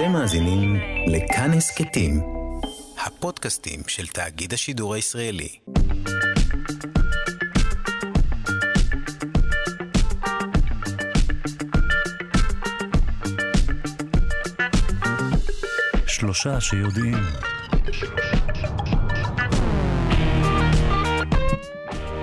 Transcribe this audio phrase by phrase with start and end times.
[0.00, 0.76] אתם מאזינים
[1.06, 2.20] לכאן הסכתים,
[3.06, 5.48] הפודקאסטים של תאגיד השידור הישראלי.
[16.06, 17.14] שלושה שיודעים.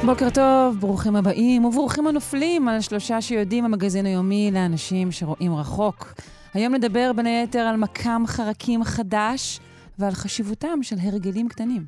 [0.05, 6.14] בוקר טוב, ברוכים הבאים וברוכים הנופלים על שלושה שיודעים המגזין היומי לאנשים שרואים רחוק.
[6.58, 9.60] היום נדבר בין היתר על מקם חרקים חדש
[10.00, 11.86] ועל חשיבותם של הרגלים קטנים.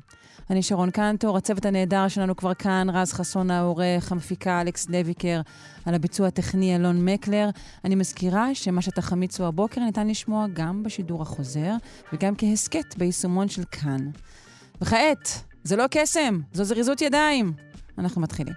[0.50, 5.40] אני שרון קנטור, הצוות הנהדר שלנו כבר כאן, רז חסון העורך, המפיקה אלכס לויקר,
[5.86, 7.50] על הביצוע הטכני אלון מקלר.
[7.84, 11.72] אני מזכירה שמה שתחמיצו הבוקר ניתן לשמוע גם בשידור החוזר
[12.12, 14.10] וגם כהסכת ביישומון של כאן.
[14.80, 15.28] וכעת,
[15.64, 17.52] זה לא קסם, זו זריזות ידיים.
[17.98, 18.54] אנחנו מתחילים.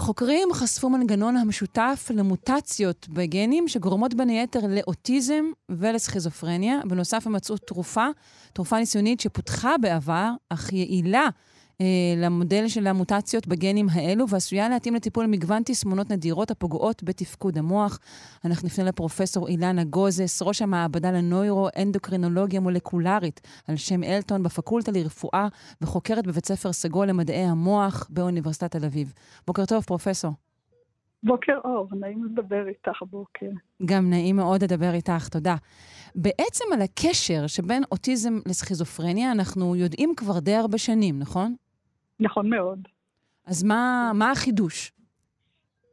[0.00, 6.80] חוקרים חשפו מנגנון המשותף למוטציות בגנים שגורמות בין היתר לאוטיזם ולסכיזופרניה.
[6.84, 8.06] בנוסף הם מצאו תרופה,
[8.52, 11.28] תרופה ניסיונית שפותחה בעבר, אך יעילה
[12.16, 17.98] למודל של המוטציות בגנים האלו, ועשויה להתאים לטיפול למגוון תסמונות נדירות הפוגעות בתפקוד המוח.
[18.44, 25.48] אנחנו נפנה לפרופסור אילנה גוזס, ראש המעבדה לנוירו-אנדוקרינולוגיה מולקולרית על שם אלטון בפקולטה לרפואה,
[25.80, 29.12] וחוקרת בבית ספר סגול למדעי המוח באוניברסיטת תל אביב.
[29.46, 30.32] בוקר טוב, פרופסור.
[31.22, 33.46] בוקר אור, נעים לדבר איתך הבוקר.
[33.84, 35.56] גם נעים מאוד לדבר איתך, תודה.
[36.14, 41.54] בעצם על הקשר שבין אוטיזם לסכיזופרניה אנחנו יודעים כבר די הרבה שנים, נכון?
[42.20, 42.88] נכון מאוד.
[43.46, 44.92] אז מה, מה החידוש?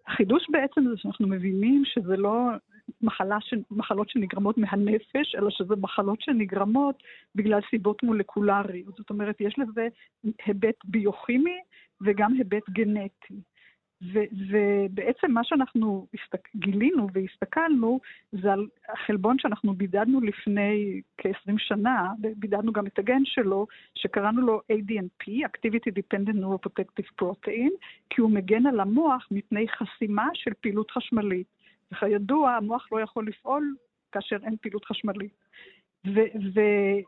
[0.08, 2.50] החידוש בעצם זה שאנחנו מבינים שזה לא
[3.02, 3.54] מחלה ש...
[3.72, 7.04] מחלות שנגרמות מהנפש, אלא שזה מחלות שנגרמות
[7.36, 8.96] בגלל סיבות מולקולריות.
[8.98, 9.88] זאת אומרת, יש לזה
[10.46, 11.60] היבט ביוכימי
[12.02, 13.42] וגם היבט גנטי.
[14.02, 18.00] ובעצם מה שאנחנו הסתק, גילינו והסתכלנו
[18.32, 24.62] זה על החלבון שאנחנו בידדנו לפני כ-20 שנה, בידדנו גם את הגן שלו, שקראנו לו
[24.72, 27.72] ADNP, Activity Dependent Neuroprotective Protein,
[28.10, 31.48] כי הוא מגן על המוח מפני חסימה של פעילות חשמלית.
[31.92, 33.76] וכידוע, המוח לא יכול לפעול
[34.12, 35.43] כאשר אין פעילות חשמלית.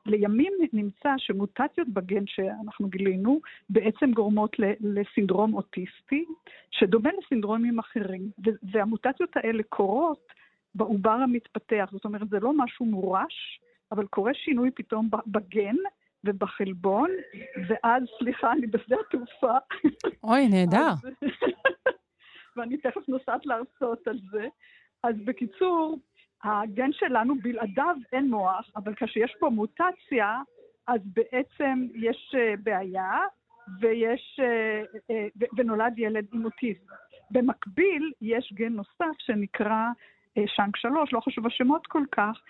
[0.05, 3.39] ולימים נמצא שמוטציות בגן שאנחנו גילינו
[3.69, 6.25] בעצם גורמות לסינדרום אוטיסטי,
[6.71, 8.29] שדומה לסינדרומים אחרים.
[8.71, 10.33] והמוטציות האלה קורות
[10.75, 13.59] בעובר המתפתח, זאת אומרת, זה לא משהו מורש,
[13.91, 15.75] אבל קורה שינוי פתאום בגן
[16.23, 17.09] ובחלבון,
[17.67, 19.57] ואז, סליחה, אני בשדה התעופה.
[20.23, 20.93] אוי, נהדר.
[22.57, 24.47] ואני תכף נוסעת להרצות על זה.
[25.03, 25.97] אז בקיצור,
[26.45, 30.41] הגן שלנו בלעדיו אין מוח, אבל כשיש פה מוטציה,
[30.87, 33.19] אז בעצם יש אה, בעיה,
[33.79, 36.85] ויש, אה, אה, ונולד ילד עם אוטיזם.
[37.31, 39.87] במקביל, יש גן נוסף שנקרא
[40.45, 42.41] שאנק 3, לא חשוב השמות כל כך,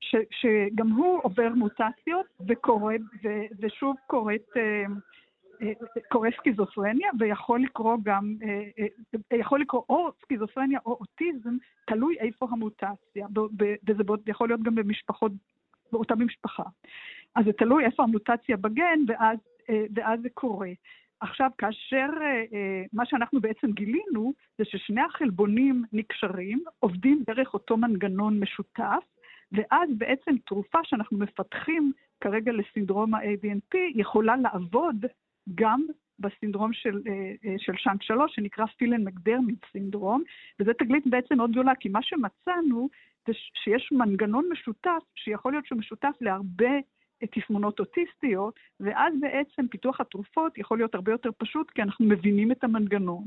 [0.00, 2.94] ש, שגם הוא עובר מוטציות וקורא,
[3.24, 3.28] ו,
[3.60, 4.48] ושוב קוראת
[6.08, 8.62] קורה סכיזופרניה, ויכול לקרוא גם, אה,
[9.32, 11.56] אה, יכול לקרוא או סכיזופרניה או אוטיזם,
[11.86, 13.26] תלוי איפה המוטציה,
[13.88, 15.32] וזה יכול להיות גם במשפחות,
[15.92, 16.62] באותה משפחה.
[17.34, 19.38] אז זה תלוי איפה המוטציה בגן, ואז,
[19.70, 20.70] אה, ואז זה קורה.
[21.20, 22.06] עכשיו, כאשר
[22.92, 29.04] מה שאנחנו בעצם גילינו, זה ששני החלבונים נקשרים, עובדים דרך אותו מנגנון משותף,
[29.52, 35.06] ואז בעצם תרופה שאנחנו מפתחים כרגע לסינדרום ה-ADNP יכולה לעבוד
[35.54, 35.86] גם
[36.18, 40.22] בסינדרום של, אה, אה, של שאנק 3, שנקרא פילן מקדרמיד סינדרום,
[40.60, 42.88] וזו תגלית בעצם מאוד גדולה, כי מה שמצאנו
[43.26, 43.32] זה
[43.64, 46.74] שיש מנגנון משותף, שיכול להיות שהוא משותף להרבה
[47.22, 52.52] אה, תסמונות אוטיסטיות, ואז בעצם פיתוח התרופות יכול להיות הרבה יותר פשוט, כי אנחנו מבינים
[52.52, 53.24] את המנגנון.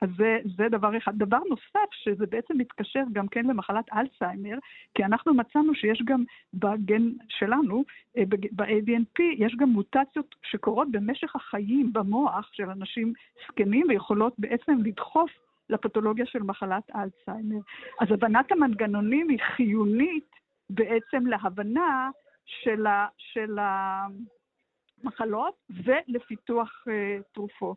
[0.00, 1.12] אז זה, זה דבר אחד.
[1.18, 4.58] דבר נוסף, שזה בעצם מתקשר גם כן למחלת אלצהיימר,
[4.94, 6.24] כי אנחנו מצאנו שיש גם
[6.54, 7.84] בגן שלנו,
[8.16, 13.12] אה, ב-ADNP, יש גם מוטציות שקורות במשך החיים במוח של אנשים
[13.48, 15.30] זקנים, ויכולות בעצם לדחוף
[15.70, 17.60] לפתולוגיה של מחלת אלצהיימר.
[18.00, 20.30] אז הבנת המנגנונים היא חיונית
[20.70, 22.10] בעצם להבנה
[22.44, 23.58] של, ה, של
[25.02, 25.54] המחלות
[25.84, 27.76] ולפיתוח uh, תרופות.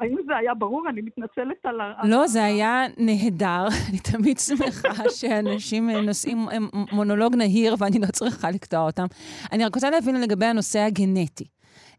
[0.00, 0.88] האם זה היה ברור?
[0.88, 1.92] אני מתנצלת על ה...
[2.04, 3.66] לא, זה היה נהדר.
[3.88, 6.48] אני תמיד שמחה שאנשים נושאים
[6.92, 9.06] מונולוג נהיר ואני לא צריכה לקטוע אותם.
[9.52, 11.44] אני רק רוצה להבין לגבי הנושא הגנטי.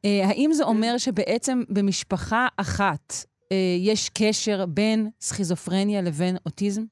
[0.06, 3.13] אה, האם זה אומר שבעצם במשפחה אחת
[3.51, 6.83] אה, יש קשר בין סכיזופרניה לבין אוטיזם?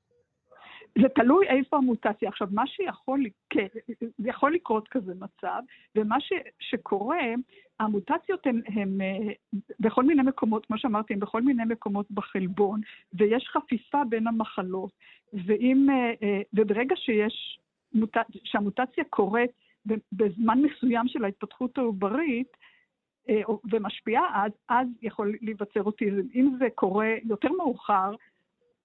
[1.01, 2.29] זה תלוי איפה המוטציה.
[2.29, 3.67] עכשיו, מה שיכול, כן,
[4.19, 5.61] יכול לקרות כזה מצב,
[5.95, 7.19] ומה ש, שקורה,
[7.79, 8.97] המוטציות הן, הן
[9.79, 12.81] בכל מיני מקומות, כמו שאמרתי, הן בכל מיני מקומות בחלבון,
[13.13, 14.91] ויש חפיפה בין המחלות,
[15.33, 15.87] ואם,
[16.53, 17.59] וברגע שיש,
[17.93, 19.51] מוט, שהמוטציה קורית
[20.11, 22.57] בזמן מסוים של ההתפתחות העוברית,
[23.71, 26.21] ומשפיעה, אז, אז יכול להיווצר אוטיזם.
[26.35, 28.15] אם זה קורה יותר מאוחר,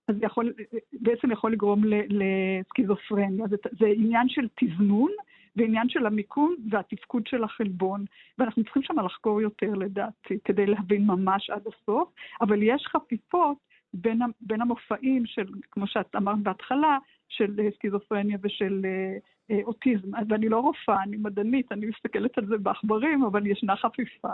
[0.09, 0.53] אז זה יכול,
[0.93, 3.47] בעצם יכול לגרום לסכיזופרניה.
[3.49, 5.11] זה, זה עניין של תזמון
[5.57, 8.05] ועניין של המיקום והתפקוד של החלבון,
[8.39, 12.09] ואנחנו צריכים שם לחקור יותר לדעתי, כדי להבין ממש עד הסוף,
[12.41, 13.57] אבל יש חפיפות
[13.95, 16.99] בין, בין המופעים של, כמו שאת אמרת בהתחלה,
[17.29, 19.17] של סכיזופרניה ושל אה,
[19.51, 20.09] אה, אוטיזם.
[20.29, 24.33] ואני לא רופאה, אני מדענית, אני מסתכלת על זה בעכברים, אבל ישנה חפיפה.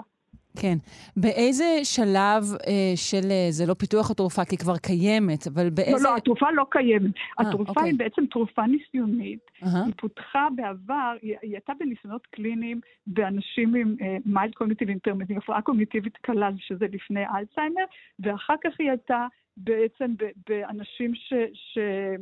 [0.56, 0.76] כן.
[1.16, 6.04] באיזה שלב אה, של, אה, זה לא פיתוח התרופה, כי כבר קיימת, אבל באיזה...
[6.04, 7.14] לא, לא, התרופה לא קיימת.
[7.14, 7.84] 아, התרופה אוקיי.
[7.84, 9.40] היא בעצם תרופה ניסיונית.
[9.62, 9.66] Uh-huh.
[9.86, 15.62] היא פותחה בעבר, היא, היא הייתה בניסיונות קליניים באנשים עם מיילד קוגניטיב אינטרמט, עם הפרעה
[15.62, 17.84] קוגניטיבית קלה, שזה לפני אלצהיימר,
[18.20, 19.26] ואחר כך היא הייתה
[19.56, 20.14] בעצם
[20.48, 21.32] באנשים ש...
[21.54, 22.14] ש אה,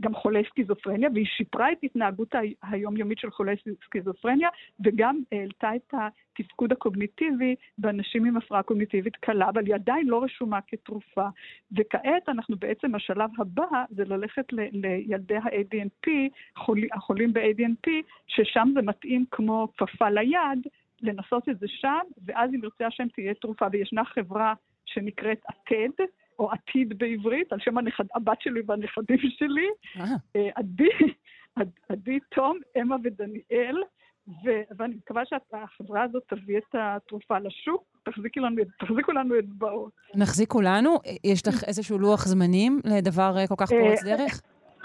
[0.00, 3.54] גם חולי סכיזופרניה, והיא שיפרה את התנהגות היומיומית של חולי
[3.84, 4.48] סכיזופרניה,
[4.84, 5.94] וגם העלתה את
[6.38, 11.28] התפקוד הקוגניטיבי באנשים עם הפרעה קוגניטיבית קלה, אבל היא עדיין לא רשומה כתרופה.
[11.76, 16.10] וכעת אנחנו בעצם, השלב הבא זה ללכת ל- לילדי ה-ADNP,
[16.56, 17.90] חול, החולים ב-ADNP,
[18.26, 20.66] ששם זה מתאים כמו כפפה ליד,
[21.02, 24.54] לנסות את זה שם, ואז אם ירצה השם תהיה תרופה, וישנה חברה
[24.86, 26.04] שנקראת עתד,
[26.38, 29.66] או עתיד בעברית, על שם הנכד, הבת שלי והנכדים שלי,
[30.00, 30.04] אה.
[30.36, 30.88] אה, עדי,
[31.88, 33.76] עדי, תום, אמה ודניאל,
[34.28, 39.92] ו, ואני מקווה שהחברה הזאת תביא את התרופה לשוק, תחזיקו לנו, תחזיקו לנו אצבעות.
[40.14, 40.98] נחזיק כולנו?
[41.24, 44.40] יש לך איזשהו לוח זמנים לדבר אה, כל כך פורץ דרך?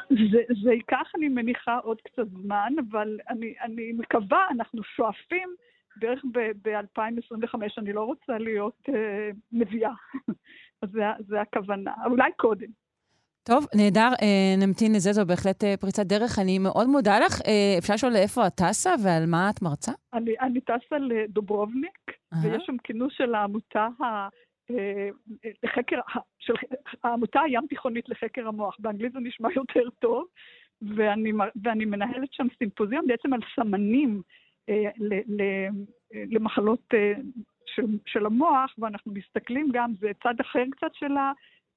[0.10, 5.50] זה, זה ייקח, אני מניחה, עוד קצת זמן, אבל אני, אני מקווה, אנחנו שואפים
[6.00, 6.24] בערך
[6.62, 9.92] ב-2025, אני לא רוצה להיות אה, נביאה.
[10.82, 12.68] אז זה, זה הכוונה, אולי קודם.
[13.44, 16.40] טוב, נהדר, אה, נמתין לזה, זו בהחלט אה, פריצת דרך.
[16.40, 17.42] אני מאוד מודה לך.
[17.48, 19.92] אה, אפשר לשאול לאיפה את טסה ועל מה את מרצה?
[20.14, 22.38] אני, אני טסה לדוברובניק, uh-huh.
[22.44, 24.28] ויש שם כינוס של העמותה ה...
[24.72, 25.10] אה,
[25.64, 26.00] לחקר,
[26.40, 26.54] של
[27.04, 30.26] העמותה הים תיכונית לחקר המוח, באנגלית זה נשמע יותר טוב,
[30.82, 31.32] ואני,
[31.64, 34.22] ואני מנהלת שם סימפוזיון בעצם על סמנים אה,
[36.14, 37.14] למחלות אה,
[37.66, 41.14] של, של המוח, ואנחנו מסתכלים גם, זה צד אחר קצת של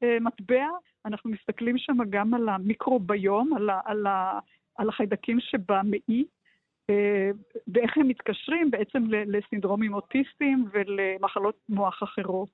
[0.02, 0.66] המטבע,
[1.06, 4.38] אנחנו מסתכלים שם גם על המיקרוביום, על, ה, על, ה,
[4.78, 6.24] על החיידקים שבמעי,
[6.90, 7.30] אה,
[7.74, 12.48] ואיך הם מתקשרים בעצם לסינדרומים אוטיסטיים ולמחלות מוח אחרות.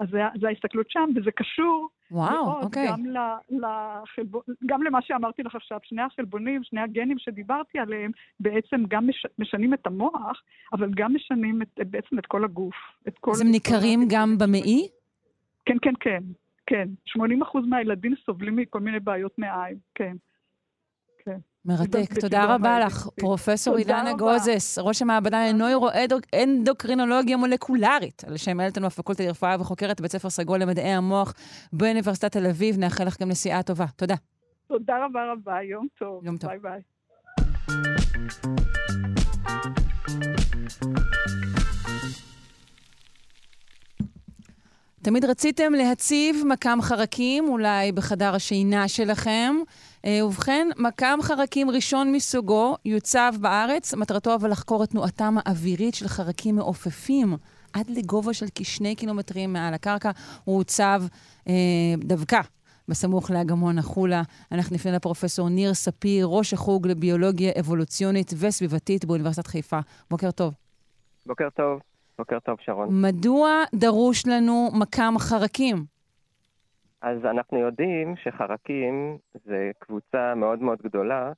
[0.00, 0.08] אז
[0.40, 2.88] זו ההסתכלות שם, וזה קשור וואו, מאוד אוקיי.
[2.88, 3.04] גם,
[3.50, 8.10] לחלבון, גם למה שאמרתי לך עכשיו, שני החלבונים, שני הגנים שדיברתי עליהם,
[8.40, 10.42] בעצם גם מש, משנים את המוח,
[10.72, 12.74] אבל גם משנים את, בעצם את כל הגוף.
[13.08, 14.88] את כל אז הם ניכרים גם במעי?
[15.64, 16.22] כן, כן, כן,
[16.66, 16.88] כן.
[17.18, 17.20] 80%
[17.66, 20.16] מהילדים סובלים מכל מיני בעיות מעיים, כן.
[21.64, 22.18] מרתק.
[22.20, 29.56] תודה רבה לך, פרופסור אילנה גוזס, ראש המעבדה לנוירואנדוקרינולוגיה מולקולרית, על שם אלטון בפקולטה לרפואה
[29.60, 31.34] וחוקרת בית ספר סגול למדעי המוח
[31.72, 32.78] באוניברסיטת תל אביב.
[32.78, 33.86] נאחל לך גם נסיעה טובה.
[33.96, 34.14] תודה.
[34.68, 36.24] תודה רבה רבה, יום טוב.
[36.26, 36.50] יום טוב.
[36.50, 36.80] ביי ביי.
[45.02, 49.54] תמיד רציתם להציב מקם חרקים, אולי בחדר השינה שלכם.
[50.04, 56.08] אה, ובכן, מקם חרקים ראשון מסוגו יוצב בארץ, מטרתו אבל לחקור את תנועתם האווירית של
[56.08, 57.36] חרקים מעופפים.
[57.72, 60.10] עד לגובה של כשני קילומטרים מעל הקרקע,
[60.44, 61.02] הוא הוצב
[61.48, 61.54] אה,
[61.98, 62.40] דווקא
[62.88, 64.22] בסמוך לאגמון החולה.
[64.52, 69.78] אנחנו נפנה לפרופסור ניר ספיר, ראש החוג לביולוגיה אבולוציונית וסביבתית באוניברסיטת חיפה.
[70.10, 70.54] בוקר טוב.
[71.26, 71.80] בוקר טוב.
[72.18, 73.02] בוקר טוב, שרון.
[73.02, 75.84] מדוע דרוש לנו מקם חרקים?
[77.02, 81.32] אז אנחנו יודעים שחרקים זה קבוצה מאוד מאוד גדולה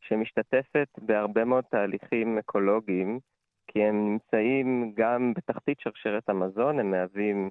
[0.00, 3.18] שמשתתפת בהרבה מאוד תהליכים אקולוגיים,
[3.66, 7.50] כי הם נמצאים גם בתחתית שרשרת המזון, הם מהווים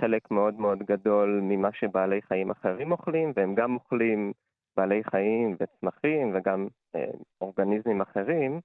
[0.00, 4.32] חלק מאוד מאוד גדול ממה שבעלי חיים אחרים אוכלים, והם גם אוכלים
[4.76, 7.10] בעלי חיים וצמחים וגם אה,
[7.40, 8.60] אורגניזמים אחרים,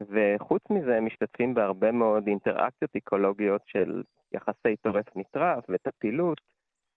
[0.00, 4.02] וחוץ מזה הם משתתפים בהרבה מאוד אינטראקציות אקולוגיות של
[4.32, 6.40] יחסי טורף נטרף וטפילות,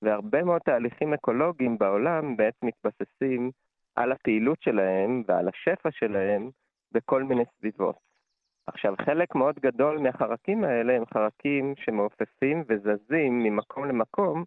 [0.02, 3.52] והרבה מאוד תהליכים אקולוגיים בעולם בעצם מתבססים
[3.96, 6.50] על הפעילות שלהם ועל השפע שלהם
[6.92, 7.96] בכל מיני סביבות.
[8.68, 14.44] עכשיו, חלק מאוד גדול מהחרקים האלה הם חרקים שמעופפים וזזים ממקום למקום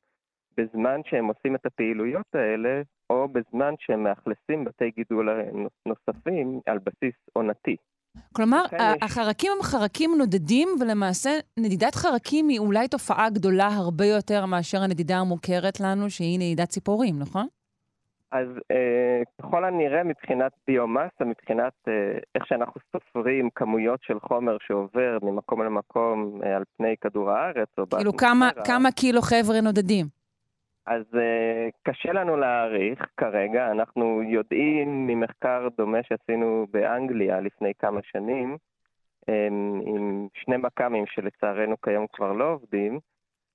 [0.56, 5.28] בזמן שהם עושים את הפעילויות האלה, או בזמן שהם מאכלסים בתי גידול
[5.86, 7.76] נוספים על בסיס עונתי.
[8.36, 8.64] כלומר,
[9.02, 15.16] החרקים הם חרקים נודדים, ולמעשה נדידת חרקים היא אולי תופעה גדולה הרבה יותר מאשר הנדידה
[15.16, 17.46] המוכרת לנו, שהיא נדידת ציפורים, נכון?
[18.32, 21.92] אז אה, ככל הנראה מבחינת ביומאסה, מבחינת אה,
[22.34, 27.84] איך שאנחנו סופרים כמויות של חומר שעובר ממקום למקום אה, על פני כדור הארץ או
[27.88, 30.06] כאילו כמה, כמה קילו חבר'ה נודדים?
[30.86, 38.56] אז uh, קשה לנו להעריך כרגע, אנחנו יודעים ממחקר דומה שעשינו באנגליה לפני כמה שנים,
[39.20, 42.98] um, עם שני מכ"מים שלצערנו כיום כבר לא עובדים,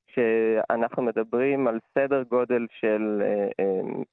[0.08, 4.04] שאנחנו מדברים על סדר גודל של uh, um,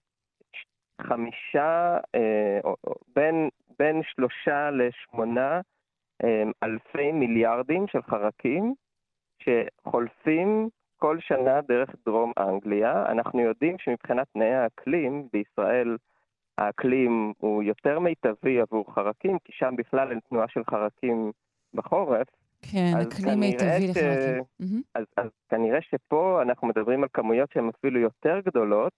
[1.03, 2.69] חמישה, uh,
[3.15, 5.61] בין, בין שלושה לשמונה
[6.23, 8.75] um, אלפי מיליארדים של חרקים
[9.43, 10.69] שחולפים
[11.07, 13.05] כל שנה דרך דרום אנגליה.
[13.09, 15.97] אנחנו יודעים שמבחינת תנאי האקלים, בישראל
[16.59, 21.33] האקלים הוא יותר מיטבי עבור חרקים, כי שם בכלל אין תנועה של חרקים
[21.75, 22.27] בחורף.
[22.73, 24.43] כן, אקלים מיטבי לחרקים.
[24.95, 28.93] אז, אז כנראה שפה אנחנו מדברים על כמויות שהן אפילו יותר גדולות,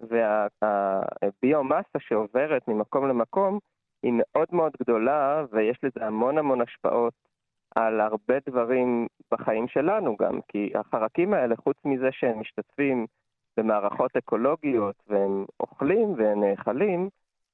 [0.00, 3.58] והביומאסה שעוברת ממקום למקום
[4.02, 7.14] היא מאוד מאוד גדולה, ויש לזה המון המון השפעות
[7.76, 13.06] על הרבה דברים בחיים שלנו גם, כי החרקים האלה, חוץ מזה שהם משתתפים
[13.56, 17.08] במערכות אקולוגיות והם אוכלים והם נאכלים,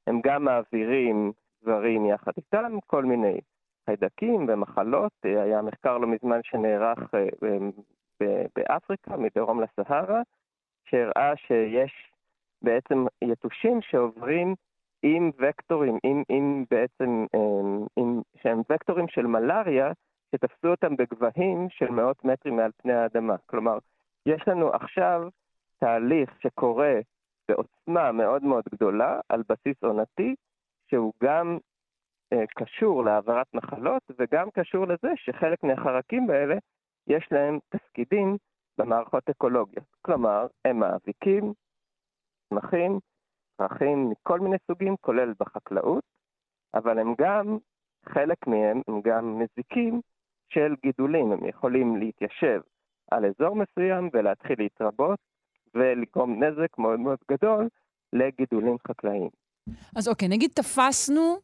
[0.07, 3.41] הם גם מעבירים דברים יחד איתם, כל מיני
[3.87, 5.13] חיידקים ומחלות.
[5.25, 7.59] היה מחקר לא מזמן שנערך אה,
[8.57, 10.23] באפריקה, מדרום לסהרה,
[10.85, 12.13] שהראה שיש
[12.63, 14.55] בעצם יתושים שעוברים
[15.03, 17.41] עם וקטורים, עם, עם בעצם, אה,
[17.97, 19.93] עם, שהם וקטורים של מלאריה,
[20.35, 23.37] שתפסו אותם בגבהים של מאות מטרים מעל פני האדמה.
[23.47, 23.79] כלומר,
[24.27, 25.29] יש לנו עכשיו
[25.79, 26.95] תהליך שקורה
[27.49, 30.35] בעוצמה מאוד מאוד גדולה, על בסיס עונתי,
[30.91, 31.59] שהוא גם
[32.33, 36.55] אה, קשור להעברת מחלות, וגם קשור לזה שחלק מהחרקים האלה,
[37.07, 38.37] יש להם תפקידים
[38.79, 39.87] במערכות אקולוגיות.
[40.03, 41.53] כלומר, הם מאביקים,
[42.49, 42.99] צמחים,
[43.57, 46.05] פרחים מכל מיני סוגים, כולל בחקלאות,
[46.75, 47.59] אבל הם גם,
[48.05, 50.01] חלק מהם הם גם מזיקים
[50.55, 51.33] של גידולים.
[51.33, 52.61] הם יכולים להתיישב
[53.11, 55.19] על אזור מסוים ולהתחיל להתרבות
[55.75, 57.69] ולגרום נזק מאוד מאוד גדול
[58.13, 59.29] לגידולים חקלאיים.
[59.97, 61.37] אז אוקיי, נגיד תפסנו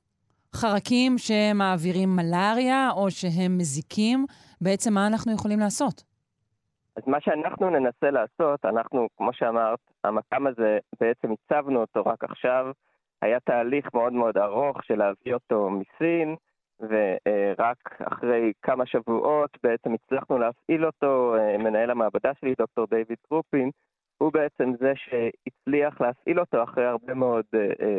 [0.55, 4.27] חרקים שמעבירים מלאריה או שהם מזיקים,
[4.61, 6.05] בעצם מה אנחנו יכולים לעשות?
[6.97, 12.67] אז מה שאנחנו ננסה לעשות, אנחנו, כמו שאמרת, המקם הזה, בעצם הצבנו אותו רק עכשיו.
[13.23, 16.37] היה תהליך מאוד מאוד ארוך של להביא אותו מסין,
[16.81, 23.71] ורק אחרי כמה שבועות בעצם הצלחנו להפעיל אותו, אה, מנהל המעבדה שלי, דוקטור דיוויד טרופין,
[24.19, 27.99] הוא בעצם זה שהצליח להפעיל אותו אחרי הרבה מאוד אה, אה,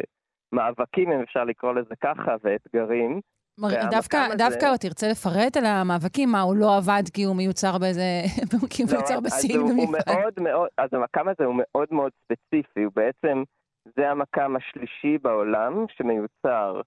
[0.51, 3.19] מאבקים, אם אפשר לקרוא לזה ככה, ואתגרים.
[3.91, 4.35] דווקא, הזה...
[4.37, 8.01] דווקא תרצה לפרט על המאבקים, מה, הוא לא עבד כי הוא מיוצר באיזה...
[8.71, 10.15] כי הוא לא, מיוצר בסין במפעל.
[10.15, 13.43] מאוד מאוד, אז המקם הזה הוא מאוד מאוד ספציפי, הוא בעצם,
[13.95, 16.81] זה המקם השלישי בעולם שמיוצר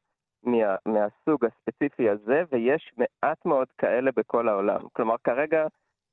[0.44, 4.80] מה, מהסוג הספציפי הזה, ויש מעט מאוד כאלה בכל העולם.
[4.92, 5.66] כלומר, כרגע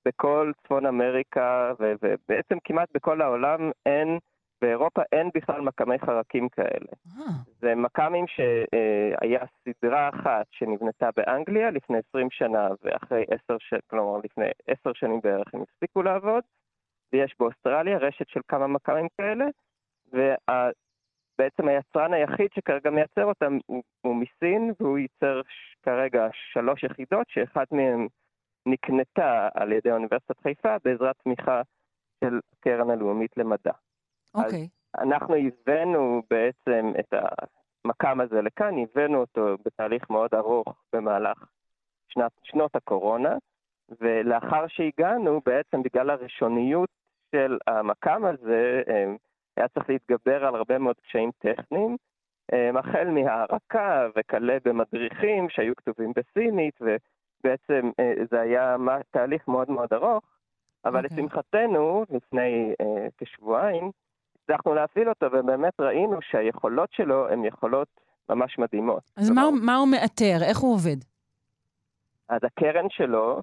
[0.07, 4.17] בכל צפון אמריקה, ובעצם כמעט בכל העולם אין,
[4.61, 6.91] באירופה אין בכלל מקמי חרקים כאלה.
[7.17, 7.23] אה.
[7.61, 14.45] זה מקמים שהיה סדרה אחת שנבנתה באנגליה לפני 20 שנה, ואחרי 10 שנים, כלומר לפני
[14.67, 16.43] 10 שנים בערך הם הפסיקו לעבוד,
[17.13, 19.45] ויש באוסטרליה רשת של כמה מקמים כאלה,
[20.13, 20.69] וה...
[21.39, 25.41] בעצם היצרן היחיד שכרגע מייצר אותם הוא, הוא מסין, והוא ייצר
[25.83, 28.07] כרגע שלוש יחידות, שאחת מהן
[28.65, 31.61] נקנתה על ידי אוניברסיטת חיפה בעזרת תמיכה
[32.23, 33.71] של קרן הלאומית למדע.
[34.35, 34.67] אוקיי.
[34.67, 35.01] Okay.
[35.01, 37.13] אנחנו הבאנו בעצם את
[37.85, 41.37] המקם הזה לכאן, הבאנו אותו בתהליך מאוד ארוך במהלך
[42.09, 43.35] שנת, שנות הקורונה,
[43.99, 46.89] ולאחר שהגענו, בעצם בגלל הראשוניות
[47.35, 48.81] של המקם הזה,
[49.59, 51.97] היה צריך להתגבר על הרבה מאוד קשיים טכניים,
[52.53, 58.75] אה, החל מהערקה וכלה במדריכים שהיו כתובים בסינית, ובעצם אה, זה היה
[59.11, 60.23] תהליך מאוד מאוד ארוך,
[60.85, 61.03] אבל okay.
[61.03, 61.17] אוקיי.
[61.17, 62.85] לשמחתנו, לפני uh,
[63.17, 63.91] כשבועיים,
[64.43, 67.87] הצלחנו להפעיל אותו, ובאמת ראינו שהיכולות שלו הן יכולות
[68.29, 69.03] ממש מדהימות.
[69.17, 70.37] אז מה, מה הוא מאתר?
[70.49, 70.97] איך הוא עובד?
[72.29, 73.41] אז הקרן שלו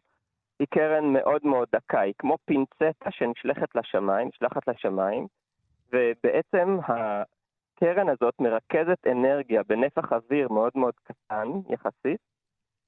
[0.58, 5.26] היא קרן מאוד מאוד דקה, היא כמו פינצטה שנשלחת לשמיים, נשלחת לשמיים,
[5.92, 12.20] ובעצם הקרן הזאת מרכזת אנרגיה בנפח אוויר מאוד מאוד קטן יחסית,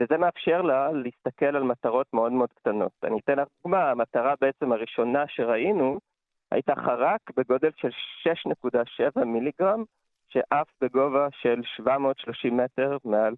[0.03, 2.93] וזה מאפשר לה להסתכל על מטרות מאוד מאוד קטנות.
[3.05, 5.99] אני אתן לך דוגמה, המטרה בעצם הראשונה שראינו
[6.51, 7.89] הייתה חרק בגודל של
[9.17, 9.85] 6.7 מיליגרם,
[10.29, 13.35] שעף בגובה של 730 מטר מעל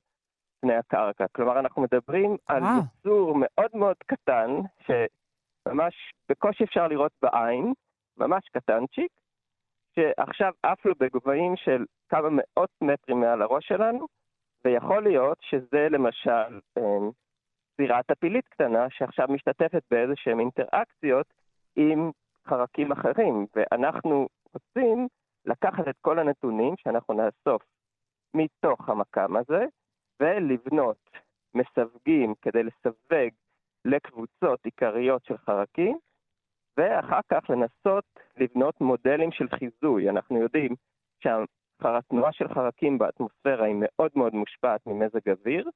[0.60, 1.24] פני הקרקע.
[1.32, 4.50] כלומר, אנחנו מדברים על יצור מאוד מאוד קטן,
[4.86, 5.94] שממש
[6.28, 7.72] בקושי אפשר לראות בעין,
[8.16, 9.12] ממש קטנצ'יק,
[9.94, 14.06] שעכשיו עף לו בגובהים של כמה מאות מטרים מעל הראש שלנו,
[14.64, 17.11] ויכול להיות שזה למשל אמ,
[18.06, 21.26] טפילית קטנה שעכשיו משתתפת באיזה שהן אינטראקציות
[21.76, 22.11] עם
[22.47, 25.09] חרקים אחרים, ואנחנו רוצים
[25.44, 27.62] לקחת את כל הנתונים שאנחנו נאסוף
[28.35, 29.64] מתוך המקם הזה,
[30.20, 31.11] ולבנות
[31.54, 33.30] מסווגים כדי לסווג
[33.85, 35.99] לקבוצות עיקריות של חרקים,
[36.76, 38.04] ואחר כך לנסות
[38.36, 40.10] לבנות מודלים של חיזוי.
[40.10, 40.74] אנחנו יודעים
[41.22, 45.70] שהתנועה של חרקים באטמוספירה היא מאוד מאוד מושפעת ממזג אוויר,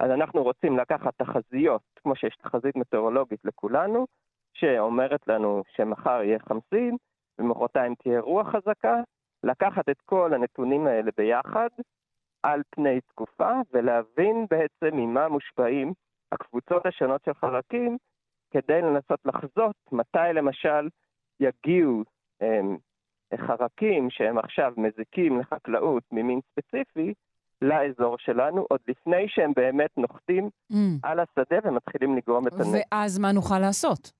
[0.00, 4.06] אז אנחנו רוצים לקחת תחזיות, כמו שיש תחזית מטאורולוגית לכולנו,
[4.54, 6.96] שאומרת לנו שמחר יהיה חמסין,
[7.38, 9.00] ומחרתיים תהיה רוח חזקה,
[9.44, 11.68] לקחת את כל הנתונים האלה ביחד
[12.42, 15.92] על פני תקופה, ולהבין בעצם ממה מושפעים
[16.32, 17.96] הקבוצות השונות של חרקים,
[18.50, 20.88] כדי לנסות לחזות מתי למשל
[21.40, 22.02] יגיעו
[22.40, 22.76] הם,
[23.36, 27.14] חרקים שהם עכשיו מזיקים לחקלאות ממין ספציפי,
[27.62, 30.76] לאזור שלנו, עוד לפני שהם באמת נוחתים mm.
[31.02, 32.78] על השדה ומתחילים לגרום את הנזק.
[32.92, 34.12] ואז מה נוכל לעשות?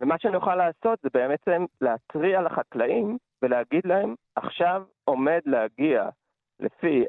[0.00, 6.08] ומה שנוכל לעשות זה בעצם להתריע לחקלאים ולהגיד להם, עכשיו עומד להגיע,
[6.60, 7.04] לפי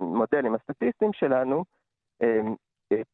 [0.00, 1.64] המודלים הסטטיסטיים שלנו,
[2.22, 2.54] אמ,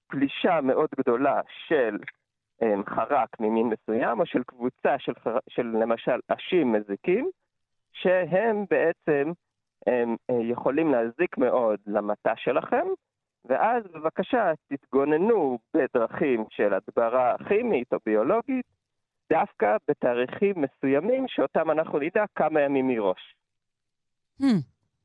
[0.07, 2.18] פלישה מאוד גדולה של אמ,
[2.87, 5.13] חרק ממין מסוים, או של קבוצה של.
[5.49, 7.31] של למשל עשים מזיקים,
[7.93, 9.33] שהם בעצם
[9.87, 12.87] הם אה, יכולים להזיק מאוד למטע שלכם,
[13.45, 18.67] ואז בבקשה תתגוננו בדרכים של הדברה כימית או ביולוגית,
[19.33, 23.35] דווקא בתאריכים מסוימים שאותם אנחנו נדע כמה ימים מראש.
[24.43, 24.45] Hmm.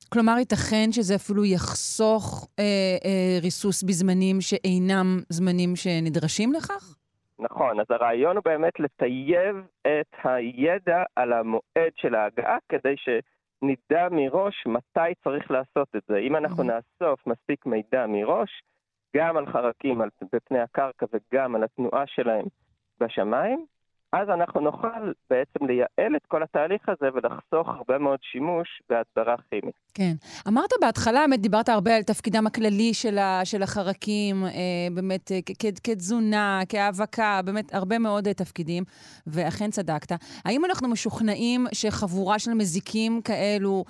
[0.10, 2.64] כלומר, ייתכן שזה אפילו יחסוך אה,
[3.06, 6.96] אה, ריסוס בזמנים שאינם זמנים שנדרשים לכך?
[7.40, 14.64] נכון, אז הרעיון הוא באמת לטייב את הידע על המועד של ההגעה, כדי שנדע מראש
[14.68, 16.18] מתי צריך לעשות את זה.
[16.18, 18.64] אם אנחנו נאסוף מספיק מידע מראש,
[19.16, 22.46] גם על חרקים על, בפני הקרקע וגם על התנועה שלהם
[23.00, 23.66] בשמיים,
[24.14, 29.76] אז אנחנו נוכל בעצם לייעל את כל התהליך הזה ולחסוך הרבה מאוד שימוש בהדברה כימית.
[29.94, 30.14] כן.
[30.48, 34.50] אמרת בהתחלה, באמת דיברת הרבה על תפקידם הכללי של, ה, של החרקים, אה,
[34.94, 35.40] באמת אה,
[35.84, 38.84] כתזונה, כהאבקה, באמת הרבה מאוד אה, תפקידים,
[39.28, 40.12] ואכן צדקת.
[40.46, 43.84] האם אנחנו משוכנעים שחבורה של מזיקים כאלו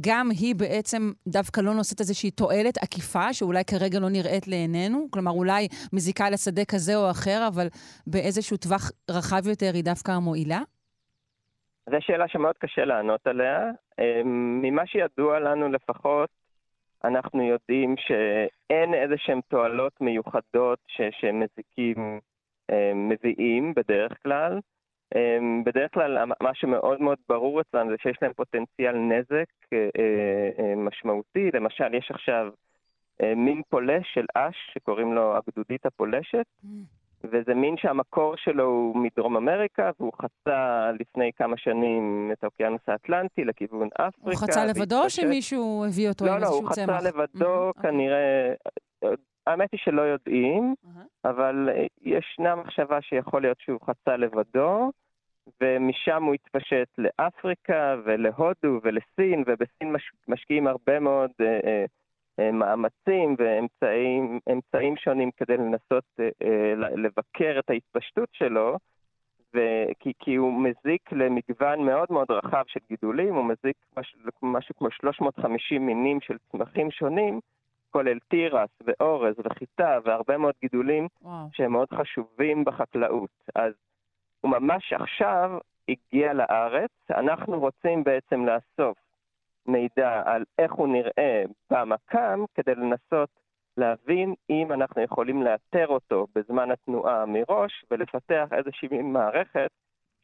[0.00, 5.06] גם היא בעצם דווקא לא נושאת איזושהי תועלת עקיפה, שאולי כרגע לא נראית לעינינו?
[5.10, 7.66] כלומר, אולי מזיקה לשדה כזה או אחר, אבל
[8.06, 10.60] באיזשהו טווח רחב יותר היא דווקא מועילה?
[11.90, 13.70] זו שאלה שמאוד קשה לענות עליה.
[14.00, 16.30] אמ, ממה שידוע לנו לפחות,
[17.04, 20.78] אנחנו יודעים שאין איזה שהן תועלות מיוחדות
[21.20, 22.20] שמזיקים
[22.70, 24.58] אמ, מביאים בדרך כלל.
[25.14, 30.74] אמ, בדרך כלל מה שמאוד מאוד ברור אצלם זה שיש להם פוטנציאל נזק אה, אה,
[30.76, 31.50] משמעותי.
[31.54, 32.46] למשל, יש עכשיו
[33.22, 36.68] אה, מין פולש של אש שקוראים לו הגדודית הפולשת, mm.
[37.24, 43.44] וזה מין שהמקור שלו הוא מדרום אמריקה, והוא חצה לפני כמה שנים את האוקיינוס האטלנטי
[43.44, 44.30] לכיוון אפריקה.
[44.30, 46.88] הוא חצה לבדו או שמישהו הביא אותו לא, עם לא, איזשהו צמח?
[46.88, 48.54] לא, לא, הוא חצה לבדו mm-hmm, כנראה...
[49.46, 51.28] האמת היא שלא יודעים, uh-huh.
[51.28, 51.68] אבל
[52.02, 54.90] ישנה מחשבה שיכול להיות שהוא חצה לבדו,
[55.60, 61.84] ומשם הוא התפשט לאפריקה ולהודו ולסין, ובסין מש, משקיעים הרבה מאוד אה, אה,
[62.40, 68.76] אה מאמצים ואמצעים שונים כדי לנסות אה, אה, לבקר את ההתפשטות שלו,
[69.54, 74.90] וכי, כי הוא מזיק למגוון מאוד מאוד רחב של גידולים, הוא מזיק משהו, משהו כמו
[74.90, 77.40] 350 מינים של צמחים שונים,
[77.90, 81.48] כולל תירס ואורז וחיטה והרבה מאוד גידולים וואו.
[81.52, 83.30] שהם מאוד חשובים בחקלאות.
[83.54, 83.72] אז
[84.40, 86.90] הוא ממש עכשיו הגיע לארץ.
[87.10, 88.98] אנחנו רוצים בעצם לאסוף
[89.66, 93.28] מידע על איך הוא נראה במקם, כדי לנסות
[93.76, 99.70] להבין אם אנחנו יכולים לאתר אותו בזמן התנועה מראש, ולפתח איזושהי מערכת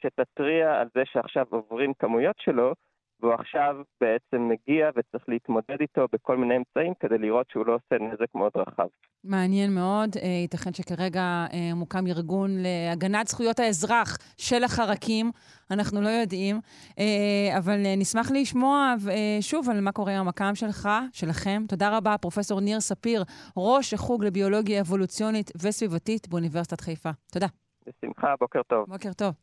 [0.03, 2.75] שתתריע על זה שעכשיו עוברים כמויות שלו,
[3.21, 8.05] והוא עכשיו בעצם מגיע וצריך להתמודד איתו בכל מיני אמצעים כדי לראות שהוא לא עושה
[8.05, 8.87] נזק מאוד רחב.
[9.25, 10.17] מעניין מאוד.
[10.23, 15.31] אה, ייתכן שכרגע אה, מוקם ארגון להגנת זכויות האזרח של החרקים,
[15.71, 16.61] אנחנו לא יודעים,
[16.99, 18.95] אה, אבל נשמח לשמוע
[19.41, 21.63] שוב על מה קורה עם המקם שלך, שלכם.
[21.69, 23.25] תודה רבה, פרופ' ניר ספיר,
[23.57, 27.11] ראש החוג לביולוגיה אבולוציונית וסביבתית באוניברסיטת חיפה.
[27.33, 27.47] תודה.
[27.87, 28.85] בשמחה, בוקר טוב.
[28.89, 29.35] בוקר טוב.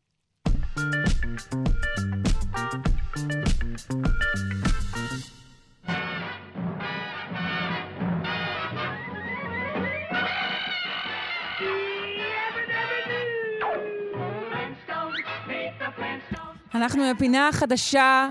[16.75, 18.29] אנחנו בפינה החדשה,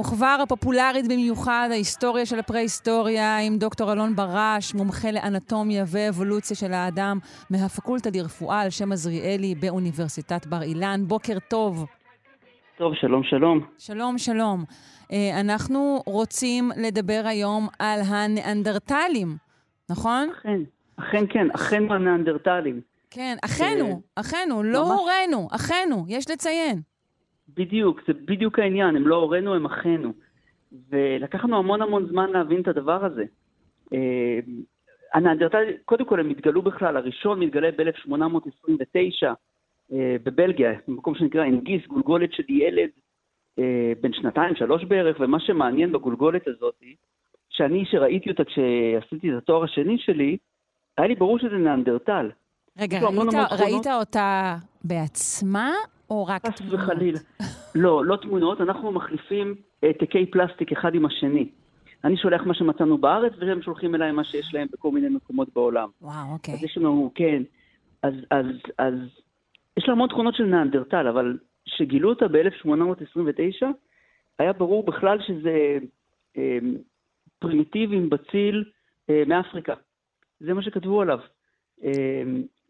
[0.00, 7.18] וכבר הפופולרית במיוחד, ההיסטוריה של הפרה-היסטוריה, עם דוקטור אלון ברש, מומחה לאנטומיה ואבולוציה של האדם,
[7.50, 11.04] מהפקולטה לרפואה על שם עזריאלי באוניברסיטת בר אילן.
[11.06, 11.86] בוקר טוב.
[12.76, 13.66] טוב, שלום, שלום.
[13.78, 14.64] שלום, שלום.
[15.12, 19.28] אה, אנחנו רוצים לדבר היום על הניאנדרטלים,
[19.90, 20.28] נכון?
[20.32, 20.60] אכן,
[20.96, 22.80] אכן כן, אכן הניאנדרטלים.
[23.10, 26.80] כן, אחינו, אחינו, לא הורינו, אחינו, יש לציין.
[27.48, 30.12] בדיוק, זה בדיוק העניין, הם לא הורינו, הם אחינו.
[30.90, 33.24] ולקח לנו המון המון זמן להבין את הדבר הזה.
[33.92, 34.38] אה,
[35.14, 39.32] הניאנדרטלים, קודם כל הם התגלו בכלל, הראשון מתגלה ב-1829 אה,
[39.92, 42.90] בבלגיה, במקום שנקרא אנגיס, גולגולת של ילד
[43.58, 46.82] אה, בן שנתיים, שלוש בערך, ומה שמעניין בגולגולת הזאת,
[47.50, 50.36] שאני, שראיתי אותה כשעשיתי את התואר השני שלי,
[50.98, 52.30] היה לי ברור שזה ניאנדרטל.
[52.78, 55.72] רגע, ראית, ראית אותה בעצמה,
[56.10, 56.80] או רק חס תמונות?
[56.80, 57.18] וחלילה.
[57.74, 61.48] לא, לא תמונות, אנחנו מחליפים העתקי פלסטיק אחד עם השני.
[62.04, 65.88] אני שולח מה שמצאנו בארץ, והם שולחים אליי מה שיש להם בכל מיני מקומות בעולם.
[66.02, 66.54] וואו, אוקיי.
[66.54, 67.42] אז יש לנו, כן.
[68.02, 68.46] אז, אז,
[68.78, 68.94] אז
[69.78, 73.66] יש לה המון תכונות של ניאנדרטל, אבל כשגילו אותה ב-1829,
[74.38, 75.78] היה ברור בכלל שזה
[76.36, 76.58] אה,
[77.38, 78.64] פרימיטיב אימבציל
[79.10, 79.74] אה, מאפריקה.
[80.40, 81.18] זה מה שכתבו עליו.
[81.84, 81.90] אה,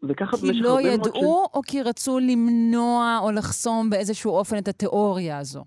[0.03, 4.57] וככה כי במשך לא הרבה מאוד ידעו, או כי רצו למנוע או לחסום באיזשהו אופן
[4.57, 5.63] את התיאוריה הזו?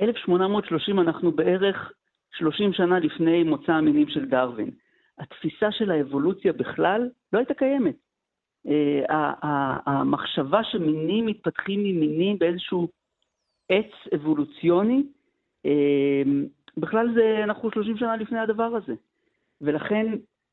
[0.00, 1.92] 1830 אנחנו בערך
[2.32, 4.70] 30 שנה לפני מוצא המינים של דרווין.
[5.18, 7.96] התפיסה של האבולוציה בכלל לא הייתה קיימת.
[8.68, 9.32] אה,
[9.86, 12.88] המחשבה שמינים מתפתחים ממינים באיזשהו
[13.68, 15.02] עץ אבולוציוני,
[15.66, 16.22] אה,
[16.76, 18.94] בכלל זה, אנחנו 30 שנה לפני הדבר הזה.
[19.60, 20.06] ולכן,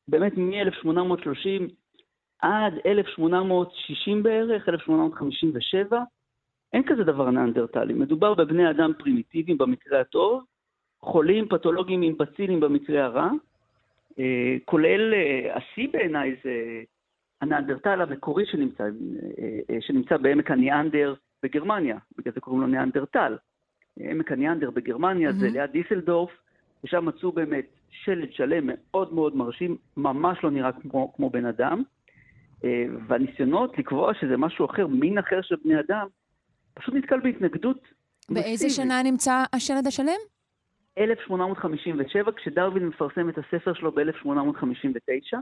[0.08, 1.72] באמת מ-1830
[2.38, 6.02] עד 1860 בערך, 1857,
[6.72, 7.94] אין כזה דבר ניאנדרטלי.
[7.94, 10.44] מדובר בבני אדם פרימיטיביים במקרה הטוב,
[11.02, 13.30] חולים פתולוגיים עם בצילים במקרה הרע,
[14.18, 15.14] אה, כולל
[15.54, 16.82] השיא בעיניי זה
[17.40, 18.88] הניאנדרטל המקורי שנמצא, אה,
[19.70, 23.36] אה, שנמצא בעמק הניאנדר בגרמניה, בגלל זה קוראים לו ניאנדרטל.
[24.00, 25.52] עמק הניאנדר בגרמניה זה מהמם.
[25.52, 26.30] ליד דיסלדורף,
[26.84, 31.82] ושם מצאו באמת שלד שלם מאוד מאוד מרשים, ממש לא נראה כמו, כמו בן אדם.
[32.64, 36.06] אה, והניסיונות לקבוע שזה משהו אחר, מין אחר של בני אדם,
[36.74, 37.88] פשוט נתקל בהתנגדות.
[38.30, 38.86] באיזה מסיבית.
[38.86, 40.20] שנה נמצא השלד השלם?
[40.98, 45.38] 1857, כשדרווין מפרסם את הספר שלו ב-1859,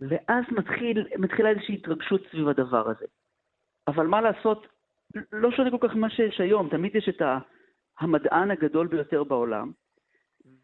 [0.00, 3.06] ואז מתחיל, מתחילה איזושהי התרגשות סביב הדבר הזה.
[3.88, 4.66] אבל מה לעשות,
[5.32, 7.22] לא שונה כל כך ממה שיש היום, תמיד יש את
[7.98, 9.72] המדען הגדול ביותר בעולם,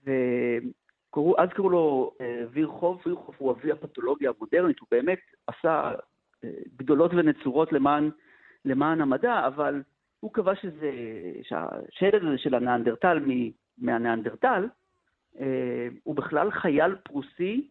[0.07, 5.95] ואז קראו לו אה, וירחוב, וירחוב הוא אבי הפתולוגיה המודרנית, הוא באמת עשה
[6.45, 8.11] אה, גדולות ונצורות למען,
[8.65, 9.83] למען המדע, אבל
[10.21, 10.93] הוא קבע שזה,
[11.43, 13.19] שהשלד הזה של הניאנדרטל
[13.79, 14.69] מהניאנדרטל,
[15.41, 17.71] אה, הוא בכלל חייל פרוסי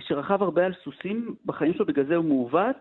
[0.00, 2.76] שרכב הרבה על סוסים בחיים שלו, בגלל זה הוא מעוות,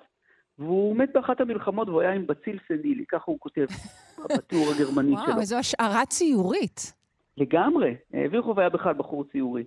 [0.60, 3.66] והוא מת באחת המלחמות והוא היה עם בציל סנילי, ככה הוא כותב
[4.38, 5.26] בתיאור הגרמני שלו.
[5.28, 6.94] וואו, איזו השערה ציורית.
[7.38, 7.96] לגמרי.
[8.14, 9.64] אה, וירחוב היה בכלל בחור ציורי.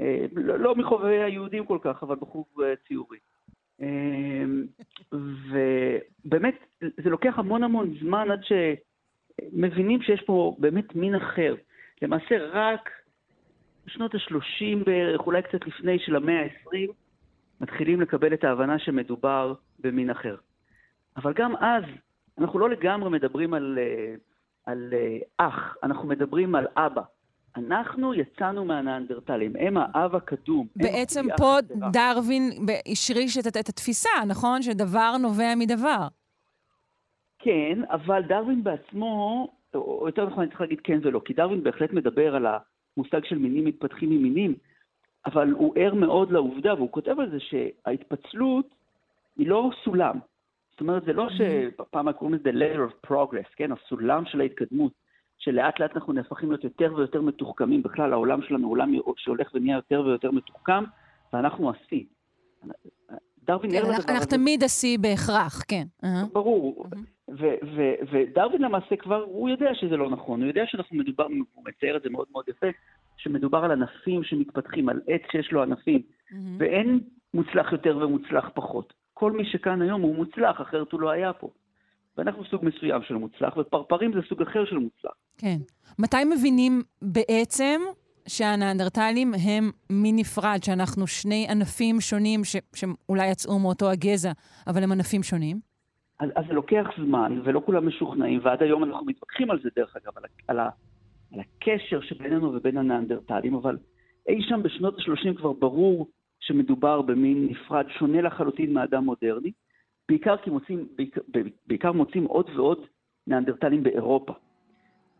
[0.00, 3.18] אה, לא לא מחובבי היהודים כל כך, אבל בחור אה, ציורי.
[3.82, 4.44] אה,
[5.12, 11.54] ובאמת, זה לוקח המון המון זמן עד שמבינים שיש פה באמת מין אחר.
[12.02, 12.90] למעשה רק
[13.86, 16.92] בשנות ה-30 בערך, אולי קצת לפני של המאה ה-20,
[17.60, 20.36] מתחילים לקבל את ההבנה שמדובר במין אחר.
[21.16, 21.84] אבל גם אז,
[22.38, 24.14] אנחנו לא לגמרי מדברים על, אה,
[24.66, 27.02] על אה, אח, אנחנו מדברים על אבא.
[27.56, 30.66] אנחנו יצאנו מהניאנדרטלים, הם האב הקדום.
[30.76, 31.56] בעצם פה.
[31.92, 32.50] דרווין
[32.92, 34.62] השריש את, את התפיסה, נכון?
[34.62, 36.08] שדבר נובע מדבר.
[37.38, 41.92] כן, אבל דרווין בעצמו, או יותר נכון אני צריך להגיד כן ולא, כי דרווין בהחלט
[41.92, 42.46] מדבר על
[42.96, 44.54] המושג של מינים מתפתחים ממינים,
[45.26, 48.74] אבל הוא ער מאוד לעובדה, והוא כותב על זה שההתפצלות
[49.36, 50.18] היא לא סולם.
[50.70, 54.92] זאת אומרת, זה לא שפעם קוראים לזה letter of progress, כן, הסולם של ההתקדמות,
[55.38, 59.76] שלאט לאט אנחנו נהפכים להיות יותר ויותר מתוחכמים, בכלל העולם שלנו הוא עולם שהולך ונהיה
[59.76, 60.84] יותר ויותר מתוחכם,
[61.32, 62.04] ואנחנו השיא.
[63.44, 64.12] דרווין כן, ער לדבר אנחנו, הזה.
[64.12, 65.84] אנחנו תמיד השיא בהכרח, כן.
[66.32, 66.86] ברור.
[68.12, 72.02] ודרווין למעשה כבר, הוא יודע שזה לא נכון, הוא יודע שאנחנו מדובר, הוא מצייר את
[72.02, 72.66] זה מאוד מאוד יפה,
[73.16, 76.56] שמדובר על ענפים שמתפתחים, על עץ שיש לו ענפים, מהמם.
[76.58, 77.00] ואין
[77.34, 78.92] מוצלח יותר ומוצלח פחות.
[79.14, 81.50] כל מי שכאן היום הוא מוצלח, אחרת הוא לא היה פה.
[82.18, 85.12] ואנחנו סוג מסוים של מוצלח, ופרפרים זה סוג אחר של מוצלח.
[85.38, 85.56] כן.
[85.98, 87.80] מתי מבינים בעצם
[88.28, 94.32] שהנאנדרטלים הם מין נפרד, שאנחנו שני ענפים שונים ש, שאולי יצאו מאותו הגזע,
[94.66, 95.73] אבל הם ענפים שונים?
[96.24, 99.96] אז, אז זה לוקח זמן, ולא כולם משוכנעים, ועד היום אנחנו מתווכחים על זה, דרך
[99.96, 100.60] אגב, על, על,
[101.32, 103.76] על הקשר שבינינו ובין הנאנדרטלים, אבל
[104.28, 106.08] אי שם בשנות ה-30 כבר ברור
[106.40, 109.52] שמדובר במין נפרד שונה לחלוטין מאדם מודרני,
[110.08, 111.20] בעיקר כי מוצאים, בעיקר,
[111.66, 112.78] בעיקר מוצאים עוד ועוד
[113.26, 114.32] נאנדרטלים באירופה.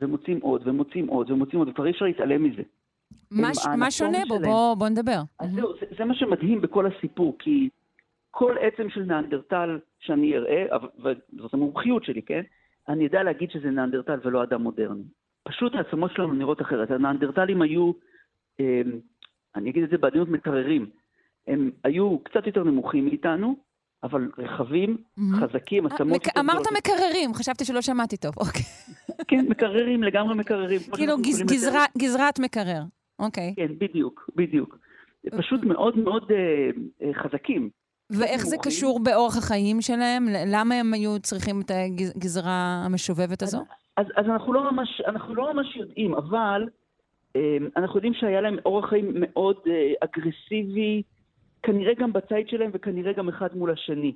[0.00, 2.62] ומוצאים עוד, ומוצאים עוד, ומוצאים עוד, וכבר אי אפשר להתעלם מזה.
[3.30, 3.66] מה, ש...
[3.78, 4.38] מה שונה בו?
[4.38, 5.20] בוא, בוא נדבר.
[5.40, 7.68] אז זהו, זה, זה מה שמדהים בכל הסיפור, כי
[8.36, 10.64] כל עצם של נאנדרטל שאני אראה,
[10.98, 12.42] וזאת המומחיות שלי, כן?
[12.88, 15.02] אני אדע להגיד שזה נאנדרטל ולא אדם מודרני.
[15.42, 16.90] פשוט העצמות שלנו נראות אחרת.
[16.90, 17.92] הנאנדרטלים היו,
[18.60, 18.82] אה,
[19.56, 20.86] אני אגיד את זה בעדינות מקררים,
[21.46, 23.56] הם היו קצת יותר נמוכים מאיתנו,
[24.02, 24.96] אבל רחבים.
[25.40, 26.16] חזקים, עצמות...
[26.16, 26.38] מק...
[26.38, 28.62] אמרת מקררים, חשבתי שלא שמעתי טוב, אוקיי.
[29.28, 30.80] כן, מקררים, לגמרי מקררים.
[30.92, 31.14] כאילו
[31.98, 32.82] גזרת מקרר,
[33.18, 33.54] אוקיי.
[33.56, 34.78] כן, בדיוק, בדיוק.
[35.38, 36.70] פשוט מאוד מאוד אה,
[37.02, 37.70] אה, חזקים.
[38.10, 40.26] ואיך זה קשור באורח החיים שלהם?
[40.46, 43.58] למה הם היו צריכים את הגזרה המשובבת הזו?
[43.96, 46.68] אז, אז, אנחנו, לא ממש, אנחנו לא ממש יודעים, אבל
[47.36, 51.02] אה, אנחנו יודעים שהיה להם אורח חיים מאוד אה, אגרסיבי,
[51.62, 54.12] כנראה גם בציד שלהם וכנראה גם אחד מול השני.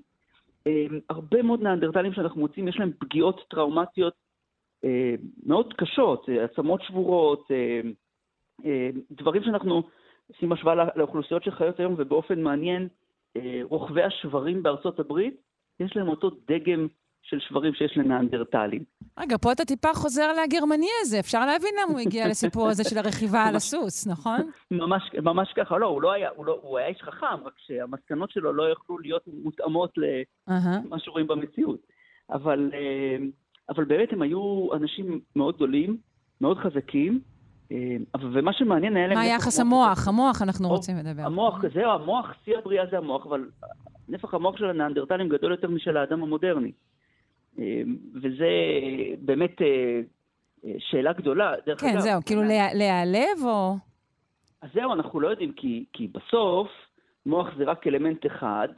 [0.67, 4.15] אמ, הרבה מאוד נאנדרטלים שאנחנו מוצאים, יש להם פגיעות טראומטיות
[4.85, 5.15] אה,
[5.47, 7.49] מאוד קשות, אה, עצמות שבורות,
[9.11, 9.83] דברים שאנחנו
[10.33, 12.89] עושים השוואה לאוכלוסיות שחיות היום, ובאופן מעניין,
[13.63, 15.35] רוכבי השברים בארצות הברית,
[15.81, 16.87] יש להם אותו דגם
[17.23, 18.85] של שברים שיש לנאנדרטלים.
[19.19, 22.99] רגע, פה אתה טיפה חוזר לגרמני הזה, אפשר להבין למה הוא הגיע לסיפור הזה של
[22.99, 24.51] הרכיבה על הסוס, נכון?
[24.71, 28.31] ממש, ממש ככה, לא, הוא לא היה, הוא, לא, הוא היה איש חכם, רק שהמסקנות
[28.31, 31.81] שלו לא יכלו להיות מותאמות למה שרואים במציאות.
[32.31, 33.17] אבל, אה,
[33.69, 35.97] אבל באמת הם היו אנשים מאוד גדולים,
[36.41, 37.21] מאוד חזקים,
[37.73, 37.97] אה,
[38.33, 39.19] ומה שמעניין היה להם...
[39.19, 40.09] מה יחס המוח?
[40.09, 41.23] המוח אנחנו רוצים לדבר.
[41.23, 43.49] המוח, זהו, המוח, שיא הבריאה זה המוח, אבל
[44.09, 46.73] נפח המוח של הנאנדרטלים גדול יותר משל האדם המודרני.
[47.59, 48.49] אמ, וזה
[49.19, 50.01] באמת אה,
[50.65, 51.55] אה, שאלה גדולה.
[51.67, 52.43] דרך כן, אגב, זהו, כאילו
[52.75, 53.75] להיעלב או...
[54.63, 56.69] אז זהו, אנחנו לא יודעים, כי, כי בסוף
[57.27, 58.69] מוח זה רק אלמנט אחד.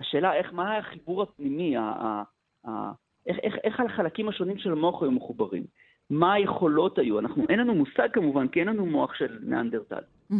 [0.00, 2.22] השאלה איך, מה החיבור הפנימי, ה, ה,
[2.68, 2.92] ה,
[3.26, 5.64] איך, איך, איך החלקים השונים של המוח היו מחוברים?
[6.10, 7.18] מה היכולות היו?
[7.18, 10.02] אנחנו, אין לנו מושג כמובן, כי אין לנו מוח של ניאנדרטל.
[10.30, 10.34] Mm-hmm.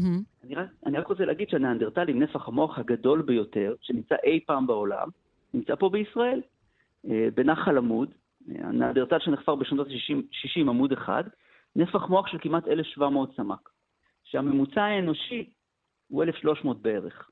[0.44, 4.66] אני, רק, אני רק רוצה להגיד שהניאנדרטל עם נפח המוח הגדול ביותר, שנמצא אי פעם
[4.66, 5.08] בעולם,
[5.54, 6.40] נמצא פה בישראל.
[7.10, 8.10] אה, בנחל עמוד,
[8.48, 11.24] הנדרטל שנחפר בשנות ה-60 עמוד אחד,
[11.76, 13.68] נפח מוח של כמעט 1,700 סמ"ק,
[14.24, 15.50] שהממוצע האנושי
[16.08, 17.30] הוא 1,300 בערך.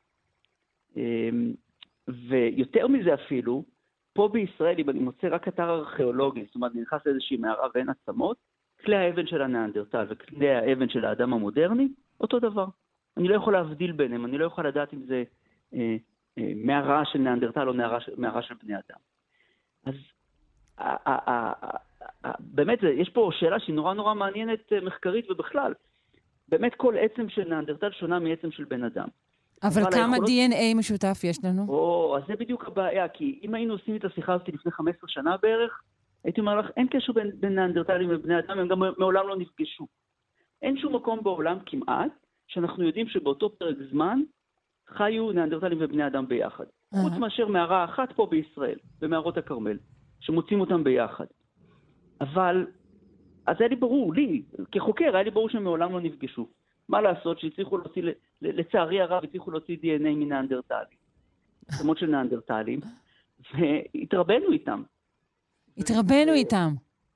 [0.96, 1.54] אמ,
[2.08, 3.64] ויותר מזה אפילו,
[4.14, 7.88] פה בישראל, אם אני מוצא רק אתר ארכיאולוגי, זאת אומרת, אני נכנס לאיזושהי מערה ואין
[7.88, 8.36] עצמות,
[8.84, 11.88] כלי האבן של הנאנדרטל וכלי האבן של האדם המודרני,
[12.20, 12.66] אותו דבר.
[13.16, 15.24] אני לא יכול להבדיל ביניהם, אני לא יכול לדעת אם זה
[15.74, 15.96] אה,
[16.38, 17.74] אה, מערה של נאנדרטל או
[18.16, 18.98] מערה של בני אדם.
[19.86, 19.94] אז
[22.40, 25.74] באמת, יש פה שאלה שהיא נורא נורא מעניינת אה, מחקרית ובכלל.
[26.48, 29.08] באמת כל עצם של נאנדרטל שונה מעצם של בן אדם.
[29.62, 30.30] אבל כמה היכולות...
[30.30, 31.66] DNA משותף יש לנו?
[31.68, 35.36] או, אז זה בדיוק הבעיה, כי אם היינו עושים את השיחה הזאת לפני 15 שנה
[35.42, 35.82] בערך,
[36.24, 39.86] הייתי אומר לך, אין קשר בין, בין נאנדרטלים ובני אדם, הם גם מעולם לא נפגשו.
[40.62, 42.12] אין שום מקום בעולם כמעט,
[42.46, 44.20] שאנחנו יודעים שבאותו פרק זמן
[44.88, 46.64] חיו נאנדרטלים ובני אדם ביחד.
[46.64, 46.98] Uh-huh.
[46.98, 49.78] חוץ מאשר מערה אחת פה בישראל, במערות הכרמל,
[50.20, 51.24] שמוצאים אותם ביחד.
[52.20, 52.66] אבל,
[53.46, 56.46] אז היה לי ברור, לי, כחוקר, היה לי ברור שהם מעולם לא נפגשו.
[56.88, 58.02] מה לעשות שהצליחו להוציא,
[58.42, 60.98] לצערי הרב, הצליחו להוציא DNA מנאנדרטלים.
[61.68, 62.80] עצמות של נאנדרטלים,
[63.54, 64.82] והתרבנו איתם.
[65.78, 66.34] התרבנו ו...
[66.34, 66.70] איתם.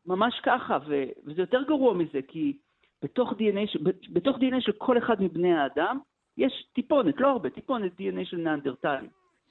[0.06, 1.04] ממש ככה, ו...
[1.26, 2.56] וזה יותר גרוע מזה, כי
[3.02, 3.76] בתוך DNA, ש...
[4.12, 5.98] בתוך DNA של כל אחד מבני האדם,
[6.36, 9.10] יש טיפונת, לא הרבה, טיפונת DNA של נאנדרטלים,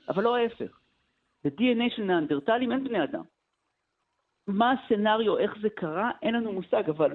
[0.10, 0.80] אבל לא ההפך.
[1.43, 3.23] ב-DNA של נאנדרטלים אין בני אדם.
[4.47, 7.12] מה הסצנריו, איך זה קרה, אין לנו מושג, אבל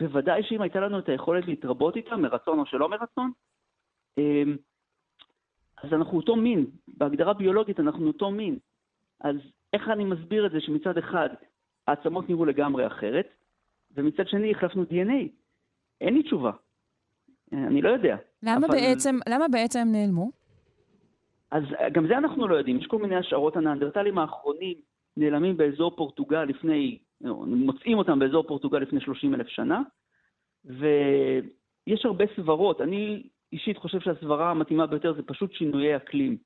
[0.00, 3.32] בוודאי שאם הייתה לנו את היכולת להתרבות איתם, מרצון או שלא מרצון,
[4.18, 4.56] אמ,
[5.82, 6.66] אז אנחנו אותו מין.
[6.88, 8.58] בהגדרה ביולוגית אנחנו אותו מין.
[9.20, 9.36] אז
[9.72, 11.28] איך אני מסביר את זה שמצד אחד
[11.86, 13.28] העצמות נראו לגמרי אחרת,
[13.94, 15.28] ומצד שני החלפנו DNA?
[16.00, 16.50] אין לי תשובה.
[17.52, 18.16] אני לא יודע.
[18.42, 18.76] למה, אבל...
[18.76, 20.30] בעצם, למה בעצם הם נעלמו?
[21.50, 22.78] אז גם זה אנחנו לא יודעים.
[22.78, 23.56] יש כל מיני השערות.
[23.56, 24.76] הנאנדרטלים האחרונים
[25.16, 26.98] נעלמים באזור פורטוגל לפני,
[27.46, 29.82] מוצאים אותם באזור פורטוגל לפני 30 אלף שנה,
[30.64, 32.80] ויש הרבה סברות.
[32.80, 36.36] אני אישית חושב שהסברה המתאימה ביותר זה פשוט שינויי אקלים.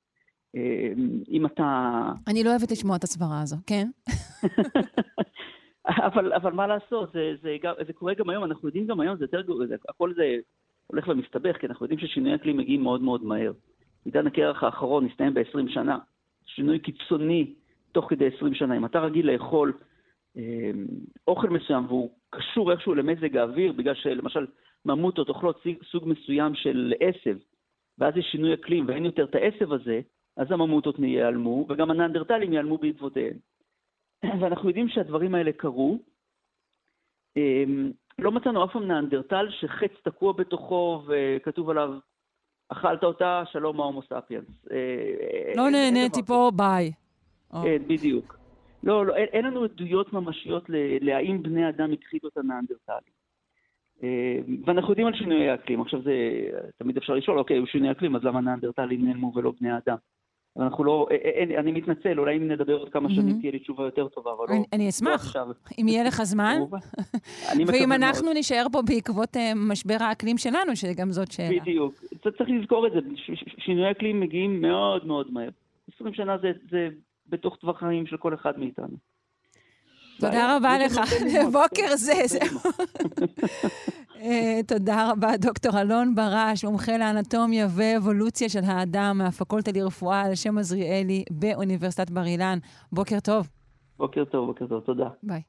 [0.56, 0.92] אה,
[1.28, 1.92] אם אתה...
[2.28, 3.88] אני לא אוהבת לשמוע את הסברה הזו, כן?
[6.06, 9.16] אבל, אבל מה לעשות, זה, זה, זה, זה קורה גם היום, אנחנו יודעים גם היום,
[9.16, 10.36] זה יותר, זה, הכל זה
[10.86, 13.52] הולך ומסתבך, כי אנחנו יודעים ששינויי אקלים מגיעים מאוד מאוד מהר.
[14.04, 15.98] עידן הקרח האחרון הסתיים ב-20 שנה.
[16.46, 17.54] שינוי קיצוני
[17.92, 18.76] תוך כדי 20 שנה.
[18.76, 19.72] אם אתה רגיל לאכול
[21.28, 24.46] אוכל מסוים והוא קשור איכשהו למזג האוויר, בגלל שלמשל
[24.84, 27.36] ממוטות אוכלות סוג מסוים של עשב,
[27.98, 30.00] ואז יש שינוי אקלים ואין יותר את העשב הזה,
[30.36, 33.36] אז הממוטות ייעלמו, וגם הנאנדרטלים ייעלמו בעקבותיהם.
[34.40, 35.98] ואנחנו יודעים שהדברים האלה קרו.
[37.36, 37.64] אה,
[38.18, 41.94] לא מצאנו אף פעם נאנדרטל שחץ תקוע בתוכו וכתוב עליו,
[42.68, 44.66] אכלת אותה, שלום ההומו ספיאנס.
[44.70, 46.92] אה, לא נהניתי פה, ביי.
[47.88, 48.43] בדיוק.
[48.84, 50.64] לא, לא, אין, אין לנו עדויות ממשיות
[51.00, 53.14] להאם בני אדם הכחידו את הנאנדרטלים.
[54.02, 55.80] אה, ואנחנו יודעים על שינויי האקלים.
[55.80, 56.12] עכשיו זה,
[56.76, 59.96] תמיד אפשר לשאול, אוקיי, הוא שינוי אקלים, אז למה נאנדרטלים נעלמו ולא בני אדם?
[60.56, 61.16] אנחנו לא, אה,
[61.54, 64.54] אה, אני מתנצל, אולי אם נדבר עוד כמה שנים תהיה לי תשובה יותר טובה, אבל
[64.54, 65.36] לא, אני אשמח,
[65.78, 66.56] אם יהיה לך זמן.
[67.68, 71.60] ואם אנחנו נישאר פה בעקבות משבר האקלים שלנו, שגם זאת שאלה.
[71.60, 71.94] בדיוק.
[72.22, 72.98] צריך לזכור את זה,
[73.58, 75.48] שינויי אקלים מגיעים מאוד מאוד מהר.
[75.94, 76.36] 20 שנה
[76.70, 76.88] זה
[77.34, 78.96] בתוך טווח חיים של כל אחד מאיתנו.
[80.20, 81.00] תודה רבה לך.
[81.52, 82.58] בוקר זה, זהו.
[84.22, 90.58] אה, תודה רבה, דוקטור אלון ברש, מומחה לאנטומיה ואבולוציה של האדם מהפקולטה לרפואה על שם
[90.58, 92.58] עזריאלי באוניברסיטת בר אילן.
[92.92, 93.48] בוקר טוב.
[93.98, 95.08] בוקר טוב, בוקר טוב, תודה.
[95.22, 95.42] ביי.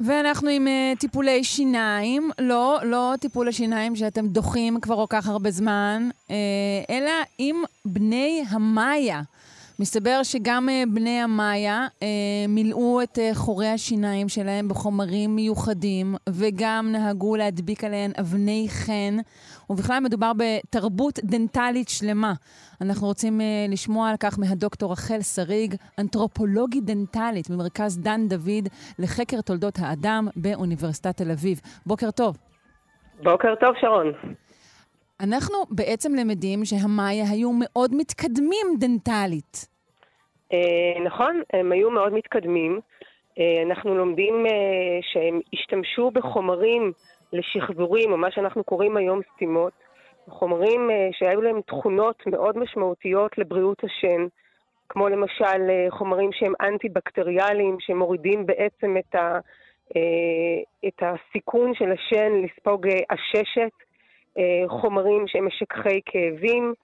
[0.00, 5.50] ואנחנו עם uh, טיפולי שיניים, לא, לא טיפול השיניים שאתם דוחים כבר כל כך הרבה
[5.50, 6.30] זמן, uh,
[6.90, 9.22] אלא עם בני המאיה.
[9.78, 12.02] מסתבר שגם uh, בני המאיה uh,
[12.48, 19.16] מילאו את uh, חורי השיניים שלהם בחומרים מיוחדים, וגם נהגו להדביק עליהן אבני חן,
[19.70, 22.32] ובכלל מדובר בתרבות דנטלית שלמה.
[22.80, 29.78] אנחנו רוצים לשמוע על כך מהדוקטור רחל שריג, אנתרופולוגית דנטלית ממרכז דן דוד לחקר תולדות
[29.78, 31.60] האדם באוניברסיטת תל אביב.
[31.86, 32.36] בוקר טוב.
[33.22, 34.12] בוקר טוב, שרון.
[35.20, 39.66] אנחנו בעצם למדים שהמאיה היו מאוד מתקדמים דנטלית.
[40.52, 42.80] אה, נכון, הם היו מאוד מתקדמים.
[43.38, 46.92] אה, אנחנו לומדים אה, שהם השתמשו בחומרים
[47.32, 49.72] לשחזורים, או מה שאנחנו קוראים היום סתימות,
[50.28, 54.26] חומרים שהיו להם תכונות מאוד משמעותיות לבריאות השן,
[54.88, 59.38] כמו למשל חומרים שהם אנטי-בקטריאליים, שמורידים בעצם את, ה,
[60.86, 63.83] את הסיכון של השן לספוג עששת,
[64.68, 66.74] חומרים שהם משככי כאבים,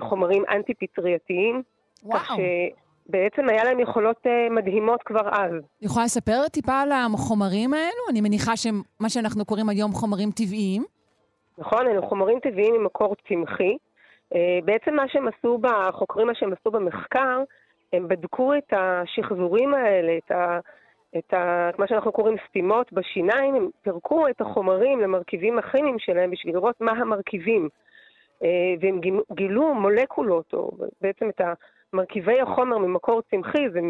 [0.00, 1.62] חומרים אנטי-פטרייתיים.
[2.02, 2.18] וואו.
[2.18, 5.52] כך שבעצם היה להם יכולות מדהימות כבר אז.
[5.82, 8.10] יכולה לספר טיפה על החומרים האלו?
[8.10, 10.84] אני מניחה שמה שאנחנו קוראים היום חומרים טבעיים.
[11.58, 11.86] נכון?
[11.86, 13.76] אלו חומרים טבעיים ממקור צמחי.
[14.34, 17.42] אה, בעצם מה שהם עשו, החוקרים, מה שהם עשו במחקר,
[17.92, 20.58] הם בדקו את השחזורים האלה, את, ה,
[21.18, 26.54] את ה, מה שאנחנו קוראים סתימות בשיניים, הם פירקו את החומרים למרכיבים הכימיים שלהם בשביל
[26.54, 27.68] לראות מה המרכיבים.
[28.42, 29.00] אה, והם
[29.32, 31.40] גילו מולקולות, או בעצם את
[31.92, 33.80] מרכיבי החומר ממקור צמחי, זה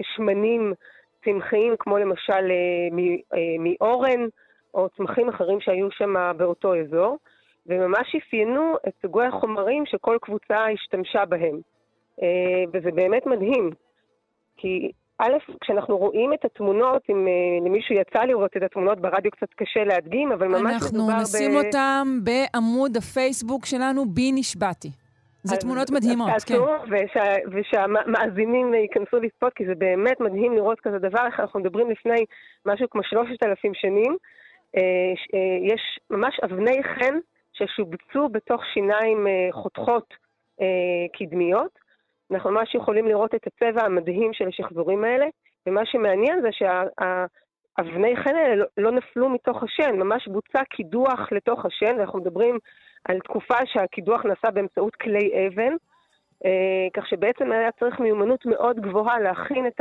[0.00, 0.72] משמנים
[1.24, 4.26] צמחיים, כמו למשל אה, מאורן,
[4.74, 7.18] או צמחים אחרים שהיו שם באותו אזור,
[7.66, 11.60] וממש אפיינו את סוגי החומרים שכל קבוצה השתמשה בהם.
[12.22, 13.70] אה, וזה באמת מדהים,
[14.56, 19.48] כי א', כשאנחנו רואים את התמונות, אם אה, למישהו יצא לראות את התמונות ברדיו קצת
[19.56, 20.72] קשה להדגים, אבל ממש מדובר ב...
[20.72, 24.88] אנחנו נשים אותם בעמוד הפייסבוק שלנו, בי נשבעתי.
[25.42, 26.54] זה תמונות מדהימות, כן.
[26.90, 32.24] ושה, ושהמאזינים ייכנסו לצפות, כי זה באמת מדהים לראות כזה דבר, איך אנחנו מדברים לפני
[32.66, 34.16] משהו כמו שלושת אלפים שנים,
[34.76, 34.80] אה,
[35.34, 37.14] אה, יש ממש אבני חן
[37.52, 40.14] ששובצו בתוך שיניים חותכות
[41.18, 41.81] קדמיות.
[42.32, 45.26] אנחנו ממש יכולים לראות את הצבע המדהים של השחזורים האלה,
[45.66, 51.66] ומה שמעניין זה שהאבני חן האלה לא, לא נפלו מתוך השן, ממש בוצע קידוח לתוך
[51.66, 52.58] השן, ואנחנו מדברים
[53.04, 55.74] על תקופה שהקידוח נעשה באמצעות כלי אבן,
[56.94, 59.80] כך שבעצם היה צריך מיומנות מאוד גבוהה להכין את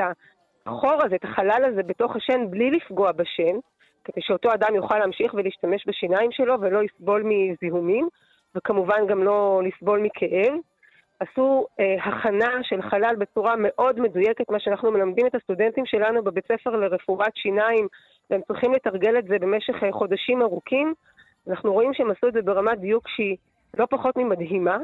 [0.66, 3.56] החור הזה, את החלל הזה בתוך השן בלי לפגוע בשן.
[4.04, 8.08] כדי שאותו אדם יוכל להמשיך ולהשתמש בשיניים שלו ולא יסבול מזיהומים,
[8.56, 10.54] וכמובן גם לא לסבול מכאב.
[11.22, 16.46] עשו אה, הכנה של חלל בצורה מאוד מדויקת, מה שאנחנו מלמדים את הסטודנטים שלנו בבית
[16.52, 17.88] ספר לרפואת שיניים,
[18.30, 20.94] והם צריכים לתרגל את זה במשך אה, חודשים ארוכים.
[21.48, 23.38] אנחנו רואים שהם עשו את זה ברמת דיוק שהיא
[23.78, 24.78] לא פחות ממדהימה,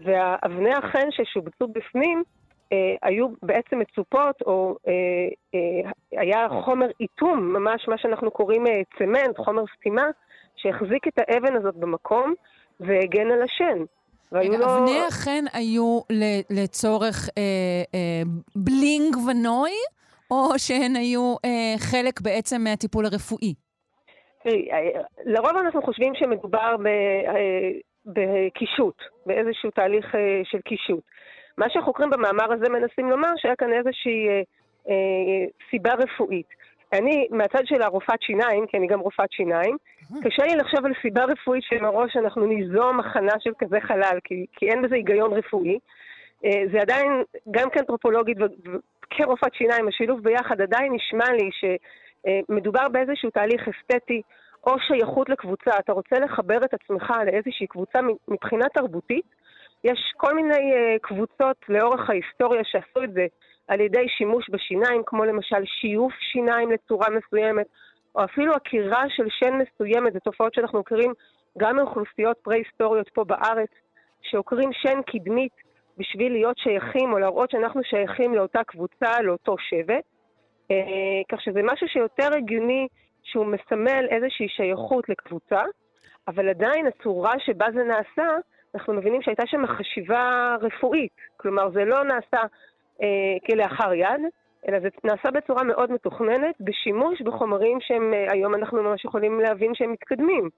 [0.00, 2.22] והאבני החן ששובצו בפנים
[2.72, 4.92] אה, היו בעצם מצופות, או אה,
[5.54, 5.90] אה,
[6.20, 10.06] היה חומר איתום, ממש מה שאנחנו קוראים אה, צמנט, חומר סתימה,
[10.56, 12.34] שהחזיק את האבן הזאת במקום
[12.80, 13.84] והגן על השן.
[14.32, 14.78] והיו רגע, לו...
[14.78, 16.00] אבני החן היו
[16.50, 17.42] לצורך אה,
[17.94, 18.22] אה,
[18.56, 19.72] בלינג ונוי,
[20.30, 23.54] או שהן היו אה, חלק בעצם מהטיפול הרפואי?
[24.42, 27.70] תראי, אה, לרוב אנחנו חושבים שמדובר ב- אה,
[28.06, 31.04] בקישוט, באיזשהו תהליך אה, של קישוט.
[31.58, 34.42] מה שהחוקרים במאמר הזה מנסים לומר, שהיה כאן איזושהי אה,
[34.88, 36.59] אה, סיבה רפואית.
[36.92, 39.76] אני, מהצד של הרופאת שיניים, כי אני גם רופאת שיניים,
[40.22, 44.70] קשה לי לחשוב על סיבה רפואית שמראש אנחנו ניזום הכנה של כזה חלל, כי, כי
[44.70, 45.78] אין בזה היגיון רפואי.
[46.44, 53.68] אה, זה עדיין, גם כאנתרופולוגית וכרופאת שיניים, השילוב ביחד עדיין נשמע לי שמדובר באיזשהו תהליך
[53.68, 54.22] אסתטי
[54.66, 55.70] או שייכות לקבוצה.
[55.78, 59.40] אתה רוצה לחבר את עצמך לאיזושהי קבוצה מבחינה תרבותית.
[59.84, 63.26] יש כל מיני אה, קבוצות לאורך ההיסטוריה שעשו את זה
[63.70, 67.66] על ידי שימוש בשיניים, כמו למשל שיוף שיניים לצורה מסוימת,
[68.14, 71.12] או אפילו עקירה של שן מסוימת, זה תופעות שאנחנו מכירים
[71.58, 73.70] גם מאוכלוסיות פרה-היסטוריות פה בארץ,
[74.22, 75.52] שעוקרים שן קדמית
[75.98, 80.04] בשביל להיות שייכים או להראות שאנחנו שייכים לאותה קבוצה, לאותו שבט.
[80.70, 80.76] אה,
[81.28, 82.88] כך שזה משהו שיותר הגיוני
[83.22, 85.62] שהוא מסמל איזושהי שייכות לקבוצה,
[86.28, 88.28] אבל עדיין הצורה שבה זה נעשה,
[88.74, 91.16] אנחנו מבינים שהייתה שם חשיבה רפואית.
[91.36, 92.40] כלומר, זה לא נעשה
[93.46, 94.20] כלאחר יד,
[94.68, 99.70] אלא זה נעשה בצורה מאוד מתוכננת, בשימוש בחומרים שהם אה, היום אנחנו ממש יכולים להבין
[99.74, 100.48] שהם מתקדמים.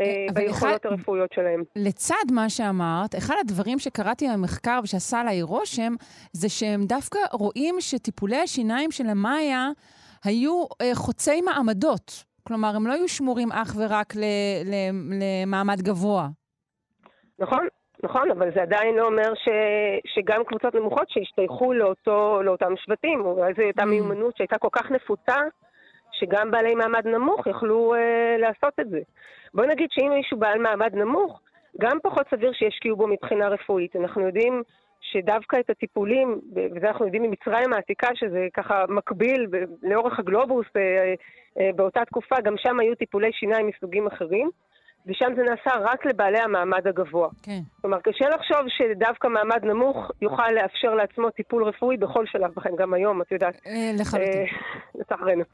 [0.00, 1.62] אה, אבל ביכולות אחד- הרפואיות שלהם.
[1.76, 5.92] לצד מה שאמרת, אחד הדברים שקראתי במחקר ושעשה עליי רושם,
[6.32, 9.68] זה שהם דווקא רואים שטיפולי השיניים של המאיה
[10.24, 12.24] היו אה, חוצי מעמדות.
[12.46, 14.24] כלומר, הם לא היו שמורים אך ורק ל,
[14.64, 14.74] ל,
[15.22, 16.28] למעמד גבוה.
[17.38, 17.66] נכון,
[18.02, 19.48] נכון, אבל זה עדיין לא אומר ש,
[20.06, 23.86] שגם קבוצות נמוכות שהשתייכו לאותו, לאותם שבטים, או איזו הייתה Mm.
[23.86, 25.36] מיומנות שהייתה כל כך נפוצה,
[26.12, 29.00] שגם בעלי מעמד נמוך יכלו אה, לעשות את זה.
[29.54, 31.40] בוא נגיד שאם מישהו בעל מעמד נמוך,
[31.80, 33.96] גם פחות סביר שישקיעו בו מבחינה רפואית.
[33.96, 34.62] אנחנו יודעים
[35.00, 39.46] שדווקא את הטיפולים, וזה אנחנו יודעים ממצרים העתיקה, שזה ככה מקביל
[39.82, 41.14] לאורך הגלובוס אה,
[41.60, 44.50] אה, באותה תקופה, גם שם היו טיפולי שיניים מסוגים אחרים,
[45.08, 47.28] ושם זה נעשה רק לבעלי המעמד הגבוה.
[47.42, 47.60] כן.
[47.80, 52.94] כלומר, קשה לחשוב שדווקא מעמד נמוך יוכל לאפשר לעצמו טיפול רפואי בכל שלב בחיים, גם
[52.94, 53.60] היום, את יודעת.
[53.66, 54.32] אה, לחלוטין.
[54.32, 54.44] אה,
[54.94, 55.44] לצערנו.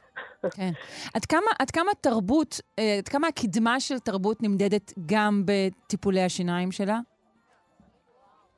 [0.56, 0.70] כן.
[1.14, 6.72] עד כמה, עד כמה תרבות, אה, עד כמה הקדמה של תרבות נמדדת גם בטיפולי השיניים
[6.72, 6.98] שלה?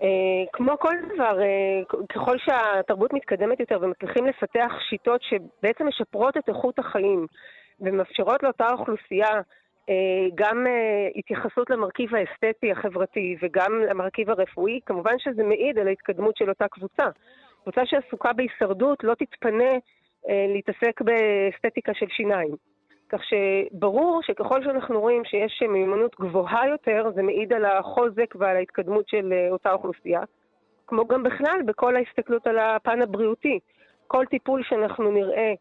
[0.03, 0.09] אה,
[0.53, 1.39] כמו כל דבר,
[1.89, 7.27] כ- ככל שהתרבות מתקדמת יותר ומצליחים לפתח שיטות שבעצם משפרות את איכות החיים
[7.81, 9.29] ומאפשרות לאותה אוכלוסייה
[10.35, 16.49] גם אה, התייחסות למרכיב האסתטי החברתי וגם למרכיב הרפואי, כמובן שזה מעיד על ההתקדמות של
[16.49, 17.05] אותה קבוצה.
[17.63, 19.73] קבוצה שעסוקה בהישרדות לא תתפנה
[20.29, 22.57] אה, להתעסק באסתטיקה של שיניים.
[23.09, 29.09] כך שברור שככל שאנחנו רואים שיש מיומנות גבוהה יותר, זה מעיד על החוזק ועל ההתקדמות
[29.09, 30.21] של אה, אותה אוכלוסייה.
[30.87, 33.59] כמו גם בכלל, בכל ההסתכלות על הפן הבריאותי.
[34.07, 35.55] כל טיפול שאנחנו נראה אה,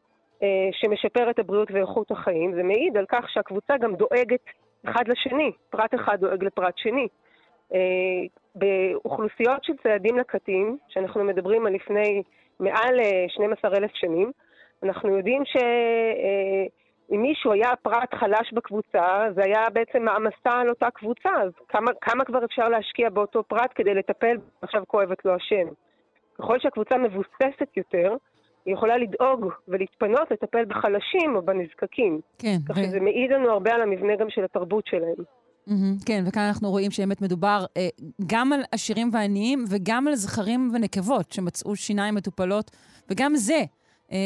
[0.71, 4.45] שמשפר את הבריאות ואיכות החיים, זה מעיד על כך שהקבוצה גם דואגת
[4.89, 7.07] אחד לשני, פרט אחד דואג לפרט שני.
[7.73, 7.79] אה,
[8.55, 12.23] באוכלוסיות של ציידים לקטים, שאנחנו מדברים על לפני
[12.59, 14.31] מעל אה, 12,000 שנים,
[14.83, 21.29] אנחנו יודעים שאם מישהו היה פרט חלש בקבוצה, זה היה בעצם מעמסה על אותה קבוצה,
[21.43, 25.67] אז כמה, כמה כבר אפשר להשקיע באותו פרט כדי לטפל, עכשיו כואבת לו השם.
[26.37, 28.15] ככל שהקבוצה מבוססת יותר,
[28.65, 32.21] היא יכולה לדאוג ולהתפנות לטפל בחלשים או בנזקקים.
[32.37, 32.57] כן.
[32.69, 35.23] כך שזה מעיד לנו הרבה על המבנה גם של התרבות שלהם.
[35.67, 37.87] מהמם, כן, וכאן אנחנו רואים שבאמת מדובר אה,
[38.27, 42.71] גם על עשירים ועניים וגם על זכרים ונקבות שמצאו שיניים מטופלות,
[43.09, 43.61] וגם זה
[44.11, 44.17] אה,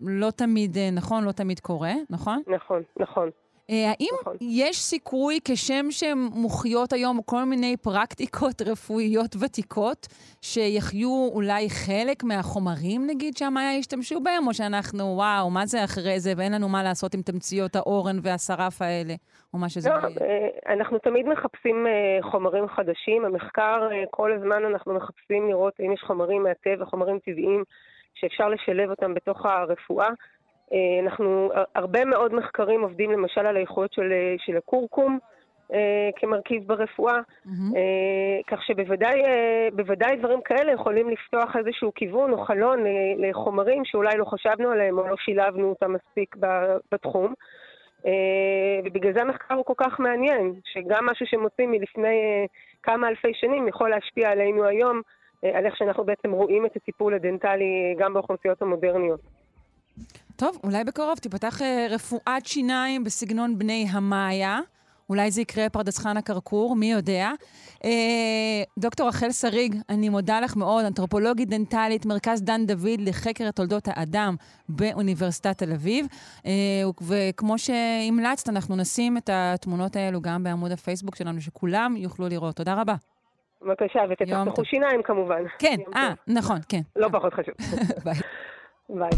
[0.00, 2.42] לא תמיד אה, נכון, לא תמיד קורה, נכון?
[2.46, 3.30] נכון, נכון.
[3.70, 4.36] אה, האם נכון.
[4.40, 10.06] יש סיכוי, כשם שמוחיות היום כל מיני פרקטיקות רפואיות ותיקות,
[10.42, 16.32] שיחיו אולי חלק מהחומרים, נגיד, שהמאיה ישתמשו בהם, או שאנחנו, וואו, מה זה אחרי זה,
[16.36, 19.14] ואין לנו מה לעשות עם תמציות האורן והשרף האלה,
[19.54, 20.48] או מה שזה לא, לא יהיה?
[20.66, 23.24] אה, אנחנו תמיד מחפשים אה, חומרים חדשים.
[23.24, 27.64] המחקר, כל הזמן אנחנו מחפשים לראות אם יש חומרים מהטבע, חומרים טבעיים,
[28.14, 30.08] שאפשר לשלב אותם בתוך הרפואה.
[30.72, 35.18] אה, אנחנו, הרבה מאוד מחקרים עובדים למשל על האיכויות של, אה, של הכורכום
[35.72, 37.20] אה, כמרכיב ברפואה.
[37.76, 42.84] אה, כך שבוודאי אה, בוודאי דברים כאלה יכולים לפתוח איזשהו כיוון או חלון
[43.18, 46.36] לחומרים שאולי לא חשבנו עליהם או לא שילבנו אותם מספיק
[46.92, 47.34] בתחום.
[48.06, 52.44] אה, ובגלל זה המחקר הוא כל כך מעניין, שגם משהו שמוצאים מלפני אה,
[52.82, 55.02] כמה אלפי שנים יכול להשפיע עלינו היום,
[55.44, 59.20] אה, על איך שאנחנו בעצם רואים את הטיפול הדנטלי אה, גם באוכלוסיות המודרניות.
[60.38, 64.58] טוב, אולי בקרוב תיפתח אה, רפואת שיניים בסגנון בני המאיה,
[65.10, 67.30] אולי זה יקרה פרדס חנה כרכור, מי יודע.
[67.84, 67.90] אה,
[68.78, 74.34] דוקטור רחל שריג, אני מודה לך מאוד, אנתרופולוגית דנטלית, מרכז דן דוד לחקר תולדות האדם
[74.68, 76.06] באוניברסיטת תל אביב.
[76.46, 76.52] אה,
[77.08, 82.56] וכמו שהמלצת, אנחנו נשים את התמונות האלו גם בעמוד הפייסבוק שלנו, שכולם יוכלו לראות.
[82.56, 82.94] תודה רבה.
[83.62, 85.42] בבקשה, ותצחצחו שיניים כמובן.
[85.58, 86.80] כן, אה, נכון, כן.
[86.96, 87.54] לא פחות חשוב.
[88.04, 88.14] ביי.
[88.90, 89.10] ביי.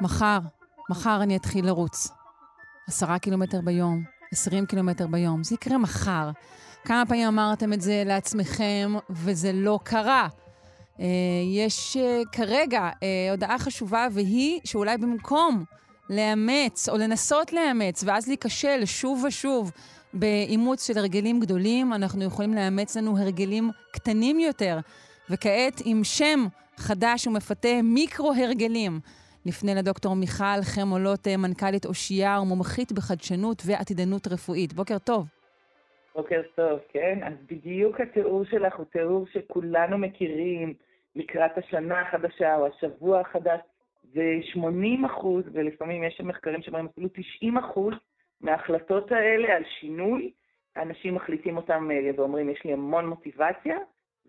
[0.00, 0.38] מחר,
[0.90, 2.08] מחר אני אתחיל לרוץ.
[2.88, 5.44] עשרה קילומטר ביום, עשרים קילומטר ביום.
[5.44, 6.30] זה יקרה מחר.
[6.84, 10.28] כמה פעמים אמרתם את זה לעצמכם, וזה לא קרה.
[11.00, 11.06] אה,
[11.52, 15.64] יש אה, כרגע אה, הודעה חשובה, והיא שאולי במקום
[16.10, 19.70] לאמץ או לנסות לאמץ, ואז להיכשל שוב ושוב
[20.14, 24.78] באימוץ של הרגלים גדולים, אנחנו יכולים לאמץ לנו הרגלים קטנים יותר.
[25.30, 29.00] וכעת, עם שם חדש ומפתה, מיקרו-הרגלים.
[29.46, 34.72] נפנה לדוקטור מיכל חמולות, מנכ"לית אושייה ומומחית בחדשנות ועתידנות רפואית.
[34.72, 35.43] בוקר טוב.
[36.14, 37.18] בוקר טוב, כן?
[37.22, 40.74] אז בדיוק התיאור שלך הוא תיאור שכולנו מכירים
[41.16, 43.60] לקראת השנה החדשה או השבוע החדש.
[44.12, 47.94] זה 80 אחוז, ולפעמים יש שם מחקרים שאומרים אפילו 90 אחוז
[48.40, 50.32] מההחלטות האלה על שינוי,
[50.76, 53.78] אנשים מחליטים אותם ואומרים, יש לי המון מוטיבציה,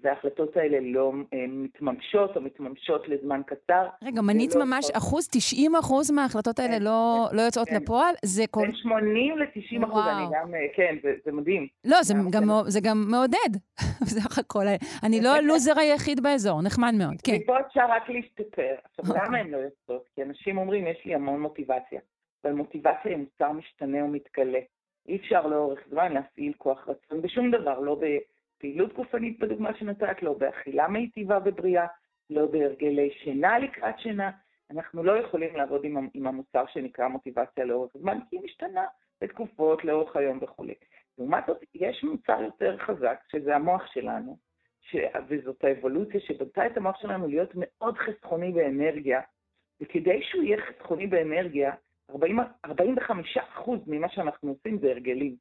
[0.04, 3.88] וההחלטות האלה לא אה, מתממשות או מתממשות לזמן קצר.
[4.04, 7.76] רגע, מנית לא ממש אחוז, 90 אחוז מההחלטות האלה כן, לא, כן, לא יוצאות כן.
[7.76, 8.16] לפועל?
[8.26, 8.62] זה כל...
[8.62, 11.68] בין 80 ל-90 אחוז, אני גם, אה, כן, זה, זה מדהים.
[11.86, 13.52] לא, זה גם, גם, זה גם מעודד,
[14.06, 14.64] בסך הכל.
[15.04, 17.36] אני לא הלוזר היחיד באזור, נחמד מאוד, כן.
[17.36, 18.76] מפה אפשר רק להשתפר.
[18.98, 20.06] עכשיו, למה הן לא יוצאות?
[20.16, 22.00] כי אנשים אומרים, יש לי המון מוטיבציה,
[22.44, 24.60] אבל מוטיבציה היא מוצר משתנה ומתגלה.
[25.08, 28.06] אי אפשר לאורך זמן להפעיל כוח רצון בשום דבר, לא ב...
[28.58, 31.86] פעילות גופנית בדוגמה שנתת, לא באכילה מיטיבה ובריאה,
[32.30, 34.32] לא בהרגלי שינה לקראת שינה.
[34.72, 38.86] אנחנו לא יכולים לעבוד עם, עם המוצר שנקרא מוטיבציה לאורך זמן, כי היא משתנה
[39.22, 40.66] בתקופות, לאורך היום וכו'.
[41.18, 44.38] לעומת זאת, יש מוצר יותר חזק, שזה המוח שלנו,
[44.82, 44.96] ש...
[45.28, 49.22] וזאת האבולוציה שבנתה את המוח שלנו להיות מאוד חסכוני באנרגיה,
[49.82, 51.74] וכדי שהוא יהיה חסכוני באנרגיה,
[52.10, 52.70] 40, 45%
[53.88, 55.36] ממה שאנחנו עושים זה הרגלים.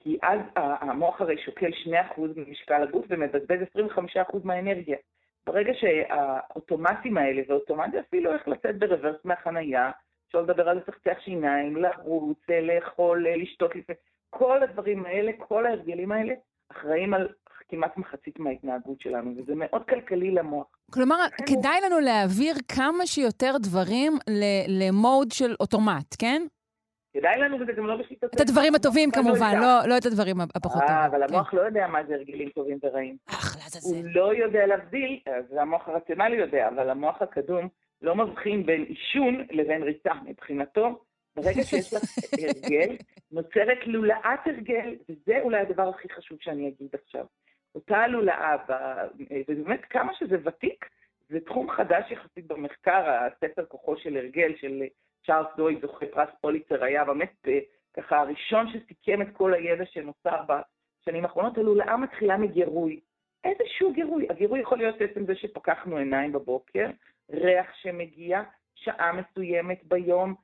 [0.00, 1.70] כי אז המוח הרי שוקל
[2.16, 4.96] 2% ממשקל הגוף ומבזבז 25% מהאנרגיה.
[5.46, 9.90] ברגע שהאוטומטים האלה, ואוטומט זה אפילו איך לצאת ברוורס מהחנייה,
[10.26, 13.94] אפשר לדבר על לצחצח שיניים, לרוץ, לאכול, לשתות לפני,
[14.30, 16.34] כל הדברים האלה, כל ההרגלים האלה,
[16.72, 17.28] אחראים על
[17.68, 20.66] כמעט מחצית מההתנהגות שלנו, וזה מאוד כלכלי למוח.
[20.92, 24.12] כלומר, כדאי לנו להעביר כמה שיותר דברים
[24.68, 26.42] למוד של אוטומט, כן?
[27.12, 28.34] כדאי לנו, וזה גם לא בשיטת...
[28.34, 30.96] את הדברים הטובים כמובן, לא, לא את הדברים הפחות טובים.
[30.96, 31.56] אה, אבל המוח כן.
[31.56, 33.16] לא יודע מה זה הרגלים טובים ורעים.
[33.26, 33.96] אחלה, זה זה.
[33.96, 37.68] הוא לא יודע להבדיל, זה המוח הרציונלי יודע, אבל המוח הקדום
[38.02, 40.12] לא מבחין בין עישון לבין ריצה.
[40.24, 41.04] מבחינתו,
[41.36, 42.02] ברגע שיש לך
[42.48, 42.96] הרגל,
[43.32, 47.24] נוצרת לולאת הרגל, וזה אולי הדבר הכי חשוב שאני אגיד עכשיו.
[47.74, 48.56] אותה לולאה,
[49.48, 50.84] ובאמת כמה שזה ותיק,
[51.28, 54.82] זה תחום חדש יחסית במחקר, הספר כוחו של הרגל, של
[55.28, 57.58] צ'ארלס דוי, זוכה פרס פוליצר, היה באמת אה,
[57.96, 63.00] ככה הראשון שסיכם את כל הידע שנוצר בשנים האחרונות, הלולאה מתחילה מגירוי.
[63.44, 64.26] איזשהו גירוי.
[64.30, 66.86] הגירוי יכול להיות עצם זה שפקחנו עיניים בבוקר,
[67.30, 68.42] ריח שמגיע,
[68.74, 70.34] שעה מסוימת ביום,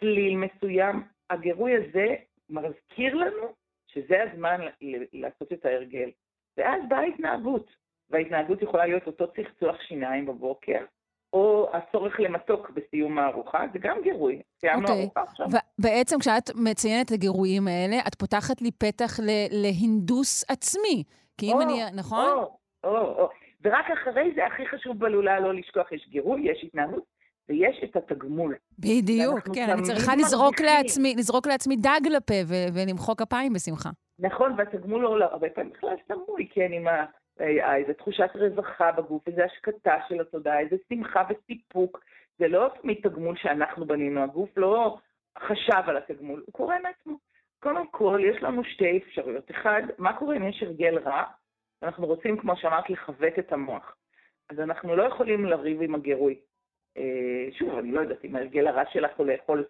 [0.00, 1.02] צליל מסוים.
[1.30, 2.14] הגירוי הזה
[2.50, 3.54] מזכיר לנו
[3.86, 4.60] שזה הזמן
[5.12, 6.10] לעשות את ההרגל.
[6.56, 7.70] ואז באה ההתנהגות,
[8.10, 10.84] וההתנהגות יכולה להיות אותו צחצוח שיניים בבוקר,
[11.32, 14.42] או הצורך למתוק בסיום הארוחה, זה גם גירוי.
[14.60, 14.90] סיימנו okay.
[14.90, 15.02] אוקיי.
[15.02, 15.46] ארוחה עכשיו.
[15.78, 19.20] בעצם כשאת מציינת את הגירויים האלה, את פותחת לי פתח
[19.50, 21.04] להינדוס עצמי.
[21.38, 21.82] כי אם oh, אני...
[21.94, 22.26] נכון?
[22.26, 23.28] או, או, או.
[23.64, 27.04] ורק אחרי זה, הכי חשוב בלולה לא לשכוח, יש גירוי, יש התנהגות,
[27.48, 28.54] ויש את התגמול.
[28.78, 32.34] בדיוק, כן, אני צריכה לזרוק לעצמי, לזרוק לעצמי דג לפה
[32.74, 33.90] ולמחוא כפיים בשמחה.
[34.18, 37.04] נכון, והתגמול לא, הרבה פעמים בכלל סמוי, כן, עם ה...
[37.40, 42.04] אה, איזה תחושת רווחה בגוף, איזה השקטה של התודעה, איזה שמחה וסיפוק.
[42.38, 44.98] זה לא תמיד תגמול שאנחנו בנינו, הגוף לא
[45.38, 47.16] חשב על התגמול, הוא קורה מעצמו.
[47.60, 49.50] קודם כל, יש לנו שתי אפשרויות.
[49.50, 51.24] אחד, מה קורה אם יש הרגל רע?
[51.82, 53.96] אנחנו רוצים, כמו שאמרת, לכבט את המוח.
[54.50, 56.38] אז אנחנו לא יכולים לריב עם הגירוי.
[56.96, 59.64] אה, שוב, אני לא יודעת אם ההרגל הרע שלך הוא לאכול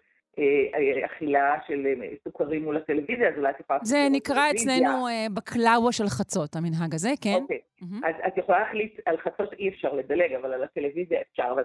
[1.05, 3.79] אכילה של אה, סוכרים מול הטלוויזיה, אז אולי את יכולה...
[3.83, 7.39] זה נקרא אצלנו אה, בקלאווה של חצות, המנהג הזה, כן?
[7.41, 7.59] אוקיי.
[8.03, 11.51] אז את יכולה להחליט, על חצות אי אפשר לדלג, אבל על הטלוויזיה אפשר.
[11.53, 11.63] אבל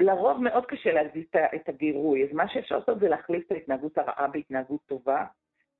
[0.00, 4.28] לרוב מאוד קשה להזיז את הגירוי, אז מה שאפשר לעשות זה להחליף את ההתנהגות הרעה
[4.28, 5.24] בהתנהגות טובה,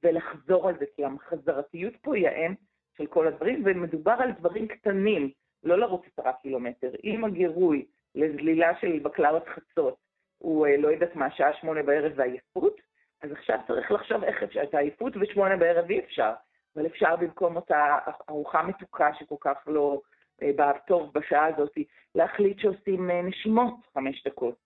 [0.03, 2.55] ולחזור על זה, כי החזרתיות פה היא האם
[2.99, 5.31] של כל הדברים, ומדובר על דברים קטנים,
[5.65, 6.91] לא לרוץ עשרה קילומטר.
[7.05, 7.85] אם הגירוי
[8.15, 10.06] לזלילה של בקלאוות חצות
[10.39, 12.81] הוא, אה, לא יודעת מה, שעה שמונה בערב ועייפות,
[13.23, 16.33] אז עכשיו צריך לחשוב איך אפשר, את העייפות ושמונה בערב אי אפשר,
[16.77, 20.01] אבל אפשר במקום אותה ארוחה מתוקה שכל כך לא
[20.43, 21.73] אה, באה טוב בשעה הזאת,
[22.15, 24.57] להחליט שעושים אה, נשימות חמש דקות,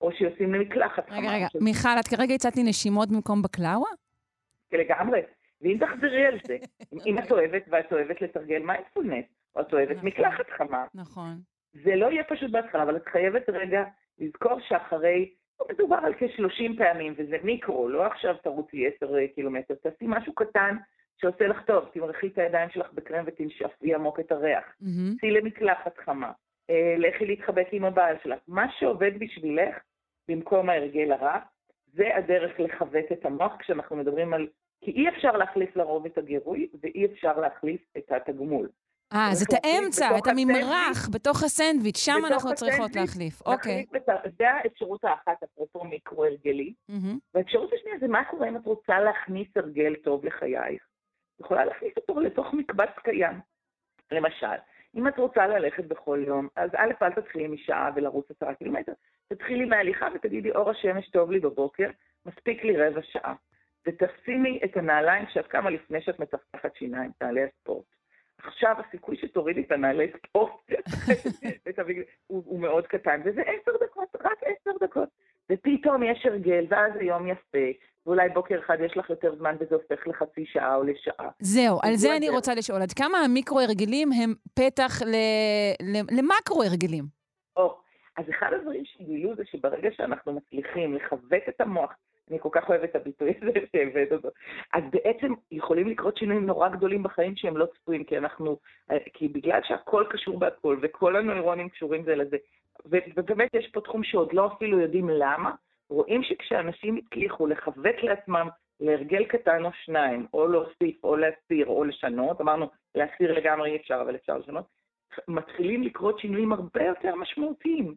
[0.00, 1.10] או שעושים למקלחת.
[1.10, 1.56] רגע, רגע, ש...
[1.60, 3.90] מיכל, את כרגע הצעת לי נשימות במקום בקלאווה?
[4.72, 5.20] לגמרי.
[5.62, 6.56] ואם תחזרי על זה,
[7.06, 9.24] אם את אוהבת ואת אוהבת לתרגל מיינדפולנס,
[9.56, 11.40] או את אוהבת נכון, מקלחת חמה, נכון.
[11.72, 13.84] זה לא יהיה פשוט בהתחלה, אבל את חייבת רגע
[14.20, 15.30] לזכור שאחרי,
[15.70, 20.76] מדובר על כ-30 פעמים, וזה מיקרו, לא עכשיו תרוצי 10 קילומטר, תעשי משהו קטן
[21.20, 24.64] שעושה לך טוב, תמרחי את הידיים שלך בקרם ותנשפי עמוק את הריח.
[24.64, 25.20] Mm-hmm.
[25.20, 26.32] צאי למקלחת חמה,
[26.70, 28.38] אה, לכי להתחבק עם הבעל שלך.
[28.48, 29.76] מה שעובד בשבילך,
[30.28, 31.38] במקום ההרגל הרע,
[31.92, 34.46] זה הדרך לכוות את המוח כשאנחנו מדברים על...
[34.80, 38.68] כי אי אפשר להחליף לרוב את הגירוי, ואי אפשר להחליף את התגמול.
[39.12, 43.42] אה, אז את האמצע, את הממרח בתוך הסנדוויץ', שם אנחנו צריכות להחליף.
[43.46, 43.84] אוקיי.
[44.38, 46.74] זה האפשרות האחת, אפרופו מיקרו-הרגלי.
[47.34, 50.82] והאפשרות השנייה זה מה קורה אם את רוצה להכניס הרגל טוב לחייך.
[51.34, 53.40] את יכולה להכניס אותו לתוך מקבץ קיים.
[54.10, 54.56] למשל,
[54.94, 58.92] אם את רוצה ללכת בכל יום, אז א', אל תתחילי משעה ולרוץ עשרה קילומטר,
[59.28, 61.90] תתחילי מהליכה ותגידי, אור השמש טוב לי בבוקר,
[62.26, 63.34] מספיק לי רבע שעה.
[63.86, 67.97] ותשימי את הנעליים שאת קמה לפני שאת מצחצחת שיניים, תעלי הספורט.
[68.44, 70.52] עכשיו הסיכוי שתורידי את הנעלי ספורט
[72.26, 75.08] הוא, הוא מאוד קטן, וזה עשר דקות, רק עשר דקות.
[75.52, 77.58] ופתאום יש הרגל, ואז היום יפה,
[78.06, 81.28] ואולי בוקר אחד יש לך יותר זמן וזה הופך לחצי שעה או לשעה.
[81.40, 82.82] זהו, על זה אני רוצה לשאול.
[82.82, 85.02] עד כמה המיקרו-הרגלים הם פתח
[86.10, 87.04] למקרו-הרגלים?
[87.56, 87.78] או,
[88.16, 91.94] אז אחד הדברים שגילו זה שברגע שאנחנו מצליחים לכוות את המוח,
[92.30, 94.28] אני כל כך אוהבת את הביטוי הזה שהבאת אותו.
[94.72, 98.58] אז בעצם יכולים לקרות שינויים נורא גדולים בחיים שהם לא צפויים, כי אנחנו,
[99.14, 102.36] כי בגלל שהכל קשור בהכל, וכל הנוירונים קשורים זה לזה,
[102.86, 105.50] ובאמת יש פה תחום שעוד לא אפילו יודעים למה,
[105.90, 108.48] רואים שכשאנשים הצליחו לכוות לעצמם
[108.80, 113.98] להרגל קטן או שניים, או להוסיף, או להסיר, או לשנות, אמרנו, להסיר לגמרי אי אפשר,
[114.02, 114.64] אבל אפשר לשנות,
[115.28, 117.94] מתחילים לקרות שינויים הרבה יותר משמעותיים.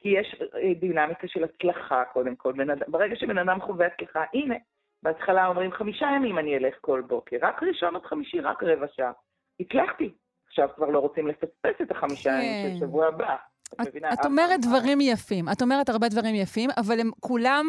[0.00, 2.52] כי יש אה, דינמיקה של הצלחה, קודם כל.
[2.88, 4.54] ברגע שבן אדם חווה הצלחה, הנה,
[5.02, 9.12] בהתחלה אומרים, חמישה ימים אני אלך כל בוקר, רק ראשון עד חמישי, רק רבע שעה.
[9.60, 10.12] הצלחתי.
[10.46, 12.86] עכשיו כבר לא רוצים לפספס את החמישה ימים של כן.
[12.86, 13.36] שבוע הבא.
[13.82, 17.64] את, את אומרת דברים יפים, את אומרת הרבה דברים יפים, אבל הם כולם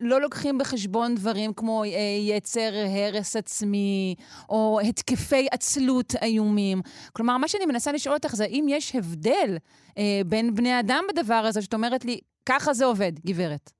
[0.00, 1.88] לא לוקחים בחשבון דברים כמו אה,
[2.36, 4.14] יצר הרס עצמי,
[4.48, 6.78] או התקפי עצלות איומים.
[7.12, 9.56] כלומר, מה שאני מנסה לשאול אותך זה האם יש הבדל
[9.98, 13.70] אה, בין בני אדם בדבר הזה, שאת אומרת לי, ככה זה עובד, גברת.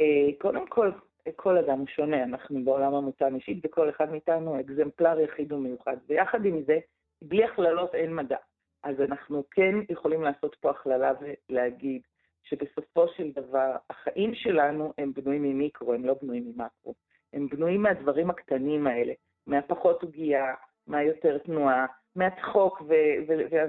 [0.00, 0.90] אה, קודם כל,
[1.36, 5.96] כל אדם הוא שונה, אנחנו בעולם המותן אישית, וכל אחד מאיתנו אקזמפלר יחיד ומיוחד.
[6.08, 6.78] ויחד עם זה,
[7.22, 8.36] בלי הכללות אין מדע.
[8.82, 11.12] אז אנחנו כן יכולים לעשות פה הכללה
[11.50, 12.02] ולהגיד
[12.42, 16.94] שבסופו של דבר החיים שלנו הם בנויים ממיקרו, הם לא בנויים ממקרו.
[17.32, 19.12] הם בנויים מהדברים הקטנים האלה,
[19.46, 20.54] מהפחות עוגייה,
[20.86, 22.82] מהיותר תנועה, מהצחוק,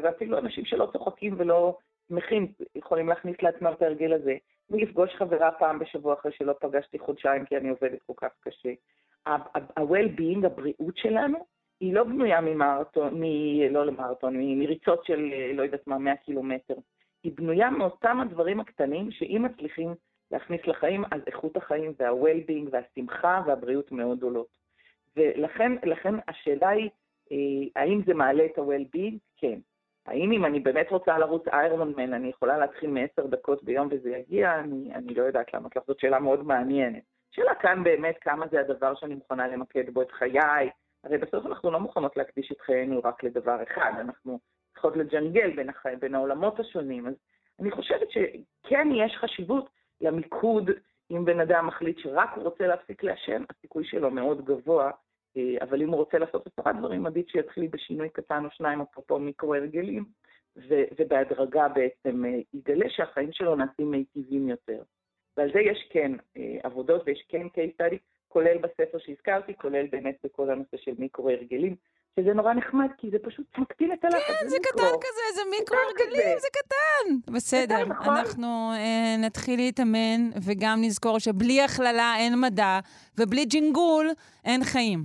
[0.01, 1.77] ואפילו אנשים שלא צוחקים ולא
[2.09, 4.35] שמחים יכולים להכניס לעצמם את ההרגל הזה.
[4.69, 8.69] מלפגוש חברה פעם בשבוע אחרי שלא פגשתי חודשיים כי אני עובדת כל כך קשה.
[9.25, 11.45] ה-well-being, הבריאות שלנו,
[11.81, 13.23] היא לא בנויה ממרתון, מ...
[13.71, 16.75] לא למרתון, מריצות של לא יודעת מה, 100 קילומטר.
[17.23, 19.95] היא בנויה מאותם הדברים הקטנים שאם מצליחים
[20.31, 24.47] להכניס לחיים, אז איכות החיים וה-well-being והשמחה והבריאות מאוד עולות.
[25.15, 25.71] ולכן
[26.27, 26.89] השאלה היא,
[27.31, 29.17] אה, האם זה מעלה את ה-well-being?
[29.37, 29.59] כן.
[30.05, 34.09] האם אם אני באמת רוצה לרוץ איירון מן, אני יכולה להתחיל מעשר דקות ביום וזה
[34.09, 34.59] יגיע?
[34.59, 37.03] אני, אני לא יודעת למה, זאת שאלה מאוד מעניינת.
[37.31, 40.69] שאלה כאן באמת כמה זה הדבר שאני מוכנה למקד בו את חיי,
[41.03, 44.39] הרי בסוף אנחנו לא מוכנות להקדיש את חיינו רק לדבר אחד, אנחנו
[44.73, 47.07] צריכות לג'נגל בין, החיים, בין העולמות השונים.
[47.07, 47.13] אז
[47.59, 49.69] אני חושבת שכן יש חשיבות
[50.01, 50.69] למיקוד,
[51.11, 54.91] אם בן אדם מחליט שרק הוא רוצה להפסיק לעשן, הסיכוי שלו מאוד גבוה,
[55.37, 59.19] אה, אבל אם הוא רוצה לעשות עשרה דברים, עדיף שיתחיל בשינוי קטן או שניים, אפרופו
[59.19, 60.05] מיקרו-הרגלים,
[60.99, 64.83] ובהדרגה בעצם אה, יגלה שהחיים שלו נעשים מיטיבים יותר.
[65.37, 67.97] ועל זה יש כן אה, עבודות ויש כן case study,
[68.33, 71.75] כולל בספר שהזכרתי, כולל באמת בכל הנושא של מיקרו-הרגלים,
[72.19, 74.19] שזה נורא נחמד, כי זה פשוט מקטין את הלחץ.
[74.27, 77.33] כן, זה, קטן כזה, זה מיקרו-הרגלים, זה קטן.
[77.33, 78.15] בסדר, נכון.
[78.17, 82.79] אנחנו אה, נתחיל להתאמן, וגם נזכור שבלי הכללה אין מדע,
[83.19, 84.07] ובלי ג'ינגול
[84.45, 84.99] אין חיים.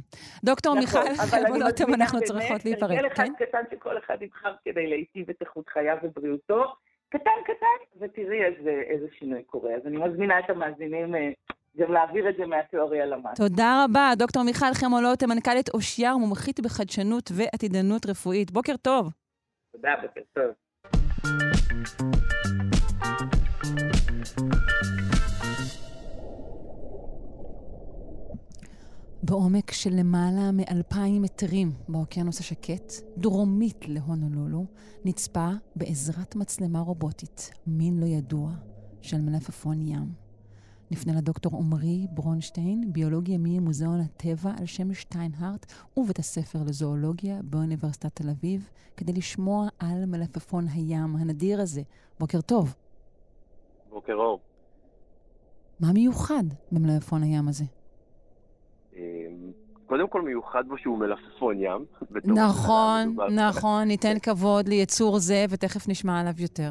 [0.44, 2.90] דוקטור נכון, מיכל חלבולוטם, אנחנו צריכות להיפרד.
[2.90, 3.46] הרגל אחד כן?
[3.46, 6.64] קטן שכל אחד יבחר כדי להיטיב את איכות חייו ובריאותו,
[7.08, 9.74] קטן קטן, ותראי איזה, איזה שינוי קורה.
[9.74, 11.30] אז אני מזמינה את המאזינים אה,
[11.78, 13.36] גם להעביר את זה מהתיאוריה למעשה.
[13.36, 18.50] תודה רבה, דוקטור מיכל חמולות, מנכ"לית אושייר, מומחית בחדשנות ועתידנות רפואית.
[18.50, 19.10] בוקר טוב.
[19.72, 20.52] תודה, בוקר טוב.
[29.22, 34.64] בעומק של למעלה מאלפיים מטרים באוקיינוס השקט, דרומית להונולולו,
[35.04, 38.50] נצפה בעזרת מצלמה רובוטית, מין לא ידוע,
[39.02, 40.25] של מלפפון ים.
[40.90, 48.16] נפנה לדוקטור עמרי ברונשטיין, ביולוג ימי מוזיאון הטבע על שם שטיינהארט ובית הספר לזואולוגיה באוניברסיטת
[48.16, 51.82] תל אביב, כדי לשמוע על מלפפון הים הנדיר הזה.
[52.20, 52.74] בוקר טוב.
[53.90, 54.40] בוקר אור.
[55.80, 57.64] מה מיוחד במלפפון הים הזה?
[59.86, 61.84] קודם כל מיוחד בו שהוא מלפפון ים.
[62.24, 66.70] נכון, נכון, ניתן כבוד ליצור זה, ותכף נשמע עליו יותר.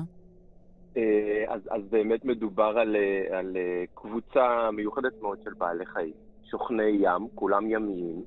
[1.47, 2.95] אז, אז באמת מדובר על,
[3.31, 3.57] על
[3.93, 8.23] קבוצה מיוחדת מאוד של בעלי חיים, שוכני ים, כולם ימיים.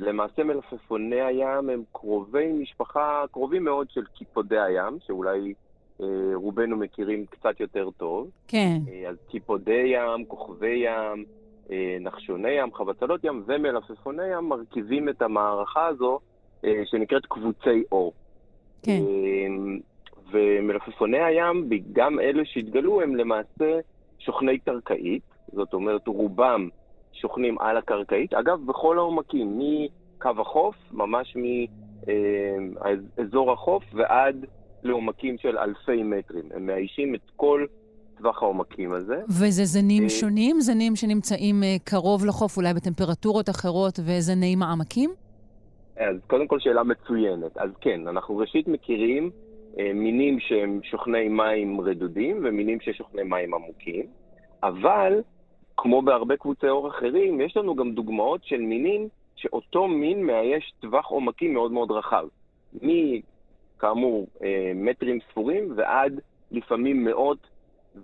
[0.00, 5.54] למעשה מלפפוני הים הם קרובי משפחה, קרובים מאוד של קיפודי הים, שאולי
[6.34, 8.30] רובנו מכירים קצת יותר טוב.
[8.48, 8.78] כן.
[9.08, 11.24] אז קיפודי ים, כוכבי ים,
[12.00, 16.18] נחשוני ים, חבצלות ים ומלפפוני ים מרכיבים את המערכה הזו
[16.84, 18.12] שנקראת קבוצי אור.
[18.82, 19.00] כן.
[20.34, 23.78] ומלפפוני הים, גם אלה שהתגלו, הם למעשה
[24.18, 25.22] שוכני קרקעית,
[25.52, 26.68] זאת אומרת רובם
[27.12, 28.34] שוכנים על הקרקעית.
[28.34, 31.36] אגב, בכל העומקים, מקו החוף, ממש
[33.16, 34.46] מאזור החוף ועד
[34.82, 36.44] לעומקים של אלפי מטרים.
[36.54, 37.64] הם מאיישים את כל
[38.18, 39.20] טווח העומקים הזה.
[39.28, 40.60] וזה זנים שונים?
[40.60, 45.10] זנים שנמצאים קרוב לחוף, אולי בטמפרטורות אחרות, וזני מעמקים?
[45.96, 47.56] אז קודם כל שאלה מצוינת.
[47.56, 49.30] אז כן, אנחנו ראשית מכירים
[49.94, 54.06] מינים שהם שוכני מים רדודים ומינים ששוכני מים עמוקים,
[54.62, 55.22] אבל
[55.76, 61.06] כמו בהרבה קבוצי אור אחרים, יש לנו גם דוגמאות של מינים שאותו מין מאייש טווח
[61.06, 62.26] עומקים מאוד מאוד רחב.
[62.82, 64.26] מכאמור
[64.74, 66.20] מטרים ספורים ועד
[66.50, 67.38] לפעמים מאות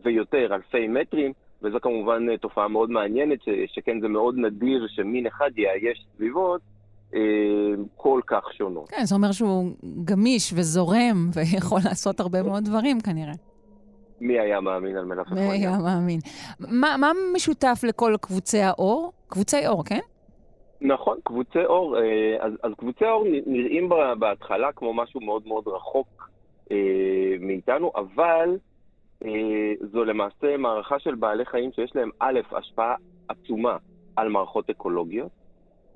[0.03, 6.07] ויותר, אלפי מטרים, וזו כמובן תופעה מאוד מעניינת, שכן זה מאוד נדיר שמין אחד יאייש
[6.17, 6.80] סביבות אה,
[7.97, 8.89] כל כך שונות.
[8.89, 9.71] כן, זה אומר שהוא
[10.05, 13.33] גמיש וזורם ויכול לעשות הרבה מאוד דברים כנראה.
[14.21, 16.21] מי היה מאמין על מלפפון מי היה מאמין.
[16.61, 19.13] מה, מה משותף לכל קבוצי האור?
[19.29, 19.99] קבוצי אור, כן?
[20.81, 21.97] נכון, קבוצי אור.
[22.41, 23.89] אז, אז קבוצי אור נראים
[24.19, 26.31] בהתחלה כמו משהו מאוד מאוד רחוק
[26.71, 26.77] אה,
[27.41, 28.59] מאיתנו, אבל
[29.25, 29.31] אה,
[29.93, 32.95] זו למעשה מערכה של בעלי חיים שיש להם א', השפעה
[33.29, 33.77] עצומה
[34.17, 35.40] על מערכות אקולוגיות.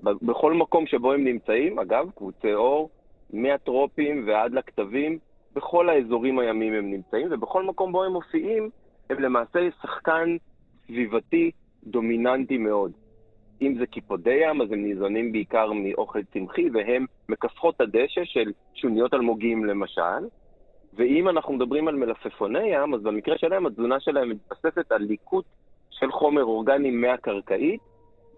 [0.04, 2.90] בכל מקום שבו הם נמצאים, אגב, קבוצי אור,
[3.32, 5.18] מהטרופים ועד לכתבים,
[5.54, 8.70] בכל האזורים הימיים הם נמצאים, ובכל מקום בו הם מופיעים,
[9.10, 10.36] הם למעשה שחקן
[10.86, 11.50] סביבתי
[11.84, 12.92] דומיננטי מאוד.
[13.62, 19.14] אם זה קיפודי ים, אז הם ניזונים בעיקר מאוכל צמחי, והם מכסחות הדשא של שוניות
[19.14, 20.28] אלמוגים למשל.
[20.96, 25.44] ואם אנחנו מדברים על מלפפוני ים, אז במקרה שלהם התזונה שלהם מתבססת על ליקוט
[25.90, 27.80] של חומר אורגני מהקרקעית,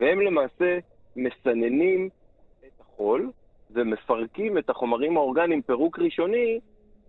[0.01, 0.79] והם למעשה
[1.17, 2.09] מסננים
[2.61, 3.31] את החול
[3.71, 6.61] ומפרקים את החומרים האורגניים פירוק ראשוני,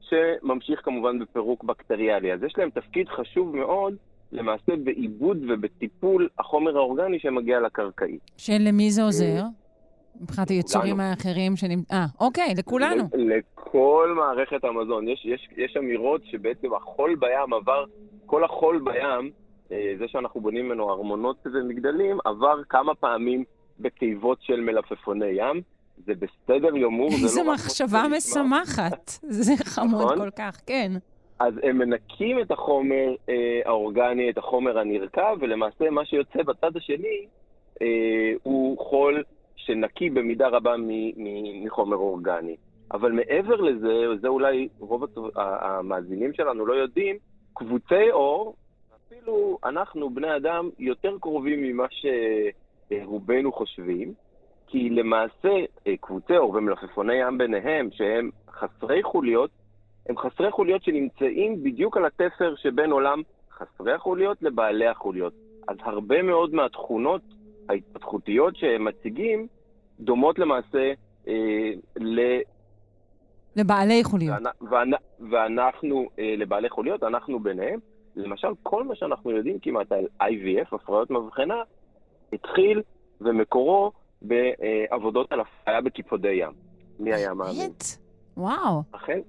[0.01, 2.33] שממשיך כמובן בפירוק בקטריאלי.
[2.33, 3.95] אז יש להם תפקיד חשוב מאוד
[4.31, 8.21] למעשה בעיבוד ובטיפול החומר האורגני שמגיע לקרקעית.
[8.37, 9.43] שלמי זה עוזר?
[10.21, 11.83] מבחינת היצורים האחרים שנמצאים...
[11.91, 13.03] אה, אוקיי, לכולנו.
[13.13, 15.07] לכל מערכת המזון.
[15.07, 17.85] יש, יש, יש אמירות שבעצם החול בים עבר,
[18.25, 19.31] כל החול בים,
[19.69, 23.43] זה שאנחנו בונים ממנו ארמונות ומגדלים, עבר כמה פעמים
[23.79, 25.61] בקיבות של מלפפוני ים.
[26.05, 27.23] זה בסדר גמור, זה לא...
[27.23, 29.11] איזו מחשבה משמחת.
[29.45, 30.17] זה חמוד נכון?
[30.17, 30.91] כל כך, כן.
[31.39, 37.25] אז הם מנקים את החומר אה, האורגני, את החומר הנרקב, ולמעשה מה שיוצא בצד השני
[37.81, 39.23] אה, הוא חול
[39.55, 40.75] שנקי במידה רבה
[41.65, 42.55] מחומר אורגני.
[42.91, 45.03] אבל מעבר לזה, וזה אולי רוב
[45.35, 47.17] המאזינים שלנו לא יודעים,
[47.53, 48.55] קבוצי אור,
[49.07, 51.85] אפילו אנחנו, בני אדם, יותר קרובים ממה
[52.89, 54.13] שרובנו חושבים,
[54.67, 55.49] כי למעשה
[56.01, 59.49] קבוצי אור ומלפפוני ים ביניהם, שהם חסרי חוליות,
[60.09, 63.21] הם חסרי חוליות שנמצאים בדיוק על התפר שבין עולם
[63.51, 65.33] חסרי החוליות לבעלי החוליות.
[65.67, 67.21] אז הרבה מאוד מהתכונות
[67.69, 69.47] ההתפתחותיות שהם מציגים
[69.99, 70.93] דומות למעשה
[71.27, 72.19] אה, ל...
[73.55, 74.37] לבעלי חוליות.
[74.71, 74.91] ואנ...
[75.31, 77.79] ואנחנו, אה, לבעלי חוליות, אנחנו ביניהם.
[78.15, 81.61] למשל, כל מה שאנחנו יודעים כמעט על IVF, הפריות מבחנה,
[82.33, 82.81] התחיל
[83.21, 86.51] ומקורו בעבודות על הפריה בקיפודי ים.
[86.99, 87.71] מי היה מאמין?
[88.37, 88.83] וואו.
[88.91, 89.19] אכן.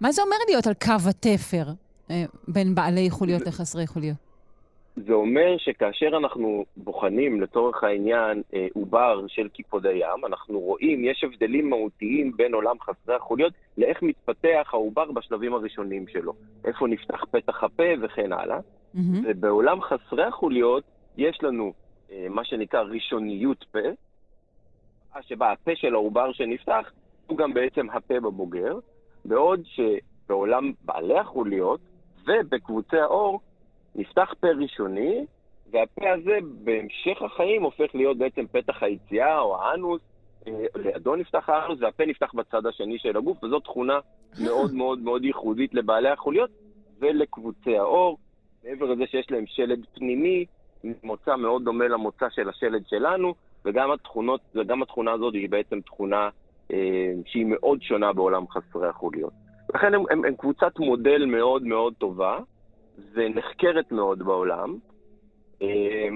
[0.00, 1.64] מה זה אומר להיות על קו התפר?
[2.10, 4.16] אה, בין בעלי חוליות לחסרי חוליות?
[4.96, 11.24] זה אומר שכאשר אנחנו בוחנים לצורך העניין אה, עובר של קיפודי ים, אנחנו רואים, יש
[11.24, 16.32] הבדלים מהותיים בין עולם חסרי החוליות לאיך מתפתח העובר בשלבים הראשונים שלו.
[16.64, 18.58] איפה נפתח פתח הפה וכן הלאה.
[18.58, 18.98] Mm-hmm.
[19.24, 20.84] ובעולם חסרי החוליות
[21.16, 21.72] יש לנו
[22.30, 23.78] מה שנקרא ראשוניות פה,
[25.22, 26.92] שבה הפה של העובר שנפתח
[27.26, 28.78] הוא גם בעצם הפה בבוגר,
[29.24, 31.80] בעוד שבעולם בעלי החוליות
[32.26, 33.40] ובקבוצי האור
[33.94, 35.26] נפתח פה ראשוני,
[35.70, 40.00] והפה הזה בהמשך החיים הופך להיות בעצם פתח היציאה או האנוס,
[40.46, 43.98] אה, לידו נפתח האנוס והפה נפתח בצד השני של הגוף, וזו תכונה
[44.44, 46.50] מאוד מאוד מאוד ייחודית לבעלי החוליות
[46.98, 48.18] ולקבוצי האור.
[48.64, 50.44] מעבר לזה שיש להם שלד פנימי,
[51.02, 53.34] מוצא מאוד דומה למוצא של השלד שלנו,
[53.64, 56.28] וגם התכונות, וגם התכונה הזאת היא בעצם תכונה
[56.72, 59.32] אה, שהיא מאוד שונה בעולם חסרי החוליות.
[59.74, 62.38] לכן הם, הם, הם קבוצת מודל מאוד מאוד טובה,
[63.14, 64.76] ונחקרת מאוד בעולם,
[65.62, 65.68] אה,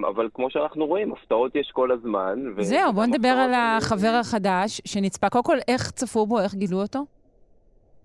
[0.09, 2.39] אבל כמו שאנחנו רואים, הפתעות יש כל הזמן.
[2.59, 5.29] זהו, בוא נדבר על החבר החדש שנצפה.
[5.29, 6.99] קודם כל, איך צפו בו, איך גילו אותו?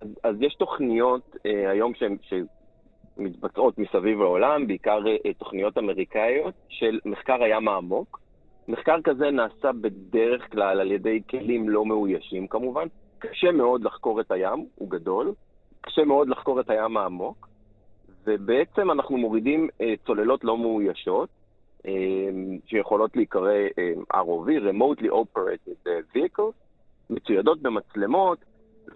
[0.00, 2.16] אז, אז יש תוכניות אה, היום שהן...
[3.18, 8.20] מתבצעות מסביב העולם, בעיקר אה, תוכניות אמריקאיות, של מחקר הים העמוק.
[8.68, 12.86] מחקר כזה נעשה בדרך כלל על ידי כלים לא מאוישים כמובן.
[13.18, 15.32] קשה מאוד לחקור את הים, הוא גדול.
[15.80, 17.48] קשה מאוד לחקור את הים העמוק.
[18.26, 21.28] ובעצם אנחנו מורידים אה, צוללות לא מאוישות,
[21.86, 21.92] אה,
[22.66, 23.52] שיכולות להיקרא
[24.14, 26.54] ROV, Remotely Operated Vehicles,
[27.10, 28.38] מצוידות במצלמות,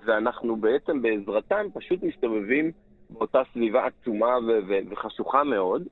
[0.05, 2.73] ואנחנו בעצם בעזרתן פשוט מסתובבים
[3.13, 5.83] באותה סביבה עצומה ו- ו- וחשוכה מאוד,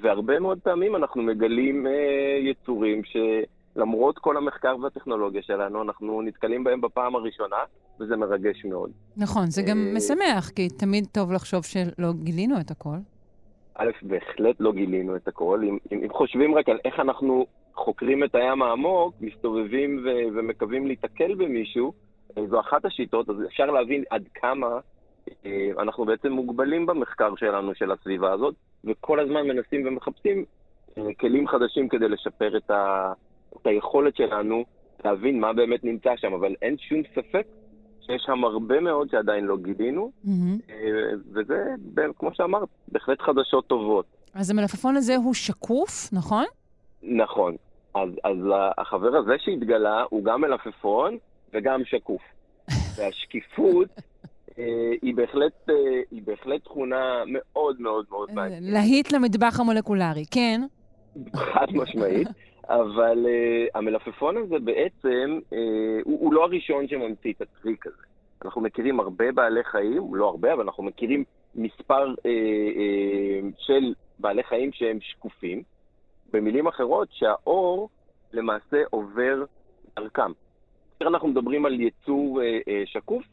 [0.00, 6.80] והרבה מאוד פעמים אנחנו מגלים אה, יצורים שלמרות כל המחקר והטכנולוגיה שלנו, אנחנו נתקלים בהם
[6.80, 7.56] בפעם הראשונה,
[8.00, 8.90] וזה מרגש מאוד.
[9.16, 12.96] נכון, זה גם אה, משמח, כי תמיד טוב לחשוב שלא גילינו את הכל.
[13.74, 15.60] א', בהחלט לא גילינו את הכל.
[15.64, 20.86] אם, אם, אם חושבים רק על איך אנחנו חוקרים את הים העמוק, מסתובבים ו- ומקווים
[20.86, 21.92] להיתקל במישהו,
[22.38, 24.78] אה, זו אחת השיטות, אז אפשר להבין עד כמה
[25.78, 28.54] אנחנו בעצם מוגבלים במחקר שלנו של הסביבה הזאת,
[28.84, 30.44] וכל הזמן מנסים ומחפשים
[30.98, 33.12] אה, כלים חדשים כדי לשפר את, ה...
[33.60, 34.64] את היכולת שלנו
[35.04, 37.46] להבין מה באמת נמצא שם, אבל אין שום ספק
[38.00, 40.74] שיש שם הרבה מאוד שעדיין לא גילינו, mm-hmm.
[41.32, 41.74] וזה,
[42.18, 44.06] כמו שאמרת, בהחלט חדשות טובות.
[44.34, 46.44] אז המלפפון הזה הוא שקוף, נכון?
[47.02, 47.56] נכון.
[47.94, 48.36] אז, אז
[48.78, 51.16] החבר הזה שהתגלה הוא גם מלפפון
[51.54, 52.22] וגם שקוף.
[52.96, 54.02] והשקיפות אה,
[55.02, 55.74] היא בהחלט, אה,
[56.10, 58.72] היא בהחלט תכונה מאוד מאוד מאוד מעניינת.
[58.72, 60.60] להיט למטבח המולקולרי, כן.
[61.36, 62.28] חד משמעית.
[62.68, 65.54] אבל uh, המלפפון הזה בעצם, uh,
[66.04, 68.02] הוא, הוא לא הראשון שממציא את הטריק הזה.
[68.44, 72.26] אנחנו מכירים הרבה בעלי חיים, לא הרבה, אבל אנחנו מכירים מספר uh, uh,
[73.58, 75.62] של בעלי חיים שהם שקופים.
[76.32, 77.88] במילים אחרות, שהאור
[78.32, 79.44] למעשה עובר
[79.96, 80.32] דרכם.
[80.98, 83.24] כאשר אנחנו מדברים על יצור uh, uh, שקוף,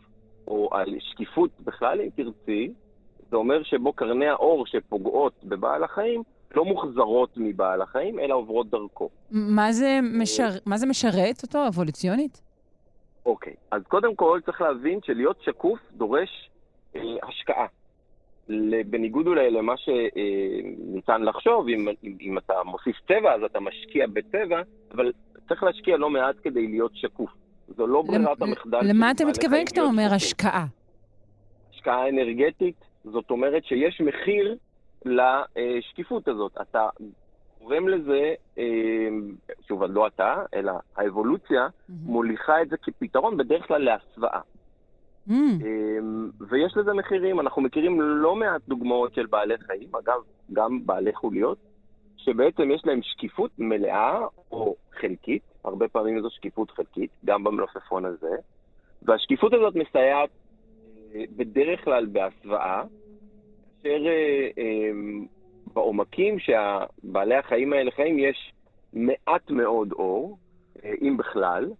[0.48, 2.74] או על שקיפות בכלל, אם תרצי,
[3.30, 6.24] זה אומר שבו קרני האור שפוגעות בבעל החיים
[6.56, 9.10] לא מוחזרות מבעל החיים, אלא עוברות דרכו.
[9.32, 10.50] מה זה, משר...
[10.66, 12.42] מה זה משרת אותו אבולוציונית?
[13.26, 16.50] אוקיי, אז קודם כל צריך להבין שלהיות שקוף דורש
[16.96, 17.66] אה, השקעה.
[18.86, 24.08] בניגוד אולי למה שניתן אה, לחשוב, אם, אם, אם אתה מוסיף צבע אז אתה משקיע
[24.08, 25.12] בצבע, אבל
[25.48, 27.30] צריך להשקיע לא מעט כדי להיות שקוף.
[27.68, 28.80] זו לא ברירת המחדל.
[28.84, 30.66] למה אתה מתכוון כשאתה אומר השקעה?
[31.74, 34.56] השקעה אנרגטית, זאת אומרת שיש מחיר
[35.06, 36.58] לשקיפות הזאת.
[36.62, 36.90] אתה
[37.62, 38.64] גורם לזה, אה,
[39.68, 44.40] שוב, לא אתה, אלא האבולוציה מוליכה את זה כפתרון בדרך כלל להסוואה.
[45.30, 45.32] Mm.
[46.50, 50.20] ויש לזה מחירים, אנחנו מכירים לא מעט דוגמאות של בעלי חיים, אגב,
[50.54, 51.58] גם בעלי חוליות,
[52.26, 54.20] שבעצם יש להם שקיפות מלאה
[54.52, 58.36] או חלקית, הרבה פעמים זו שקיפות חלקית, גם במלפפון הזה,
[59.02, 60.30] והשקיפות הזאת מסייעת
[61.16, 62.84] אה, בדרך כלל בהסוואה,
[63.84, 64.92] כאשר אה, אה,
[65.74, 68.54] בעומקים שהבעלי החיים האלה חיים יש
[68.94, 70.38] מעט מאוד אור,
[71.02, 71.72] אם בכלל,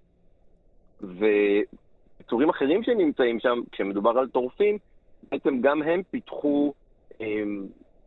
[1.02, 4.78] ויצורים אחרים שנמצאים שם, כשמדובר על טורפים,
[5.32, 6.74] בעצם גם הם פיתחו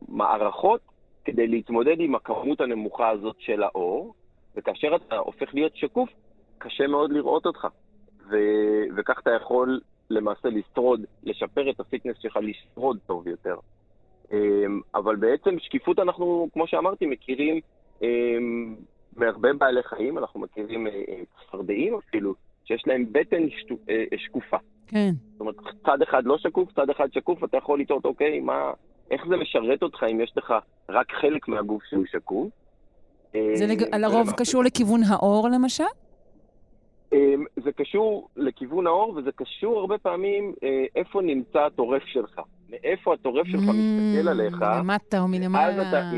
[0.08, 0.80] מערכות
[1.28, 4.14] כדי להתמודד עם הכמות הנמוכה הזאת של האור,
[4.56, 6.08] וכאשר אתה הופך להיות שקוף,
[6.58, 7.66] קשה מאוד לראות אותך.
[8.30, 8.36] ו...
[8.96, 13.56] וכך אתה יכול למעשה לשרוד, לשפר את הפיקנס שלך לשרוד טוב יותר.
[14.32, 17.60] אמ, אבל בעצם שקיפות אנחנו, כמו שאמרתי, מכירים
[18.02, 18.76] אמ,
[19.16, 24.56] מהרבה בעלי חיים, אנחנו מכירים אה, אה, צפרדעים אפילו, שיש להם בטן שטו, אה, שקופה.
[24.86, 25.10] כן.
[25.32, 25.54] זאת אומרת,
[25.86, 28.72] צד אחד לא שקוף, צד אחד שקוף, אתה יכול לטעות, אוקיי, מה,
[29.10, 30.54] איך זה משרת אותך אם יש לך
[30.88, 32.48] רק חלק מהגוף שהוא שקוף.
[33.32, 33.94] זה לג...
[33.94, 35.84] לרוב קשור לכיוון האור, למשל?
[37.12, 42.40] אמ, זה קשור לכיוון האור, וזה קשור הרבה פעמים אה, איפה נמצא הטורף שלך.
[42.70, 44.62] מאיפה הטורף שלך mm, מסתכל עליך.
[44.62, 45.88] מלמטה או מלמעלה.
[45.88, 46.10] אתה,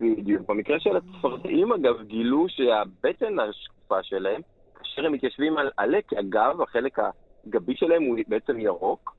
[0.00, 0.50] בדיוק.
[0.50, 4.40] במקרה של הצפרדעים, אגב, גילו שהבטן השקופה שלהם,
[4.78, 6.98] כאשר הם מתיישבים על עלה, כי הגב, החלק
[7.46, 9.17] הגבי שלהם הוא בעצם ירוק, אה,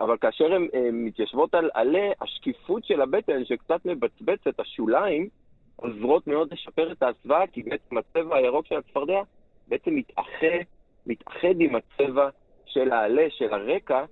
[0.00, 5.28] אבל כאשר הן מתיישבות על עלה, השקיפות של הבטן, שקצת מבצבצת, השוליים,
[5.76, 9.20] עוזרות מאוד לשפר את ההסוואה, כי בעצם הצבע הירוק של הצפרדע
[9.68, 10.56] בעצם מתאחה,
[11.06, 12.28] מתאחד עם הצבע
[12.66, 14.04] של העלה, של הרקע,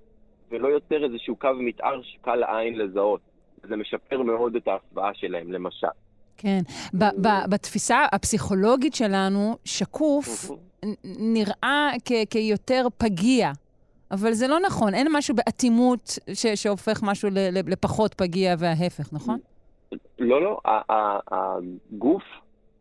[0.50, 3.20] ולא יוצר איזשהו קו מתאר שקל לעין לזהות.
[3.62, 5.86] זה משפר מאוד את ההסוואה שלהם, למשל.
[6.36, 6.58] כן.
[6.94, 10.50] ב- ב- בתפיסה הפסיכולוגית שלנו, שקוף
[11.04, 13.50] נראה כ- כיותר פגיע.
[14.10, 19.38] אבל זה לא נכון, אין משהו באטימות ש- שהופך משהו ל- לפחות פגיע וההפך, נכון?
[20.18, 20.58] לא, לא.
[21.30, 22.22] הגוף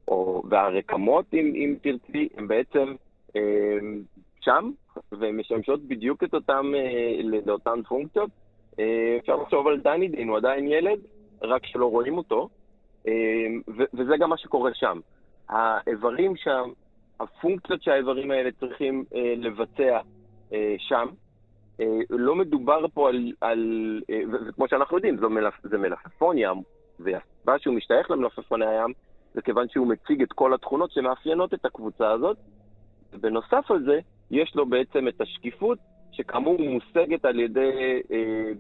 [0.08, 2.96] או, והרקמות, אם, אם תרצי, הם בעצם
[3.36, 3.42] אה,
[4.42, 4.72] שם,
[5.12, 8.30] והן משמשות בדיוק את אותם, אה, לאותן פונקציות.
[8.80, 11.00] אה, אפשר לחשוב על דני דין, הוא עדיין ילד,
[11.42, 12.50] רק שלא רואים אותו,
[13.08, 13.14] אה,
[13.78, 15.00] ו- וזה גם מה שקורה שם.
[15.50, 16.70] האיברים שם,
[17.20, 19.04] הפונקציות שהאיברים האלה צריכים
[19.38, 20.00] לבצע
[20.78, 21.08] שם,
[21.82, 26.62] אה, לא מדובר פה על, על אה, וכמו שאנחנו יודעים, זה, מלפ, זה מלפפון ים,
[27.00, 28.94] והסיבה שהוא משתייך למלפפוני הים,
[29.34, 32.38] זה כיוון שהוא מציג את כל התכונות שמאפיינות את הקבוצה הזאת.
[33.14, 34.00] ובנוסף על זה,
[34.32, 35.78] יש לו בעצם את השקיפות,
[36.12, 38.52] שכאמור מושגת על ידי אה,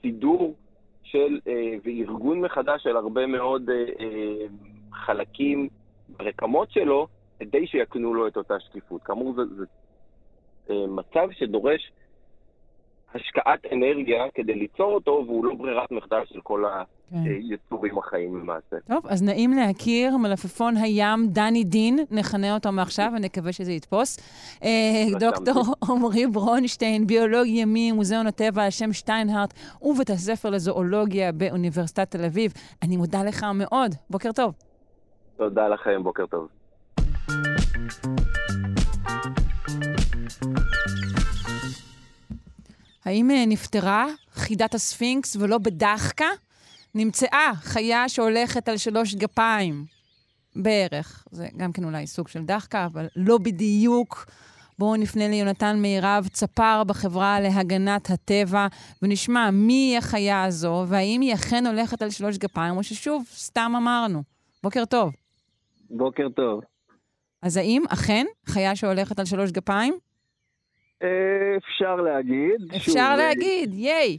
[0.00, 0.54] סידור
[1.02, 4.46] של, אה, וארגון מחדש של הרבה מאוד אה, אה,
[4.92, 5.68] חלקים
[6.08, 7.06] ברקמות שלו,
[7.38, 9.02] כדי שיקנו לו את אותה שקיפות.
[9.02, 9.81] כאמור, זה, זה אה,
[10.70, 11.92] מצב שדורש
[13.14, 16.64] השקעת אנרגיה כדי ליצור אותו, והוא לא ברירת מחדל של כל
[17.10, 17.16] כן.
[17.24, 18.76] היצורים החיים למעשה.
[18.88, 24.18] טוב, אז נעים להכיר, מלפפון הים דני דין, נכנה אותו מעכשיו ונקווה שזה יתפוס.
[24.64, 32.10] אה, דוקטור עמרי ברונשטיין, ביולוג ימי, מוזיאון הטבע על שם שטיינהארט ובית הספר לזואולוגיה באוניברסיטת
[32.10, 32.52] תל אביב.
[32.82, 33.90] אני מודה לך מאוד.
[34.10, 34.54] בוקר טוב.
[35.36, 36.48] תודה לכם, בוקר טוב.
[43.04, 46.26] האם אה, נפתרה חידת הספינקס ולא בדחקה?
[46.94, 49.84] נמצאה חיה שהולכת על שלוש גפיים,
[50.56, 51.24] בערך.
[51.30, 54.26] זה גם כן אולי סוג של דחקה, אבל לא בדיוק.
[54.78, 58.66] בואו נפנה ליונתן מירב, צפר בחברה להגנת הטבע,
[59.02, 63.72] ונשמע מי היא החיה הזו, והאם היא אכן הולכת על שלוש גפיים, או ששוב, סתם
[63.76, 64.22] אמרנו.
[64.62, 65.12] בוקר טוב.
[65.90, 66.60] בוקר טוב.
[67.42, 69.94] אז האם אכן חיה שהולכת על שלוש גפיים?
[71.56, 72.60] אפשר להגיד.
[72.76, 74.18] אפשר שוב, להגיד, ייי.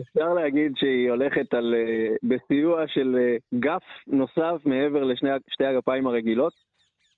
[0.00, 6.52] אפשר להגיד שהיא הולכת על, אה, בסיוע של אה, גף נוסף מעבר לשתי הגפיים הרגילות,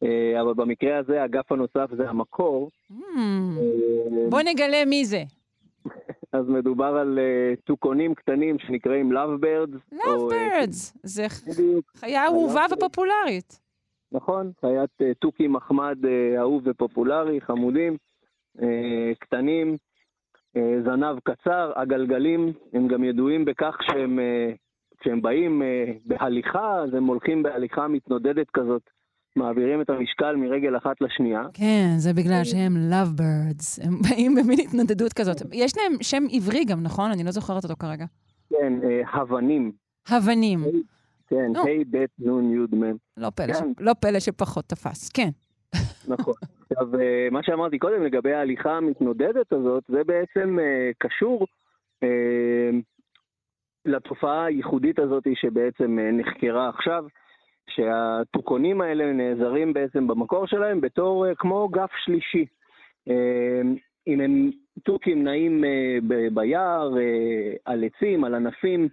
[0.03, 2.71] אה, אבל במקרה הזה הגף הנוסף זה המקור.
[2.93, 2.95] Mm,
[4.29, 5.23] בוא נגלה מי זה.
[6.33, 7.19] אז מדובר על
[7.65, 9.95] תוכונים קטנים שנקראים Lovebirds.
[9.95, 11.27] Lovebirds, זה
[11.97, 13.64] חיה אהובה ופופולרית.
[14.15, 15.99] נכון, חיית תוכי מחמד
[16.39, 17.97] אהוב ופופולרי, חמודים,
[19.21, 19.77] קטנים,
[20.57, 24.53] אה, זנב קצר, הגלגלים הם גם ידועים בכך שהם, אה,
[25.01, 28.83] כשהם באים אה, בהליכה, אז הם הולכים בהליכה מתנודדת כזאת,
[29.37, 31.43] מעבירים את המשקל מרגל אחת לשנייה.
[31.55, 35.37] כן, זה בגלל שהם lovebirds, הם באים במין התנודדות כזאת.
[35.53, 37.11] יש להם שם עברי גם, נכון?
[37.11, 38.05] אני לא זוכרת אותו כרגע.
[38.51, 38.73] כן,
[39.13, 39.73] הבנים.
[40.09, 40.61] הבנים.
[41.27, 42.97] כן, ה' ב' נ' י' מ'.
[43.17, 43.73] לא פלא, כן.
[43.81, 45.29] לא פלא שפחות תפס, כן.
[46.09, 46.35] נכון.
[46.71, 51.47] עכשיו, אה, מה שאמרתי קודם לגבי ההליכה המתנודדת הזאת, זה בעצם אה, קשור
[52.03, 52.71] אה,
[53.85, 57.05] לתופעה הייחודית הזאת שבעצם נחקרה עכשיו,
[57.71, 62.47] שהטוקונים האלה נעזרים בעצם במקור שלהם בתור כמו גף שלישי.
[64.07, 64.51] אם הם
[64.83, 65.65] תוכים נעים
[66.33, 66.95] ביער,
[67.65, 68.89] על עצים, על ענפים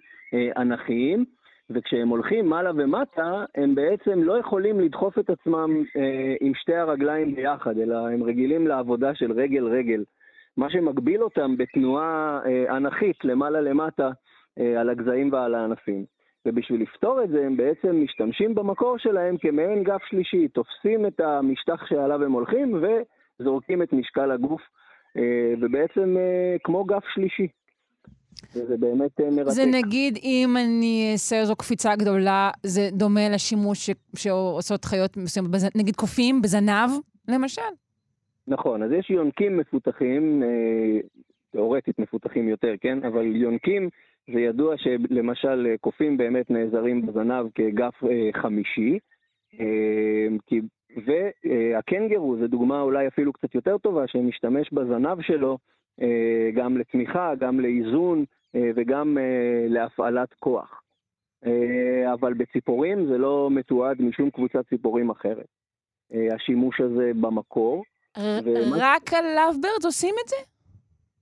[0.58, 1.26] אנכיים,
[1.74, 7.36] וכשהם הולכים מעלה ומטה, הם בעצם לא יכולים לדחוף את עצמם אה, עם שתי הרגליים
[7.36, 10.04] ביחד, אלא הם רגילים לעבודה של רגל-רגל.
[10.58, 14.10] מה שמגביל אותם בתנועה אה, אנכית למעלה למטה
[14.60, 16.06] אה, על הגזעים ועל הענפים.
[16.46, 21.86] ובשביל לפתור את זה, הם בעצם משתמשים במקור שלהם כמעין גף שלישי, תופסים את המשטח
[21.86, 22.84] שעליו הם הולכים
[23.40, 24.62] וזורקים את משקל הגוף,
[25.18, 27.48] אה, ובעצם אה, כמו גף שלישי.
[28.56, 29.50] וזה באמת אה, מרתק.
[29.50, 33.92] זה נגיד, אם אני אעשה איזו קפיצה גדולה, זה דומה לשימוש ש...
[34.16, 35.68] שעושות חיות מסוימות, בז...
[35.76, 36.90] נגיד קופים בזנב,
[37.28, 37.62] למשל?
[38.48, 41.00] נכון, אז יש יונקים מפותחים, אה,
[41.52, 43.04] תאורטית מפותחים יותר, כן?
[43.04, 43.90] אבל יונקים
[44.34, 47.94] זה ידוע שלמשל קופים באמת נעזרים בזנב כגף
[48.42, 49.00] חמישי,
[51.06, 55.58] והקנגרו זה דוגמה אולי אפילו קצת יותר טובה, שמשתמש בזנב שלו
[56.54, 58.26] גם לתמיכה, גם לאיזון
[58.56, 59.18] וגם
[59.68, 60.82] להפעלת כוח.
[62.14, 65.48] אבל בציפורים זה לא מתועד משום קבוצת ציפורים אחרת.
[66.12, 67.84] השימוש הזה במקור.
[68.78, 70.36] רק על lovebird עושים את זה?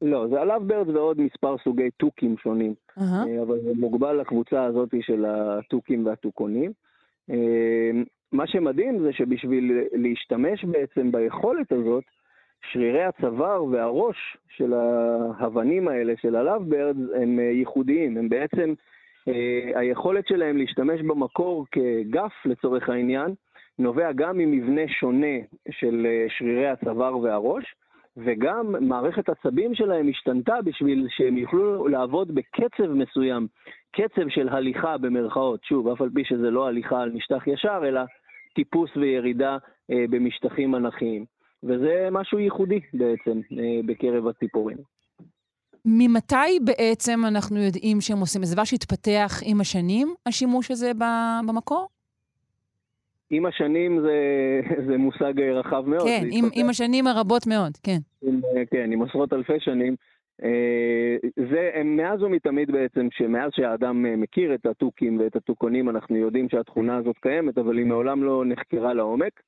[0.02, 2.74] לא, זה lovebird ועוד מספר סוגי תוכים שונים,
[3.42, 6.72] אבל זה מוגבל לקבוצה הזאת של התוכים והתוכונים.
[8.32, 12.04] מה שמדהים זה שבשביל להשתמש בעצם ביכולת הזאת,
[12.72, 18.18] שרירי הצוואר והראש של ההבנים האלה, של ה-lovebird, הם ייחודיים.
[18.18, 18.74] הם בעצם,
[19.76, 23.34] היכולת שלהם להשתמש במקור כגף לצורך העניין,
[23.80, 25.38] נובע גם ממבנה שונה
[25.72, 26.08] של
[26.38, 27.76] שרירי הצוואר והראש,
[28.18, 33.48] וגם מערכת עצבים שלהם השתנתה בשביל שהם יוכלו לעבוד בקצב מסוים,
[33.92, 38.02] קצב של הליכה במרכאות, שוב, אף על פי שזה לא הליכה על משטח ישר, אלא
[38.56, 39.58] טיפוס וירידה
[39.92, 41.26] אה, במשטחים אנכיים.
[41.64, 44.78] וזה משהו ייחודי בעצם אה, בקרב הציפורים.
[45.86, 48.44] ממתי בעצם אנחנו יודעים שהם עושים?
[48.44, 50.92] זה דבר שהתפתח עם השנים, השימוש הזה
[51.48, 51.88] במקור?
[53.30, 54.16] עם השנים זה,
[54.88, 56.08] זה מושג רחב מאוד.
[56.08, 57.98] כן, עם, עם השנים הרבות מאוד, כן.
[58.22, 58.42] עם,
[58.72, 59.96] כן, עם עשרות אלפי שנים.
[60.44, 66.98] אה, זה מאז ומתמיד בעצם, שמאז שהאדם מכיר את התוכים ואת התוכונים, אנחנו יודעים שהתכונה
[66.98, 69.40] הזאת קיימת, אבל היא מעולם לא נחקרה לעומק.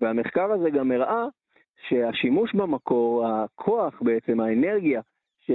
[0.00, 1.26] והמחקר הזה גם הראה
[1.88, 5.00] שהשימוש במקור, הכוח בעצם, האנרגיה
[5.40, 5.50] ש,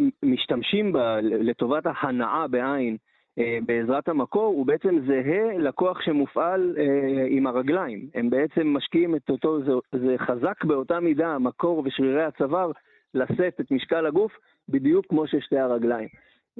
[0.00, 2.96] שמשתמשים בה לטובת ההנאה בעין,
[3.38, 8.08] אה, בעזרת המקור הוא בעצם זהה לכוח שמופעל אה, עם הרגליים.
[8.14, 9.58] הם בעצם משקיעים את אותו,
[9.92, 12.70] זה, חזק באותה מידה, המקור ושרירי הצוואר,
[13.14, 14.32] לשאת את משקל הגוף
[14.68, 16.08] בדיוק כמו ששתי הרגליים.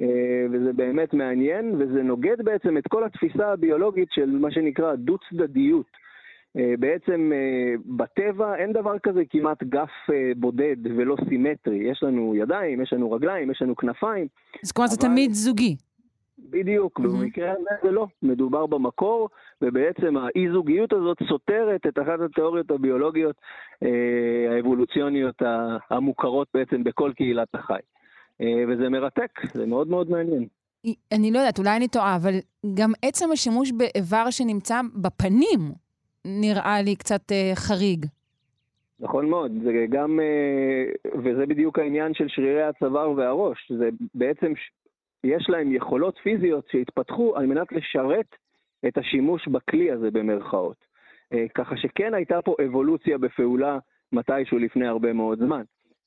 [0.01, 5.85] אה, וזה באמת מעניין, וזה נוגד בעצם את כל התפיסה הביולוגית של מה שנקרא דו-צדדיות.
[6.57, 11.75] אה, בעצם אה, בטבע אין דבר כזה כמעט גף אה, בודד ולא סימטרי.
[11.75, 14.27] יש לנו ידיים, יש לנו רגליים, יש לנו כנפיים.
[14.63, 15.75] אז כלומר זה תמיד זוגי.
[16.49, 17.03] בדיוק, mm-hmm.
[17.03, 19.29] במקרה הזה זה לא, מדובר במקור,
[19.61, 23.35] ובעצם האי-זוגיות הזאת סותרת את אחת התיאוריות הביולוגיות
[23.83, 25.41] אה, האבולוציוניות
[25.89, 27.79] המוכרות בעצם בכל קהילת החי.
[28.41, 30.45] אה, וזה מרתק, זה מאוד מאוד מעניין.
[31.11, 32.33] אני לא יודעת, אולי אני טועה, אבל
[32.73, 35.59] גם עצם השימוש באיבר שנמצא בפנים
[36.25, 38.05] נראה לי קצת אה, חריג.
[38.99, 44.53] נכון מאוד, זה גם, אה, וזה בדיוק העניין של שרירי הצוואר והראש, זה בעצם
[45.23, 48.35] יש להם יכולות פיזיות שהתפתחו על מנת לשרת
[48.87, 50.77] את השימוש בכלי הזה במרכאות.
[51.33, 53.79] אה, ככה שכן הייתה פה אבולוציה בפעולה
[54.11, 55.63] מתישהו לפני הרבה מאוד זמן.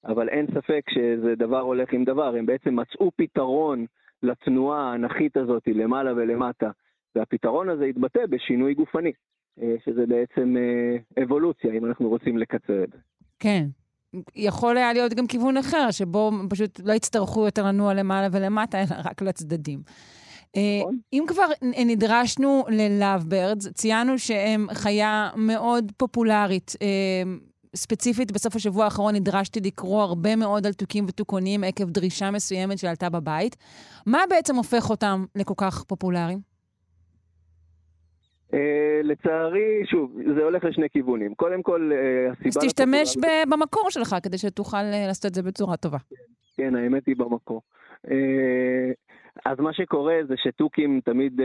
[0.06, 3.86] אבל אין ספק שזה דבר הולך עם דבר, הם בעצם מצאו פתרון
[4.22, 6.70] לתנועה האנכית הזאת למעלה ולמטה,
[7.14, 9.12] והפתרון הזה התבטא בשינוי גופני,
[9.84, 12.98] שזה בעצם אה, אבולוציה, אם אנחנו רוצים לקצר את זה.
[13.38, 13.66] כן,
[14.34, 19.00] יכול היה להיות גם כיוון אחר, שבו פשוט לא יצטרכו יותר לנוע למעלה ולמטה, אלא
[19.04, 19.80] רק לצדדים.
[20.56, 20.98] אה, נכון.
[21.12, 26.72] אם כבר נדרשנו ללאבברדס, ציינו שהם חיה מאוד פופולרית.
[26.82, 27.32] אה,
[27.76, 33.08] ספציפית, בסוף השבוע האחרון נדרשתי לקרוא הרבה מאוד על תוכים ותוכונים עקב דרישה מסוימת שעלתה
[33.08, 33.56] בבית.
[34.06, 36.40] מה בעצם הופך אותם לכל כך פופולריים?
[38.50, 38.56] Uh,
[39.02, 41.34] לצערי, שוב, זה הולך לשני כיוונים.
[41.34, 42.48] קודם כל, uh, הסיבה...
[42.48, 45.98] אז תשתמש ב- במקור שלך כדי שתוכל uh, לעשות את זה בצורה טובה.
[46.56, 47.62] כן, האמת היא במקור.
[49.44, 51.40] אז מה שקורה זה שתוכים תמיד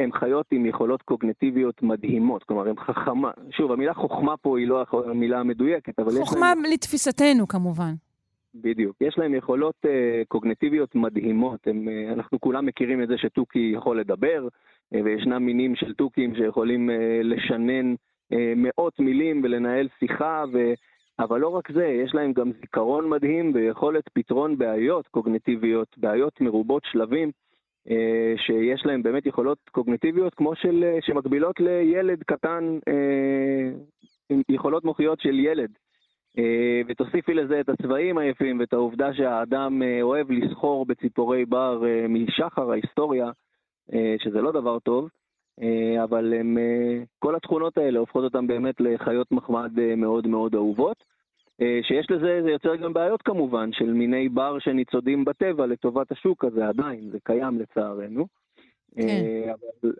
[0.00, 3.30] הם חיות עם יכולות קוגנטיביות מדהימות, כלומר הם חכמה.
[3.50, 6.64] שוב, המילה חוכמה פה היא לא המילה המדויקת, אבל חוכמה להם...
[6.72, 7.92] לתפיסתנו כמובן.
[8.54, 8.96] בדיוק.
[9.00, 9.88] יש להם יכולות uh,
[10.28, 11.66] קוגנטיביות מדהימות.
[11.66, 14.48] הם, uh, אנחנו כולם מכירים את זה שתוכי יכול לדבר,
[14.92, 16.92] וישנם מינים של תוכים שיכולים uh,
[17.22, 20.58] לשנן uh, מאות מילים ולנהל שיחה, ו...
[21.18, 26.82] אבל לא רק זה, יש להם גם זיכרון מדהים ויכולת פתרון בעיות קוגנטיביות, בעיות מרובות
[26.84, 27.30] שלבים,
[28.36, 32.78] שיש להם באמת יכולות קוגנטיביות כמו של, שמקבילות לילד קטן,
[34.30, 35.70] עם יכולות מוחיות של ילד.
[36.38, 42.08] אה, ותוסיפי לזה את הצבעים היפים ואת העובדה שהאדם אה, אוהב לסחור בציפורי בר אה,
[42.08, 43.30] משחר ההיסטוריה,
[44.18, 45.08] שזה לא דבר טוב,
[46.02, 46.58] אבל הם,
[47.18, 51.04] כל התכונות האלה הופכות אותם באמת לחיות מחמד מאוד מאוד אהובות.
[51.82, 56.68] שיש לזה, זה יוצר גם בעיות כמובן, של מיני בר שניצודים בטבע לטובת השוק הזה
[56.68, 58.26] עדיין, זה קיים לצערנו.
[58.96, 59.52] כן.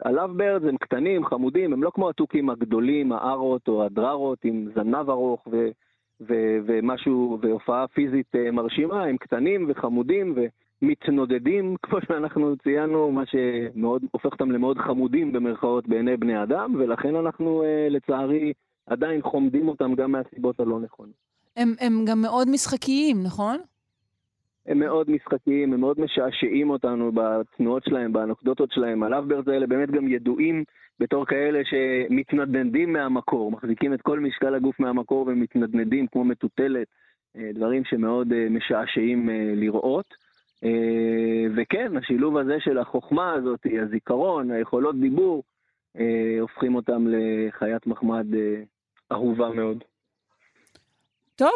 [0.04, 5.10] הלאב ברדס הם קטנים, חמודים, הם לא כמו התוכים הגדולים, הארות או הדררות עם זנב
[5.10, 5.68] ארוך ו...
[6.20, 10.34] ו- ומשהו, והופעה פיזית אה, מרשימה, הם קטנים וחמודים,
[10.82, 17.16] מתנודדים, כמו שאנחנו ציינו, מה שמאוד הופך אותם למאוד חמודים במרכאות בעיני בני אדם, ולכן
[17.16, 18.52] אנחנו לצערי
[18.86, 21.14] עדיין חומדים אותם גם מהסיבות הלא נכונות.
[21.56, 23.58] הם, הם גם מאוד משחקיים, נכון?
[24.66, 29.02] הם מאוד משחקיים, הם מאוד משעשעים אותנו בתנועות שלהם, באנקדוטות שלהם.
[29.02, 30.64] הלאבברס האלה באמת גם ידועים
[31.00, 36.86] בתור כאלה שמתנדנדים מהמקור, מחזיקים את כל משקל הגוף מהמקור ומתנדנדים כמו מטוטלת,
[37.36, 40.25] אה, דברים שמאוד אה, משעשעים אה, לראות.
[41.56, 45.42] וכן, השילוב הזה של החוכמה הזאת, הזיכרון, היכולות דיבור,
[46.40, 48.26] הופכים אותם לחיית מחמד
[49.12, 49.84] אהובה מאוד.
[51.36, 51.54] טוב,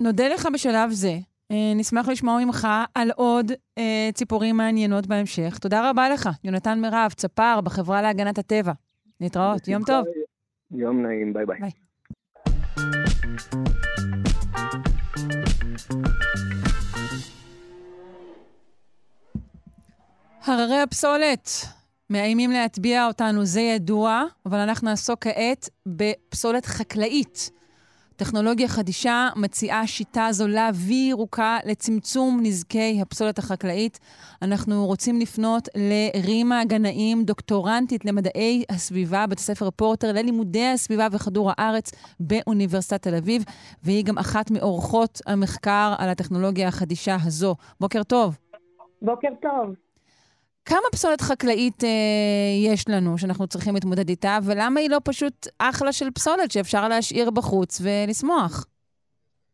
[0.00, 1.12] נודה לך בשלב זה.
[1.50, 5.58] אה, נשמח לשמוע ממך על עוד אה, ציפורים מעניינות בהמשך.
[5.58, 8.72] תודה רבה לך, יונתן מירב, צפר בחברה להגנת הטבע.
[9.20, 10.04] להתראות, יום טוב.
[10.70, 11.60] יום נעים, ביי ביי.
[11.60, 11.70] ביי.
[20.44, 21.48] הררי הפסולת
[22.10, 27.50] מאיימים להטביע אותנו, זה ידוע, אבל אנחנו נעסוק כעת בפסולת חקלאית.
[28.16, 33.98] טכנולוגיה חדישה מציעה שיטה זולה וירוקה לצמצום נזקי הפסולת החקלאית.
[34.42, 41.90] אנחנו רוצים לפנות לרימה גנאים, דוקטורנטית למדעי הסביבה, בית הספר פורטר ללימודי הסביבה וכדור הארץ
[42.20, 43.44] באוניברסיטת תל אביב,
[43.82, 47.54] והיא גם אחת מאורחות המחקר על הטכנולוגיה החדישה הזו.
[47.80, 48.38] בוקר טוב.
[49.02, 49.89] בוקר טוב.
[50.64, 51.88] כמה פסולת חקלאית אה,
[52.72, 57.30] יש לנו שאנחנו צריכים להתמודד איתה, ולמה היא לא פשוט אחלה של פסולת שאפשר להשאיר
[57.30, 58.66] בחוץ ולשמוח?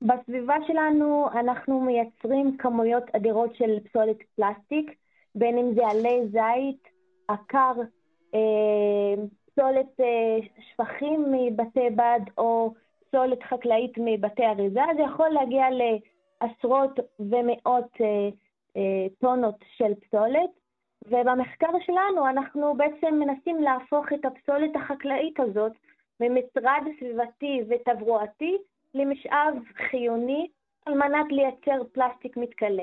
[0.03, 4.91] בסביבה שלנו אנחנו מייצרים כמויות אדירות של פסולת פלסטיק,
[5.35, 6.83] בין אם זה עלי זית,
[7.29, 7.73] עקר,
[8.35, 9.23] אה,
[9.57, 10.39] פסולת אה,
[10.71, 12.75] שפכים מבתי בד או
[13.09, 18.29] פסולת חקלאית מבתי אריזה, זה יכול להגיע לעשרות ומאות אה,
[18.77, 20.51] אה, טונות של פסולת.
[21.07, 25.73] ובמחקר שלנו אנחנו בעצם מנסים להפוך את הפסולת החקלאית הזאת
[26.21, 28.57] ממטרד סביבתי ותברואתי
[28.95, 29.55] למשאב
[29.91, 30.49] חיוני
[30.87, 32.83] על מנת לייצר פלסטיק מתכלה.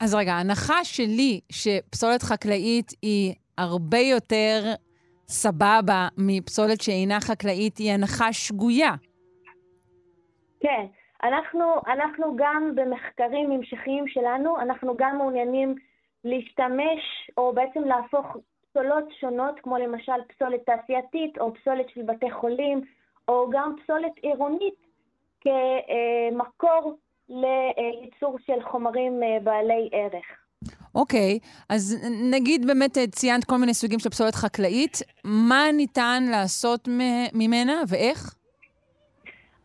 [0.00, 4.60] אז רגע, ההנחה שלי שפסולת חקלאית היא הרבה יותר
[5.28, 8.94] סבבה מפסולת שאינה חקלאית היא הנחה שגויה.
[10.60, 10.86] כן,
[11.22, 15.74] אנחנו, אנחנו גם במחקרים המשכיים שלנו, אנחנו גם מעוניינים
[16.24, 18.36] להשתמש או בעצם להפוך
[18.70, 22.80] פסולות שונות, כמו למשל פסולת תעשייתית או פסולת של בתי חולים,
[23.28, 24.74] או גם פסולת עירונית,
[25.40, 26.96] כמקור
[27.28, 30.24] לייצור של חומרים אה, בעלי ערך.
[30.94, 36.22] אוקיי, okay, אז נגיד באמת אה, ציינת כל מיני סוגים של פסולת חקלאית, מה ניתן
[36.30, 36.88] לעשות
[37.34, 38.34] ממנה ואיך?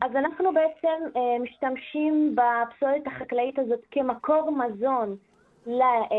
[0.02, 5.16] אז אנחנו בעצם אה, משתמשים בפסולת החקלאית הזאת כמקור מזון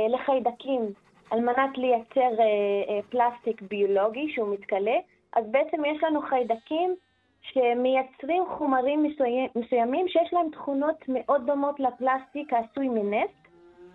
[0.09, 0.83] לחיידקים
[1.31, 2.45] על מנת לייצר אה,
[2.89, 4.97] אה, פלסטיק ביולוגי שהוא מתכלה,
[5.33, 6.95] אז בעצם יש לנו חיידקים
[7.43, 9.07] שמייצרים חומרים
[9.55, 13.49] מסוימים שיש להם תכונות מאוד דומות לפלסטיק העשוי מנפט,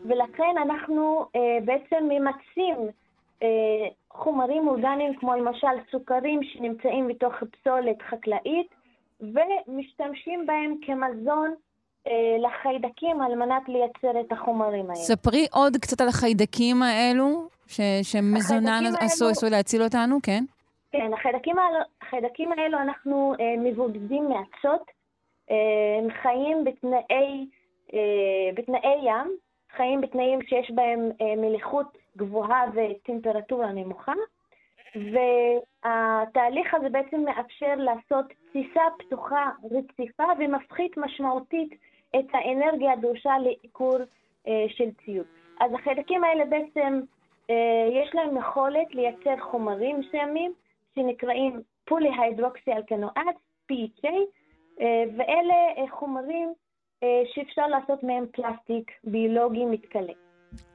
[0.06, 1.26] ולכן אנחנו
[1.65, 2.76] בעצם ממצים
[4.14, 8.68] חומרים אורגניים כמו למשל סוכרים שנמצאים בתוך פסולת חקלאית
[9.22, 11.56] ומשתמשים בהם כמזון אה,
[12.40, 14.95] לחיידקים על מנת לייצר את החומרים האלה.
[14.95, 17.48] ספרי עוד קצת על החיידקים האלו,
[18.03, 20.44] שמזונן עשו, עשוי להציל אותנו, כן?
[20.91, 24.91] כן, החיידקים האלו, החיידקים האלו אנחנו אה, מבודדים מאצות,
[25.52, 27.48] אה, הם חיים בתנאי,
[27.94, 29.38] אה, בתנאי ים,
[29.76, 34.14] חיים בתנאים שיש בהם אה, מליחות גבוהה וטמפרטורה נמוכה,
[34.95, 41.69] והתהליך הזה בעצם מאפשר לעשות תסיסה פתוחה רציפה ומפחית משמעותית
[42.19, 43.97] את האנרגיה הדרושה לעיקור
[44.47, 45.25] אה, של ציוד.
[45.59, 47.01] אז החלקים האלה בעצם,
[47.49, 50.53] אה, יש להם יכולת לייצר חומרים מסוימים
[50.95, 53.35] שנקראים פולי-הידרוקסי אלקנואט,
[53.71, 54.15] PHA,
[54.81, 56.53] אה, ואלה אה, חומרים
[57.03, 60.13] אה, שאפשר לעשות מהם פלסטיק ביולוגי מתכלה.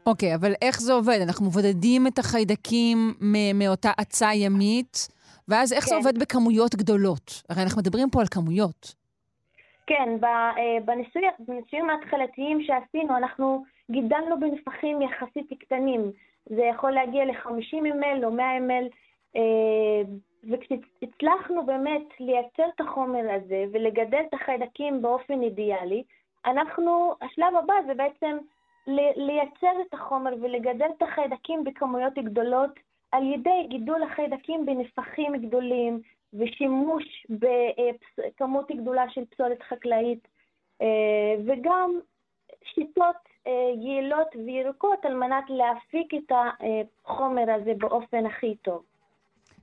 [0.07, 1.19] אוקיי, okay, אבל איך זה עובד?
[1.23, 3.15] אנחנו מבודדים את החיידקים
[3.55, 5.09] מאותה עצה ימית,
[5.49, 5.91] ואז איך כן.
[5.91, 7.43] זה עובד בכמויות גדולות?
[7.49, 8.95] הרי אנחנו מדברים פה על כמויות.
[9.87, 10.79] כן, אה,
[11.39, 16.13] בניסויים ההתחלתיים שעשינו, אנחנו גידלנו בנפחים יחסית קטנים.
[16.47, 18.89] זה יכול להגיע ל-50 ml או 100 ml,
[19.37, 20.03] אה,
[20.51, 26.03] וכשהצלחנו באמת לייצר את החומר הזה ולגדל את החיידקים באופן אידיאלי,
[26.47, 28.37] אנחנו, השלב הבא זה בעצם
[29.17, 32.71] לייצר את החומר ולגדל את החיידקים בכמויות גדולות
[33.13, 36.01] על ידי גידול החיידקים בנפחים גדולים,
[36.39, 40.29] ושימוש בכמות גדולה של פסולת חקלאית,
[40.83, 41.91] אה, וגם
[42.75, 43.17] שיטות
[43.83, 46.33] יעילות וירוקות על מנת להפיק את
[47.05, 48.83] החומר הזה באופן הכי טוב.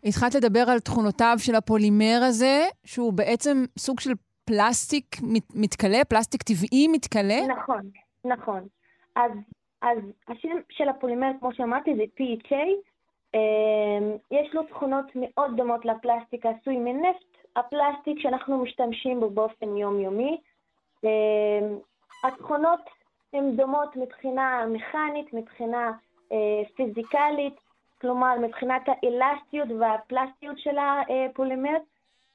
[0.03, 4.11] התחלת לדבר על תכונותיו של הפולימר הזה, שהוא בעצם סוג של
[4.45, 5.05] פלסטיק
[5.55, 7.47] מתכלה, פלסטיק טבעי מתכלה?
[7.47, 7.81] נכון,
[8.25, 8.67] נכון.
[9.15, 9.31] אז,
[9.81, 9.97] אז
[10.27, 12.92] השם של הפולימר, כמו שאמרתי, זה PHA.
[13.33, 20.37] אמ, יש לו תכונות מאוד דומות לפלסטיק העשוי מנפט, הפלסטיק שאנחנו משתמשים בו באופן יומיומי.
[21.03, 21.77] אמ,
[22.23, 22.79] התכונות
[23.33, 25.91] הן דומות מבחינה מכנית, מבחינה
[26.31, 27.53] אה, פיזיקלית,
[28.01, 31.77] כלומר מבחינת האלסטיות והפלסטיות של הפולימר,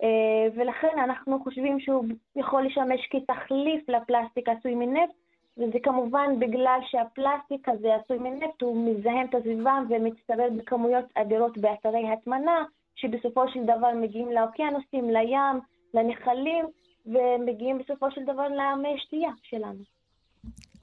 [0.03, 2.05] אה, ולכן אנחנו חושבים שהוא
[2.37, 5.15] יכול לשמש כתחליף לפלסטיק עשוי מנפט,
[5.59, 12.09] וזה כמובן בגלל שהפלסטיק הזה עשוי מנפט הוא מזהם את הסביבה ומצטבר בכמויות אדירות באתרי
[12.13, 12.65] הטמנה,
[12.97, 15.61] שבסופו של דבר מגיעים לאוקיינוסים, לים,
[15.95, 16.65] לנחלים,
[17.07, 19.83] ומגיעים בסופו של דבר למי שתייה שלנו.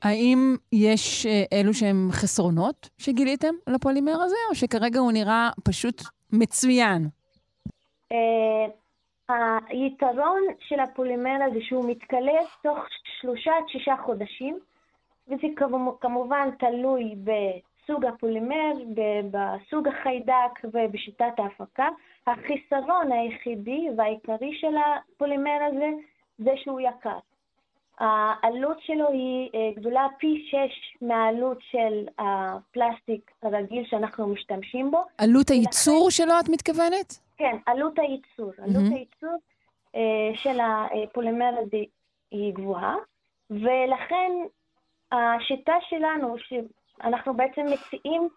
[0.03, 6.01] האם יש אה, אלו שהם חסרונות שגיליתם לפולימר הזה, או שכרגע הוא נראה פשוט
[6.33, 7.07] מצוין?
[9.69, 12.77] היתרון של הפולימר הזה שהוא מתכלה תוך
[13.21, 14.59] שלושה עד שישה חודשים,
[15.27, 15.47] וזה
[16.01, 18.73] כמובן תלוי בסוג הפולימר,
[19.31, 21.87] בסוג החיידק ובשיטת ההפקה.
[22.27, 25.89] החיסרון היחידי והעיקרי של הפולימר הזה
[26.39, 27.19] זה שהוא יקר.
[27.99, 35.03] העלות שלו היא אה, גדולה פי שש מהעלות של הפלסטיק הרגיל שאנחנו משתמשים בו.
[35.17, 37.24] עלות הייצור שלו את מתכוונת?
[37.37, 38.51] כן, עלות הייצור.
[38.51, 38.63] Mm-hmm.
[38.63, 39.37] עלות הייצור
[39.95, 41.83] אה, של הפולימר הזה
[42.31, 42.95] היא גבוהה,
[43.49, 44.31] ולכן
[45.11, 48.29] השיטה שלנו, שאנחנו בעצם מציעים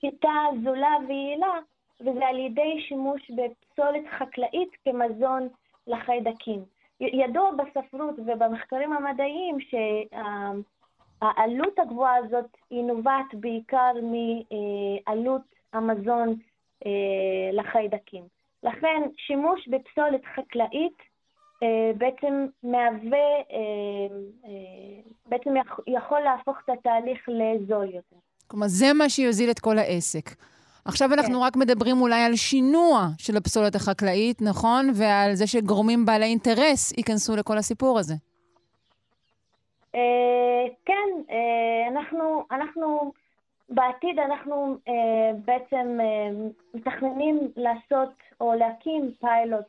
[0.00, 1.58] שיטה זולה ויעילה,
[2.00, 5.48] וזה על ידי שימוש בפסולת חקלאית כמזון
[5.86, 6.64] לחיידקים.
[7.00, 9.56] ידוע בספרות ובמחקרים המדעיים
[11.20, 15.42] שהעלות הגבוהה הזאת היא נובעת בעיקר מעלות
[15.72, 16.34] המזון
[16.86, 18.35] אה, לחיידקים.
[18.62, 20.98] לכן שימוש בפסולת חקלאית
[21.62, 24.16] אה, בעצם מהווה, אה,
[25.26, 25.50] בעצם
[25.86, 28.16] יכול להפוך את התהליך לזול יותר.
[28.46, 30.30] כלומר, זה מה שיוזיל את כל העסק.
[30.84, 31.46] עכשיו אנחנו כן.
[31.46, 34.90] רק מדברים אולי על שינוע של הפסולת החקלאית, נכון?
[34.94, 38.14] ועל זה שגורמים בעלי אינטרס ייכנסו לכל הסיפור הזה.
[39.94, 40.00] אה,
[40.84, 43.12] כן, אה, אנחנו, אנחנו,
[43.68, 45.98] בעתיד אנחנו אה, בעצם
[46.74, 49.66] מתכננים לעשות או להקים פיילוט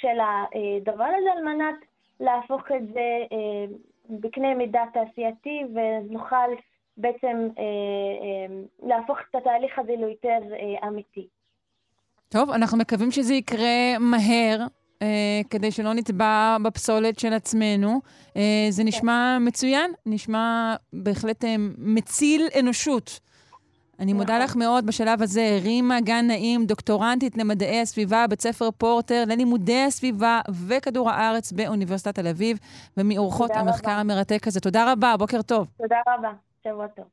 [0.00, 1.74] של הדבר הזה על מנת
[2.20, 3.26] להפוך את זה
[4.10, 6.54] בקנה מידה תעשייתי ונוכל
[6.96, 8.54] בעצם אה, אה,
[8.88, 11.26] להפוך את התהליך הזה ליותר אה, אמיתי.
[12.28, 14.66] טוב, אנחנו מקווים שזה יקרה מהר, אה,
[15.50, 18.00] כדי שלא נטבע בפסולת של עצמנו.
[18.36, 19.38] אה, זה נשמע.
[19.40, 23.20] מצוין, נשמע בהחלט אה, מציל אנושות.
[24.00, 24.44] אני מודה נכון.
[24.44, 25.58] לך מאוד בשלב הזה.
[25.62, 32.28] רימה גן נעים, דוקטורנטית למדעי הסביבה, בית ספר פורטר ללימודי הסביבה וכדור הארץ באוניברסיטת תל
[32.28, 32.58] אביב,
[32.96, 34.00] ומאורחות המחקר רבה.
[34.00, 34.60] המרתק הזה.
[34.60, 35.66] תודה רבה, בוקר טוב.
[35.78, 36.32] תודה רבה.
[36.64, 37.04] שבוע טוב.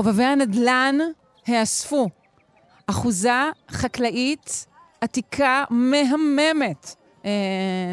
[0.00, 0.98] חובבי הנדל"ן
[1.46, 2.08] האספו
[2.86, 4.66] אחוזה חקלאית
[5.00, 6.94] עתיקה מהממת
[7.24, 7.30] אה,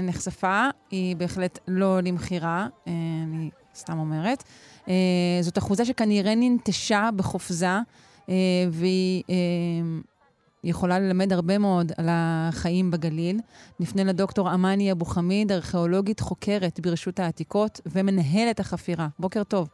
[0.03, 2.93] נחשפה, היא בהחלט לא למכירה, אה,
[3.23, 4.43] אני סתם אומרת.
[4.88, 4.93] אה,
[5.41, 7.67] זאת אחוזה שכנראה ננטשה בחופזה,
[8.29, 8.35] אה,
[8.71, 9.35] והיא אה,
[10.63, 13.39] יכולה ללמד הרבה מאוד על החיים בגליל.
[13.79, 19.07] נפנה לדוקטור אמני אבו חמיד, ארכיאולוגית חוקרת ברשות העתיקות ומנהלת החפירה.
[19.19, 19.67] בוקר טוב.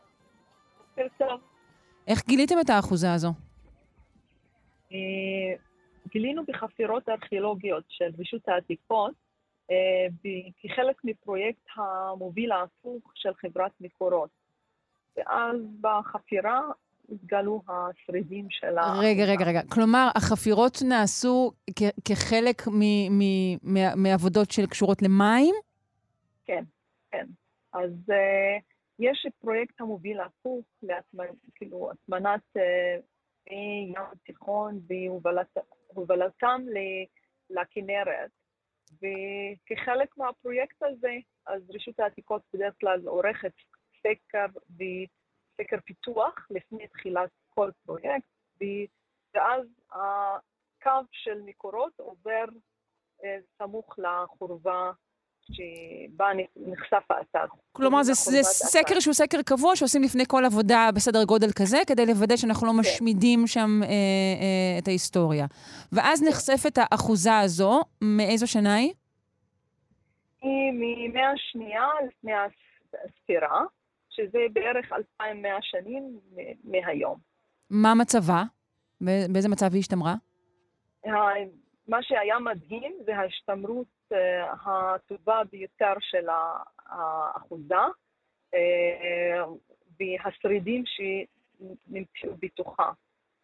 [2.08, 3.34] איך גיליתם את האחוזה הזו?
[4.92, 4.98] אה,
[6.12, 9.14] גילינו בחפירות ארכיאולוגיות של רשות העתיקות,
[9.72, 10.32] אה,
[10.62, 14.30] כחלק מפרויקט המוביל ההפוך של חברת מקורות.
[15.18, 16.62] ואז בחפירה
[17.12, 19.00] התגלו השרידים של ה...
[19.00, 19.62] רגע, רגע, רגע.
[19.70, 25.56] כלומר, החפירות נעשו כ- כחלק מ- מ- מ- מעבודות שקשורות למים?
[26.46, 26.64] כן,
[27.12, 27.26] כן.
[27.74, 28.62] אז uh,
[29.00, 31.26] יש את פרויקט המוביל הפוך, להטמנ...
[31.56, 34.80] כאילו, הטמנת uh, ים התיכון
[35.96, 36.62] והובלתם
[37.50, 38.32] לכנרת.
[38.94, 43.54] וכחלק מהפרויקט הזה, אז רשות העתיקות בדרך כלל עורכת
[44.00, 44.46] סקר
[45.58, 48.28] סקר פיתוח לפני תחילת כל פרויקט,
[49.34, 52.46] ואז הקו של מקורות עובר
[53.24, 54.92] אה, סמוך לחורבה
[55.52, 56.26] שבה
[56.56, 57.46] נחשף האתר.
[57.72, 62.06] כלומר, זה, זה סקר שהוא סקר קבוע שעושים לפני כל עבודה בסדר גודל כזה, כדי
[62.06, 62.80] לוודא שאנחנו לא כן.
[62.80, 65.46] משמידים שם אה, אה, את ההיסטוריה.
[65.92, 66.28] ואז כן.
[66.28, 68.94] נחשפת האחוזה הזו, מאיזו שנה היא?
[70.42, 73.62] היא מימי השנייה לפני הספירה,
[74.10, 74.92] שזה בערך
[75.22, 76.20] 2,100 שנים
[76.64, 77.18] מהיום.
[77.70, 78.44] מה מצבה?
[79.02, 80.16] באיזה מצב היא השתמרה?
[81.88, 83.88] מה שהיה מדהים זה ההשתמרות
[84.66, 86.28] הטובה ביותר של
[86.88, 87.76] האחוזה
[88.54, 89.44] אה,
[90.00, 92.92] והשרידים שנמצאו בתוכה.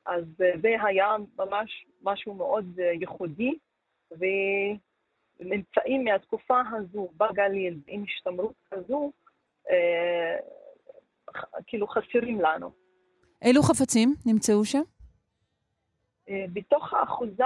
[0.06, 3.58] אז אה, זה היה ממש משהו מאוד ייחודי,
[4.12, 9.12] וממצאים מהתקופה הזו בגליל עם השתמרות כזו,
[11.68, 12.72] כאילו חסרים לנו.
[13.42, 14.82] אילו חפצים נמצאו שם?
[16.30, 17.44] בתוך האחוזה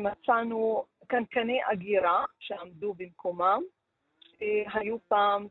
[0.00, 3.62] מצאנו קנקני אגירה שעמדו במקומם,
[4.38, 5.46] שהיו פעם,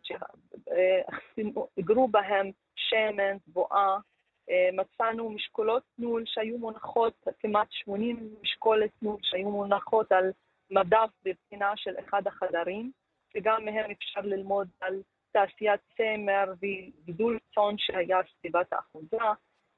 [1.78, 3.98] שהגרו בהם שמן, תבואה,
[4.74, 10.32] מצאנו משקולות נול שהיו מונחות, כמעט 80 משקולת נול שהיו מונחות על
[10.72, 12.92] מדף בבחינה של אחד החדרים,
[13.36, 19.18] וגם מהם אפשר ללמוד על תעשיית צמר וגידול צאן שהיה סביבת האחוזה.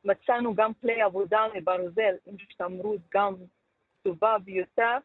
[0.03, 3.33] מצאנו גם כלי עבודה מברזל עם השתמרות גם
[4.03, 4.97] טובה ביותר,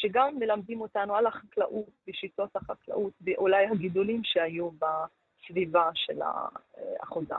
[0.00, 7.34] שגם מלמדים אותנו על החקלאות ושיטות החקלאות ואולי הגידולים שהיו בסביבה של האחוזה.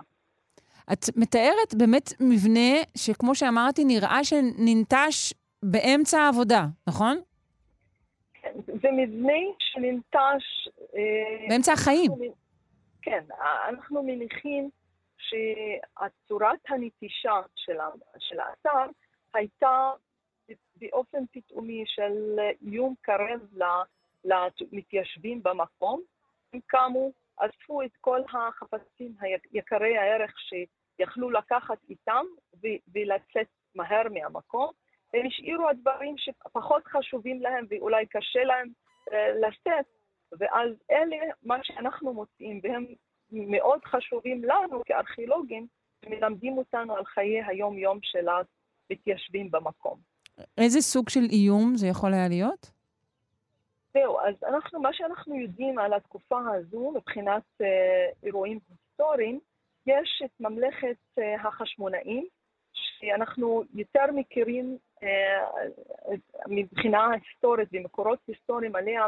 [0.93, 5.33] את מתארת באמת מבנה שכמו שאמרתי, נראה שננטש
[5.63, 7.17] באמצע העבודה, נכון?
[8.33, 10.69] כן, זה מבנה שננטש...
[10.95, 12.11] אה, באמצע החיים.
[12.11, 12.33] אנחנו,
[13.01, 13.23] כן,
[13.69, 14.69] אנחנו מניחים
[15.17, 17.41] שהצורת הנטישה
[18.19, 18.91] של האתר
[19.33, 19.91] הייתה
[20.75, 23.39] באופן פתאומי של איום קרב
[24.25, 26.01] למתיישבים במקום.
[26.53, 29.15] הם קמו, אספו את כל החפצים
[29.51, 32.25] יקרי הערך שיכלו לקחת איתם
[32.93, 34.71] ולצאת מהר מהמקום.
[35.13, 38.67] הם השאירו הדברים שפחות חשובים להם ואולי קשה להם
[39.13, 39.85] אה, לשאת,
[40.39, 42.85] ואז אלה מה שאנחנו מוצאים, והם
[43.31, 45.67] מאוד חשובים לנו כארכיאולוגים,
[46.05, 50.10] מלמדים אותנו על חיי היום-יום של המתיישבים במקום.
[50.57, 52.71] איזה סוג של איום זה יכול היה להיות?
[53.93, 59.39] זהו, אז אנחנו, מה שאנחנו יודעים על התקופה הזו מבחינת אה, אירועים היסטוריים,
[59.87, 62.25] יש את ממלכת אה, החשמונאים,
[62.73, 65.43] שאנחנו יותר מכירים אה,
[66.47, 69.05] מבחינה היסטורית ומקורות היסטוריים עליה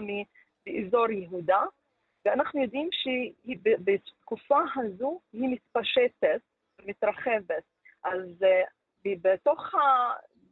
[0.65, 1.63] באזור יהודה,
[2.25, 6.41] ואנחנו יודעים שבתקופה הזו היא מתפשטת,
[6.85, 7.63] מתרחבת.
[8.03, 8.61] אז אה,
[9.21, 9.73] בתוך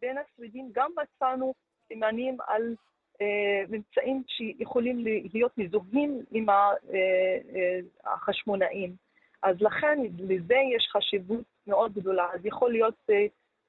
[0.01, 1.53] בין השרידים גם מצאנו
[1.87, 2.75] סימנים על
[3.21, 5.03] אה, ממצאים שיכולים
[5.33, 8.95] להיות מזוהים עם אה, אה, החשמונאים.
[9.43, 12.27] אז לכן לזה יש חשיבות מאוד גדולה.
[12.33, 13.09] אז יכול להיות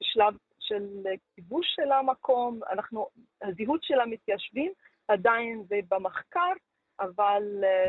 [0.02, 0.86] שלב של
[1.34, 3.06] כיבוש של המקום, אנחנו,
[3.42, 4.72] הזהות של המתיישבים
[5.08, 6.52] עדיין זה במחקר,
[7.00, 7.42] אבל...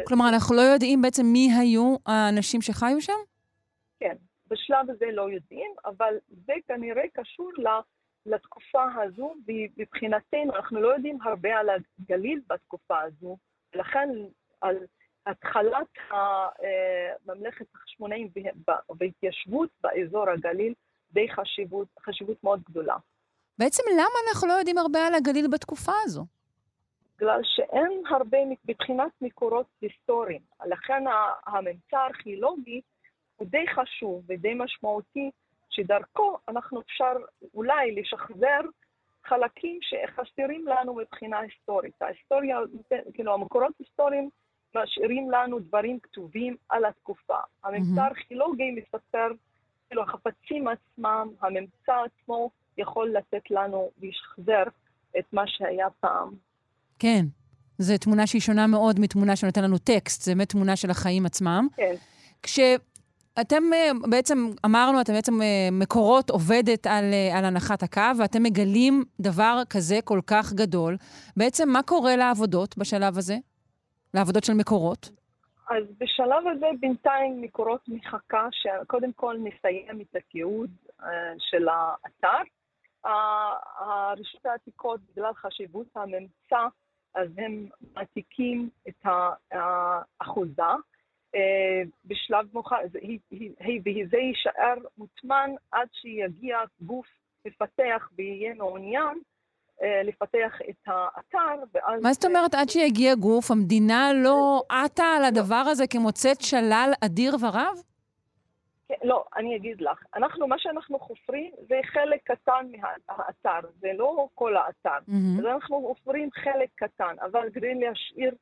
[0.07, 3.14] כלומר, אנחנו לא יודעים בעצם מי היו האנשים שחיו שם?
[3.99, 4.15] כן,
[4.48, 7.68] בשלב הזה לא יודעים, אבל זה כנראה קשור ל...
[8.25, 13.37] לתקופה הזו, ומבחינתנו אנחנו לא יודעים הרבה על הגליל בתקופה הזו,
[13.73, 14.09] ולכן
[14.61, 14.77] על
[15.25, 15.87] התחלת
[17.25, 18.29] ממלכת החשמונאים
[18.99, 20.73] והתיישבות באזור הגליל
[21.11, 22.95] די חשיבות, חשיבות מאוד גדולה.
[23.57, 26.25] בעצם למה אנחנו לא יודעים הרבה על הגליל בתקופה הזו?
[27.17, 30.41] בגלל שאין הרבה מבחינת מקורות היסטוריים.
[30.65, 31.03] לכן
[31.45, 32.81] הממצא הארכיאולוגי
[33.35, 35.31] הוא די חשוב ודי משמעותי
[35.75, 37.13] שדרכו אנחנו אפשר
[37.53, 38.61] אולי לשחזר
[39.25, 42.01] חלקים שחסרים לנו מבחינה היסטורית.
[42.01, 42.57] ההיסטוריה,
[43.13, 44.29] כאילו המקורות היסטוריים
[44.75, 47.37] משאירים לנו דברים כתובים על התקופה.
[47.63, 49.27] הממצא הארכיאולוגי מספר,
[49.87, 54.63] כאילו החפצים עצמם, הממצא עצמו יכול לתת לנו לשחזר
[55.19, 56.29] את מה שהיה פעם.
[56.99, 57.25] כן.
[57.77, 61.67] זו תמונה שהיא שונה מאוד מתמונה שנותן לנו טקסט, זו באמת תמונה של החיים עצמם.
[61.75, 61.95] כן.
[62.43, 62.59] כש...
[63.41, 68.43] אתם אה, בעצם, אמרנו, אתם בעצם אה, מקורות עובדת על, אה, על הנחת הקו, ואתם
[68.43, 70.97] מגלים דבר כזה כל כך גדול.
[71.38, 73.35] בעצם, מה קורה לעבודות בשלב הזה?
[74.14, 75.10] לעבודות של מקורות?
[75.69, 80.69] אז בשלב הזה בינתיים מקורות מחכה שקודם כל נסיים את התיעוד
[81.38, 82.43] של האתר.
[83.80, 86.68] הרשות העתיקות, בגלל חשיבות הממצא,
[87.15, 89.05] אז הם מעתיקים את
[89.51, 90.73] האחוזה.
[91.35, 92.76] אה, בשלב מאוחר,
[93.85, 97.07] וזה יישאר מוטמן עד שיגיע גוף
[97.45, 99.19] מפתח ויהיה מעוניין
[99.81, 102.03] אה, לפתח את האתר, ואז...
[102.03, 107.35] מה זאת אומרת עד שיגיע גוף, המדינה לא עטה על הדבר הזה כמוצאת שלל אדיר
[107.41, 107.81] ורב?
[108.88, 110.03] כן, לא, אני אגיד לך.
[110.15, 112.68] אנחנו, מה שאנחנו חופרים זה חלק קטן
[113.07, 114.97] מהאתר, זה לא כל האתר.
[115.39, 118.35] אז אנחנו חופרים חלק קטן, אבל כדי להשאיר,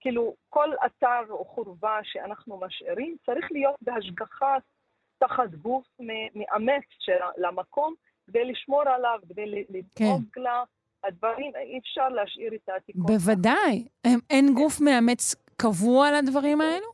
[0.00, 4.56] כאילו, כל אתר או חורבה שאנחנו משאירים, צריך להיות בהשגחה
[5.18, 5.86] תחת גוף
[6.34, 7.94] מאמץ של, למקום,
[8.26, 10.64] כדי לשמור עליו, כדי לדאוג לה.
[11.04, 13.06] הדברים, אי אפשר להשאיר את העתיקות.
[13.06, 13.88] בוודאי.
[14.04, 16.86] הם- אין גוף מאמץ קבוע לדברים האלו?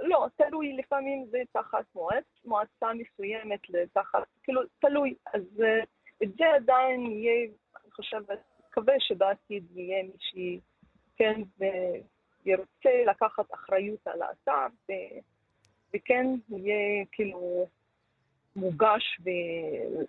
[0.00, 3.60] לא, תלוי, לפעמים זה תחת מועצ, מועצה מסוימת,
[3.92, 5.14] תחת, כאילו, תלוי.
[5.34, 5.86] אז uh,
[6.22, 7.48] את זה עדיין יהיה,
[7.84, 10.60] אני חושבת, מקווה שבעתיד יהיה מישהי,
[11.20, 14.92] כן, וירצה לקחת אחריות על האתר, ו,
[15.94, 17.66] וכן יהיה כאילו
[18.56, 19.28] מוגש ב,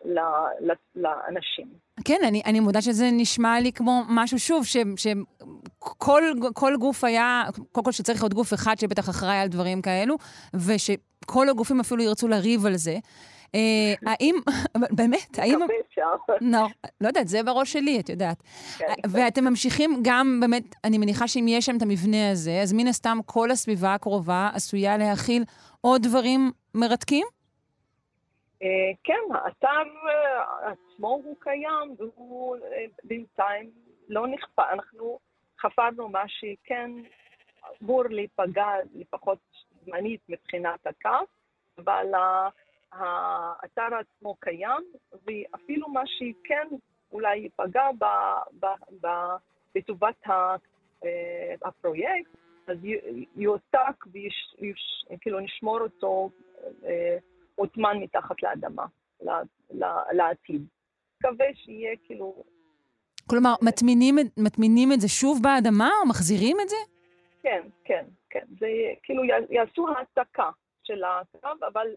[0.05, 0.19] ל,
[0.59, 1.67] ל, לאנשים.
[2.05, 6.23] כן, אני, אני מודה שזה נשמע לי כמו משהו, שוב, שכל
[6.53, 10.15] כל גוף היה, קודם כל שצריך להיות גוף אחד שבטח אחראי על דברים כאלו,
[10.53, 12.97] ושכל הגופים אפילו ירצו לריב על זה.
[13.55, 14.35] אה, האם,
[14.97, 15.59] באמת, האם...
[15.87, 16.33] אפשר.
[16.41, 16.59] לא,
[17.01, 18.43] לא יודעת, זה בראש שלי, את יודעת.
[18.77, 18.93] כן.
[19.11, 23.17] ואתם ממשיכים גם, באמת, אני מניחה שאם יש שם את המבנה הזה, אז מן הסתם
[23.25, 25.43] כל הסביבה הקרובה עשויה להכיל
[25.81, 27.27] עוד דברים מרתקים?
[28.63, 28.67] אה,
[29.03, 29.67] כן, האתר
[30.07, 33.71] אה, עצמו הוא קיים, והוא אה, בינתיים
[34.09, 34.63] לא נכפה.
[34.71, 35.19] אנחנו
[35.61, 36.91] חפרנו מה שכן
[37.83, 39.39] אמור להיפגע, לפחות
[39.85, 41.25] זמנית מבחינת הקו,
[41.77, 42.05] אבל
[42.91, 46.67] האתר עצמו קיים, ואפילו מה שכן
[47.11, 49.35] אולי ייפגע ב- ב- ב-
[49.75, 50.55] לטובת ה-
[51.05, 52.31] אה, הפרויקט,
[52.67, 52.77] אז
[53.35, 54.05] יועתק
[55.11, 56.29] וכאילו נשמור אותו
[56.85, 57.17] אה,
[57.55, 58.85] הוטמן מתחת לאדמה,
[60.11, 60.65] לעתיד.
[61.19, 62.43] מקווה שיהיה כאילו,
[63.29, 66.75] כלומר, מטמינים, את- מטמינים את זה שוב באדמה, או מחזירים את זה?
[67.43, 68.45] כן, כן, כן.
[68.59, 68.67] זה
[69.03, 70.49] כאילו יעשו העתקה
[70.83, 71.87] של הקו, אבל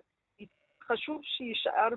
[0.86, 1.88] חשוב שיישאר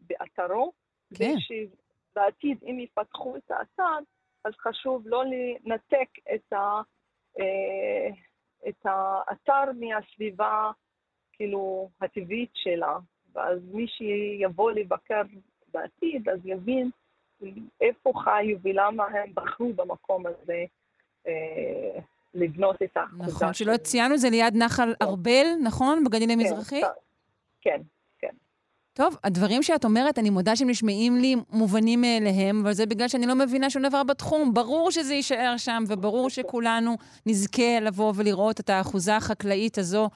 [0.00, 0.72] באתרו,
[1.14, 1.34] כן.
[1.38, 3.98] שבעתיד, אם יפתחו את האתר,
[4.44, 6.80] אז חשוב לא לנתק את, ה,
[7.40, 8.08] אה,
[8.68, 10.70] את האתר מהסביבה,
[11.32, 12.98] כאילו, הטבעית שלה.
[13.34, 15.22] ואז מי שיבוא לבקר
[15.72, 16.90] בעתיד, אז יבין
[17.80, 20.64] איפה חיו ולמה הם בחרו במקום הזה
[21.26, 22.00] אה,
[22.34, 23.22] לבנות את האחוזה.
[23.22, 26.04] נכון, שלא ציינו, זה ליד נחל ארבל, נכון?
[26.04, 26.80] בגליל המזרחי?
[26.80, 26.86] כן,
[27.60, 27.80] כן.
[28.94, 33.26] טוב, הדברים שאת אומרת, אני מודה שהם נשמעים לי מובנים מאליהם, אבל זה בגלל שאני
[33.26, 34.54] לא מבינה שום דבר בתחום.
[34.54, 36.96] ברור שזה יישאר שם, וברור שכולנו
[37.26, 40.10] נזכה לבוא ולראות את האחוזה החקלאית הזו,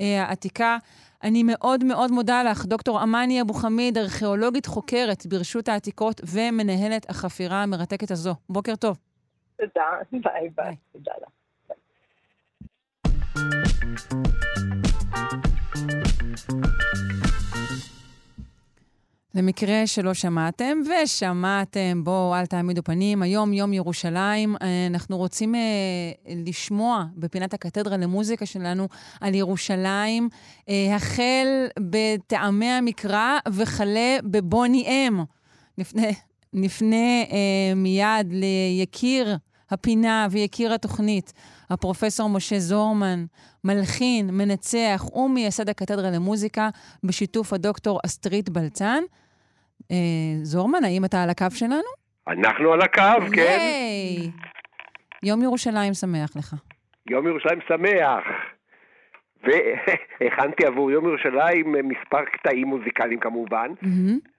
[0.00, 0.78] אה, העתיקה.
[1.22, 7.62] אני מאוד מאוד מודה לך, דוקטור אמני אבו חמיד, ארכיאולוגית חוקרת ברשות העתיקות ומנהלת החפירה
[7.62, 8.34] המרתקת הזו.
[8.48, 8.98] בוקר טוב.
[9.56, 9.82] תודה,
[10.12, 10.76] ביי ביי.
[10.92, 11.28] תודה לך.
[19.34, 24.56] למקרה שלא שמעתם, ושמעתם, בואו, אל תעמידו פנים, היום יום ירושלים.
[24.62, 25.60] אה, אנחנו רוצים אה,
[26.36, 28.88] לשמוע בפינת הקתדרה למוזיקה שלנו
[29.20, 30.28] על ירושלים,
[30.68, 31.46] אה, החל
[31.80, 35.20] בטעמי המקרא וכלה בבוני אם.
[35.78, 36.06] נפנה,
[36.52, 39.36] נפנה אה, מיד ליקיר
[39.70, 41.32] הפינה ויקיר התוכנית,
[41.70, 43.24] הפרופסור משה זורמן,
[43.64, 46.68] מלחין, מנצח ומייסד הקתדרה למוזיקה,
[47.04, 49.02] בשיתוף הדוקטור אסטרית בלצן.
[49.90, 49.96] אה,
[50.42, 51.90] זורמן, האם אתה על הקו שלנו?
[52.28, 53.58] אנחנו על הקו, כן.
[53.60, 54.30] ייי!
[55.22, 56.54] יום ירושלים שמח לך.
[57.10, 58.24] יום ירושלים שמח.
[59.42, 63.72] והכנתי עבור יום ירושלים מספר קטעים מוזיקליים כמובן.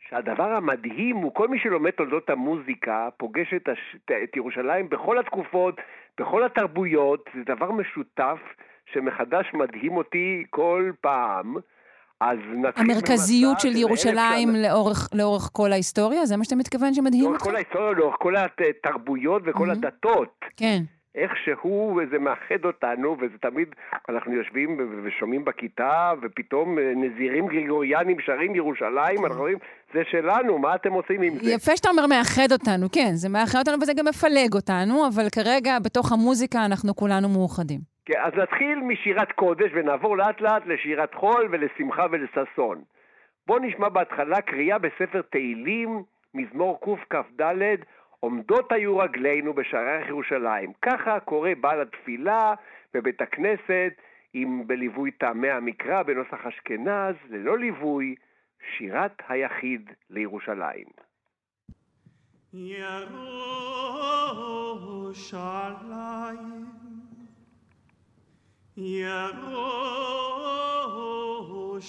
[0.10, 3.96] שהדבר המדהים הוא כל מי שלומד תולדות המוזיקה פוגש את, הש...
[4.24, 5.76] את ירושלים בכל התקופות,
[6.20, 8.40] בכל התרבויות, זה דבר משותף
[8.94, 11.56] שמחדש מדהים אותי כל פעם.
[12.22, 14.68] אז נתחיל המרכזיות של ירושלים שנה.
[14.70, 16.26] לאורך, לאורך כל ההיסטוריה?
[16.26, 17.44] זה מה שאתה מתכוון שמדהים לאורך אותך?
[17.50, 19.72] כל ההיסטוריה, לאורך כל התרבויות וכל Mhm.
[19.72, 20.40] הדתות.
[20.58, 20.82] כן.
[21.16, 21.78] איכשהו
[22.12, 23.68] זה מאחד אותנו, וזה תמיד,
[24.10, 24.70] אנחנו יושבים
[25.04, 29.58] ושומעים בכיתה, ופתאום אה, נזירים גרגוריאנים שרים ירושלים, אנחנו אומרים,
[29.94, 31.52] זה שלנו, מה אתם עושים עם זה?
[31.52, 35.80] יפה שאתה אומר מאחד אותנו, כן, זה מאחד אותנו וזה גם מפלג אותנו, אבל כרגע
[35.80, 37.91] בתוך המוזיקה אנחנו כולנו מאוחדים.
[38.06, 42.82] כן, אז נתחיל משירת קודש ונעבור לאט לאט לשירת חול ולשמחה ולששון.
[43.48, 46.04] בואו נשמע בהתחלה קריאה בספר תהילים,
[46.34, 46.80] מזמור
[47.10, 47.42] קכ"ד,
[48.20, 50.74] עומדות היו רגלינו בשעריך ירושלים.
[50.82, 52.54] ככה קורא בעל התפילה
[52.94, 53.94] בבית הכנסת,
[54.34, 58.16] עם בליווי טעמי המקרא בנוסח אשכנז, ללא ליווי,
[58.78, 60.88] שירת היחיד לירושלים.
[62.54, 62.82] ירושלים,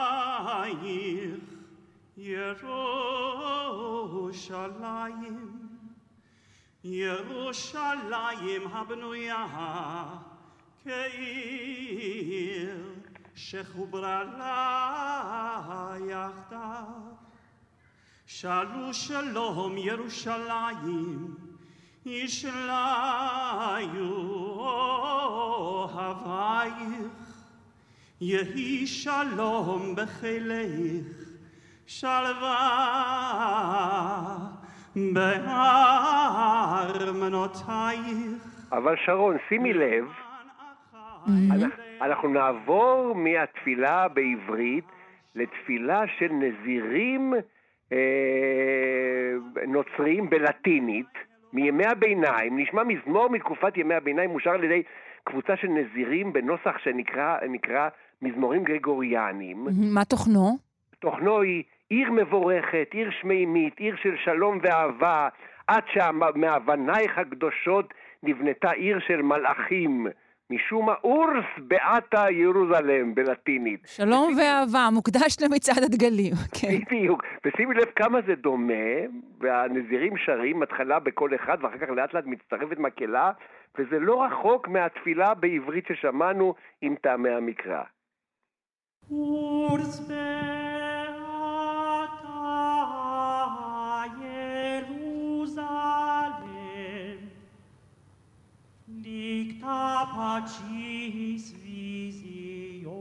[2.16, 2.97] ירושלים,
[6.84, 9.47] ירושלים הבנויה
[10.84, 12.16] כעיר
[13.34, 17.15] שחוברה לה יחדיו.
[18.27, 21.35] שאלו שלום ירושלים,
[22.07, 23.89] ישליו
[25.86, 26.74] אוהבייך,
[28.20, 31.07] יהי שלום בחילך,
[31.86, 32.77] שלווה
[36.94, 38.03] בארמנותייך.
[38.73, 40.05] אבל שרון, שימי לב,
[42.01, 44.85] אנחנו נעבור מהתפילה בעברית
[45.35, 47.35] לתפילה של נזירים
[49.67, 51.07] נוצריים בלטינית,
[51.53, 54.83] מימי הביניים, נשמע מזמור מתקופת ימי הביניים, מושר על ידי
[55.25, 57.89] קבוצה של נזירים בנוסח שנקרא
[58.23, 59.67] מזמורים גרגוריאניים.
[59.95, 60.59] מה תוכנו?
[60.99, 65.29] תוכנו היא עיר מבורכת, עיר שמימית, עיר של שלום ואהבה,
[65.67, 70.07] עד שמאבנייך הקדושות נבנתה עיר של מלאכים.
[70.51, 73.81] משום מה אורס באתה ירוזלם בלטינית.
[73.86, 76.32] שלום ואהבה, מוקדש למצעד הדגלים.
[76.60, 76.68] כן.
[76.68, 77.23] בדיוק.
[77.44, 78.97] ושימי לב כמה זה דומה,
[79.40, 83.31] והנזירים שרים התחלה בקול אחד, ואחר כך לאט לאט מצטרפת מקהלה,
[83.78, 87.82] וזה לא רחוק מהתפילה בעברית ששמענו עם טעמי המקרא.
[89.10, 90.65] אורס באתה
[99.27, 103.01] dicta pacis visio.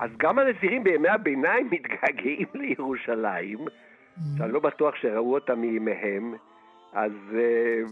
[0.00, 3.58] אז גם הנזירים בימי הביניים מתגעגעים לירושלים,
[4.38, 6.34] שאני לא בטוח שראו אותה מימיהם,
[6.92, 7.12] אז...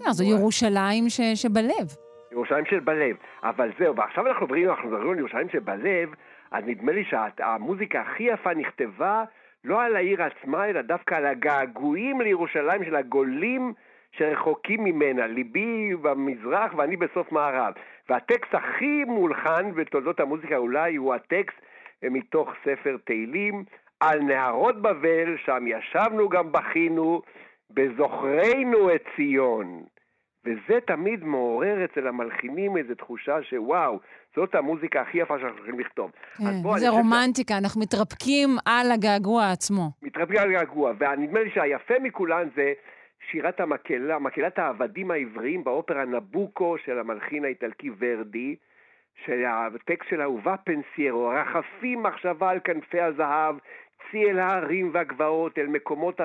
[0.06, 1.04] אה, זו ירושלים
[1.34, 1.86] שבלב.
[2.32, 6.08] ירושלים שבלב, אבל זהו, ועכשיו אנחנו מדברים, אנחנו מדברים על ירושלים שבלב,
[6.50, 9.24] אז נדמה לי שהמוזיקה הכי יפה נכתבה
[9.64, 13.72] לא על העיר עצמה, אלא דווקא על הגעגועים לירושלים של הגולים
[14.12, 17.72] שרחוקים ממנה, ליבי במזרח ואני בסוף מערב.
[18.08, 21.58] והטקסט הכי מולחן בתולדות המוזיקה אולי הוא הטקסט
[22.02, 23.64] מתוך ספר תהילים
[24.00, 27.22] על נהרות בבל, שם ישבנו גם בכינו,
[27.70, 29.82] בזוכרנו את ציון.
[30.48, 34.00] וזה תמיד מעורר אצל המלחינים איזו תחושה שוואו,
[34.36, 36.10] זאת המוזיקה הכי יפה שאנחנו יכולים לכתוב.
[36.38, 36.44] כן,
[36.78, 37.58] זה רומנטיקה, ש...
[37.62, 39.90] אנחנו מתרפקים על הגעגוע עצמו.
[40.02, 42.72] מתרפקים על הגעגוע, ונדמה לי שהיפה מכולן זה
[43.30, 48.56] שירת המקהלה, מקהלת העבדים העבריים באופרה נבוקו של המלחין האיטלקי ורדי,
[49.24, 53.56] שהטקסט של אהובה פנסיירו, רחפים מחשבה על כנפי הזהב,
[54.10, 56.20] צי אל ההרים והגבעות, אל, מקומות,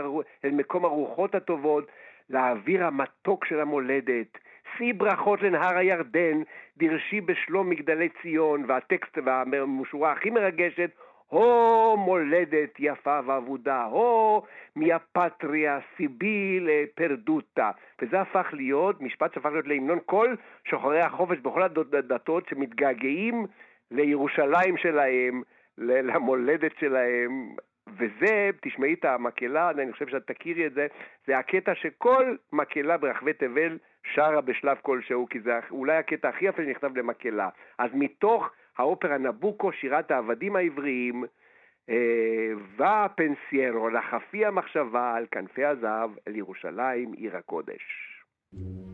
[0.46, 1.88] אל מקום הרוחות הטובות,
[2.30, 4.38] לאוויר המתוק של המולדת.
[4.78, 6.42] שיא ברכות לנהר הירדן,
[6.78, 10.90] דרשי בשלום מגדלי ציון, והטקסט והשורה הכי מרגשת,
[11.28, 14.44] הו מולדת יפה ואבודה, הו
[14.76, 17.72] מיאפטריה סיביל פרדוטה.
[18.02, 20.36] וזה הפך להיות, משפט שהפך להיות להמנון כל
[20.70, 23.46] שוחרי החופש בכל הדתות שמתגעגעים
[23.92, 25.42] לירושלים שלהם,
[25.78, 27.56] למולדת שלהם.
[27.88, 30.88] וזה, תשמעי את המקהלה, אני חושב שאת תכירי את זה,
[31.28, 33.78] זה הקטע שכל מקהלה ברחבי תבל
[34.14, 37.50] שרה בשלב כלשהו, כי זה אולי הקטע הכי יפה שנכתב למקהלה.
[37.78, 41.24] אז מתוך האופרה נבוקו, שירת העבדים העבריים,
[41.90, 47.84] אה, פנסיירו, לחפי המחשבה על כנפי הזהב אל ירושלים, עיר הקודש.
[48.54, 48.93] שרון,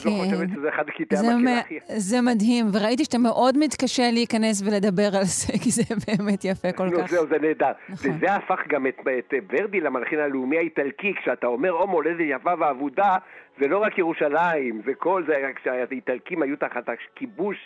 [0.00, 0.24] את לא כן.
[0.24, 1.78] חושבת שזה אחד קטעי זה, המקהלה הכי...
[1.86, 6.88] זה מדהים, וראיתי שאתה מאוד מתקשה להיכנס ולדבר על זה, כי זה באמת יפה כל
[6.88, 7.10] נו, כך.
[7.10, 7.72] זהו, זה נהדר.
[7.88, 8.10] נכון.
[8.10, 13.16] וזה הפך גם את, את ורדי למלחין הלאומי האיטלקי, כשאתה אומר או מולדת יפה ואבודה,
[13.60, 17.56] זה לא רק ירושלים, זה כל זה, כשהאיטלקים היו תחת הכיבוש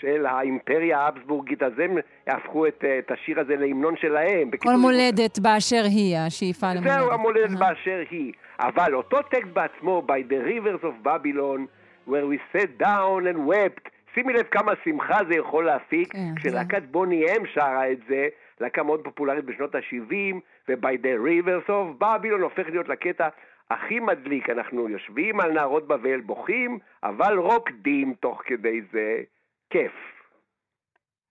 [0.00, 1.96] של האימפריה האבסבורגית, אז הם
[2.26, 4.50] הפכו את, את השיר הזה להמנון שלהם.
[4.58, 6.92] כל מולדת באשר היא, השאיפה למולדת.
[6.92, 8.32] זהו המולדת באשר היא.
[8.58, 11.66] אבל אותו טקסט בעצמו, by the rivers of Babylon,
[12.06, 16.82] where we sat down and wept, שימי לב כמה שמחה זה יכול להפיק, כן, כשלהקת
[16.82, 18.28] בוני אם שרה את זה,
[18.60, 20.34] להקה מאוד פופולרית בשנות ה-70,
[20.68, 23.28] ו-by the rivers of Babylon הופך להיות לקטע
[23.70, 24.50] הכי מדליק.
[24.50, 29.22] אנחנו יושבים על נהרות בבל, בוכים, אבל רוקדים תוך כדי זה.
[29.70, 29.92] כיף.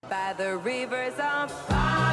[0.04, 2.05] By the rivers of Babylon,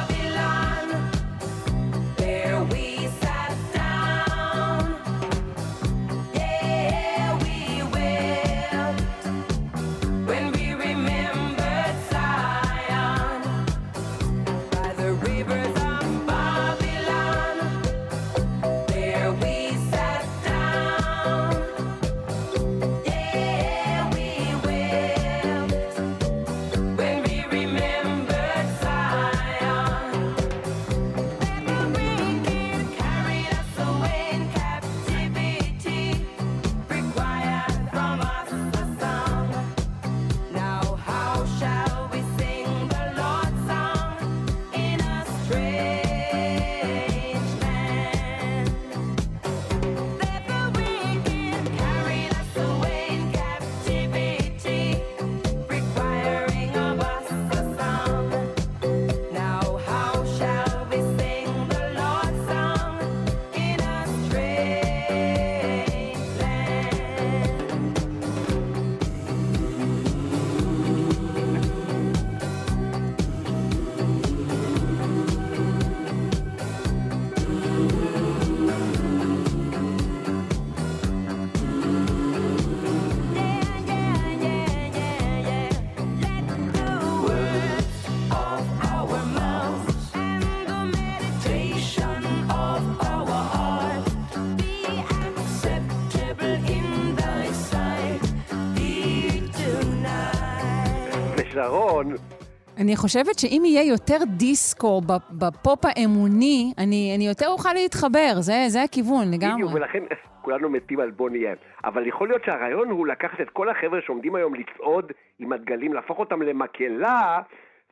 [102.84, 108.64] אני חושבת שאם יהיה יותר דיסקו בפ- בפופ האמוני, אני, אני יותר אוכל להתחבר, זה,
[108.68, 109.54] זה הכיוון לגמרי.
[109.54, 110.02] בדיוק, ולכן
[110.42, 111.54] כולנו מתים על Boney M.
[111.84, 115.04] אבל יכול להיות שהרעיון הוא לקחת את כל החבר'ה שעומדים היום לצעוד
[115.38, 117.38] עם הדגלים, להפוך אותם למקהלה,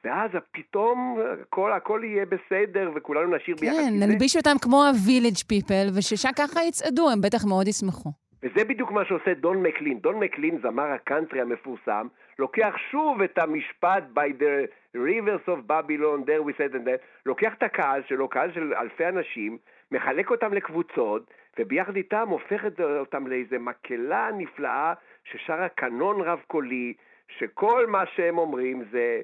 [0.05, 3.77] ואז פתאום הכל, הכל יהיה בסדר וכולנו ביחד.
[3.77, 8.10] כן, כי זה- נלביש אותם כמו ה-village people, ושככה יצעדו, הם בטח מאוד ישמחו.
[8.43, 9.98] וזה בדיוק מה שעושה דון מקלין.
[9.98, 12.06] דון מקלין, זמר הקאנטרי המפורסם,
[12.39, 14.66] לוקח שוב את המשפט by the
[14.97, 19.09] rivers of Babylon, there we said and that, לוקח את הקהל שלו, קהל של אלפי
[19.09, 19.59] אנשים,
[19.93, 22.64] מחלק אותם לקבוצות, וביחד איתם הופך
[22.98, 24.94] אותם לאיזה מקהלה נפלאה
[25.24, 26.94] ששרה קנון רב קולי,
[27.28, 29.20] שכל מה שהם אומרים זה,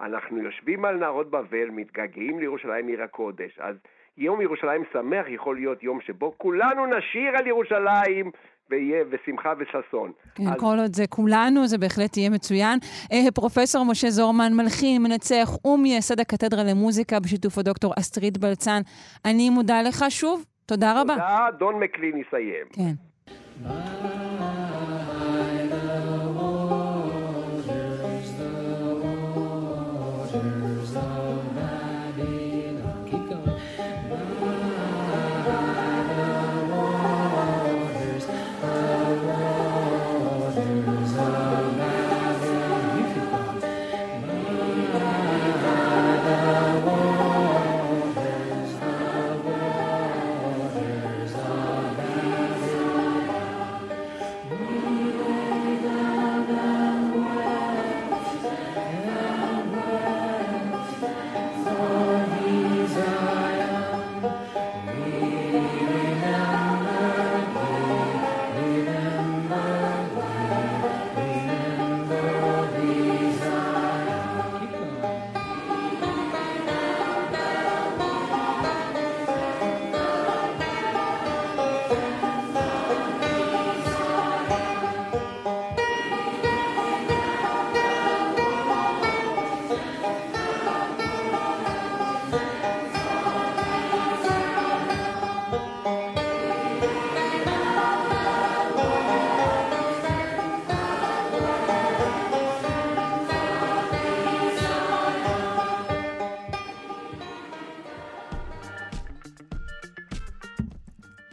[0.00, 3.58] אנחנו יושבים על נהרות בבל, מתגעגעים לירושלים עיר הקודש.
[3.58, 3.76] אז
[4.20, 8.30] יום ירושלים שמח יכול להיות יום שבו כולנו נשיר על ירושלים,
[8.70, 10.12] ויהיה בשמחה וששון.
[10.34, 12.78] כן, אז כל עוד זה כולנו, זה בהחלט יהיה מצוין.
[13.12, 18.80] אה, פרופסור משה זורמן, מלחין, מנצח ומייסד הקתדרה למוזיקה בשיתוף הדוקטור אסטרית בלצן.
[19.24, 21.14] אני מודה לך שוב, תודה רבה.
[21.14, 22.66] תודה, דון מקלין יסיים.
[22.72, 22.94] כן.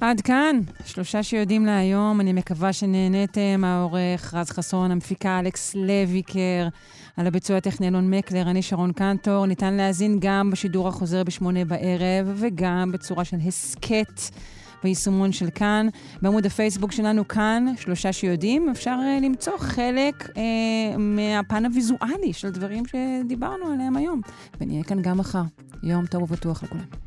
[0.08, 2.22] עד כאן, שלושה שיודעים להיום.
[2.22, 3.64] אני מקווה שנהניתם.
[3.64, 6.68] העורך רז חסון, המפיקה אלכס לויקר,
[7.18, 9.46] על הביצוע הטכני אלון מקלר, אני שרון קנטור.
[9.46, 14.22] ניתן להאזין גם בשידור החוזר בשמונה בערב, וגם בצורה של הסכת
[14.84, 15.88] ביישומון של כאן.
[16.22, 20.38] בעמוד הפייסבוק שלנו כאן, שלושה שיודעים, אפשר uh, למצוא חלק uh,
[20.98, 24.22] מהפן הוויזואלי של דברים שדיברנו עליהם היום.
[24.62, 25.44] ונהיה כאן גם מחר.
[25.84, 27.07] יום טוב ובטוח לכולם.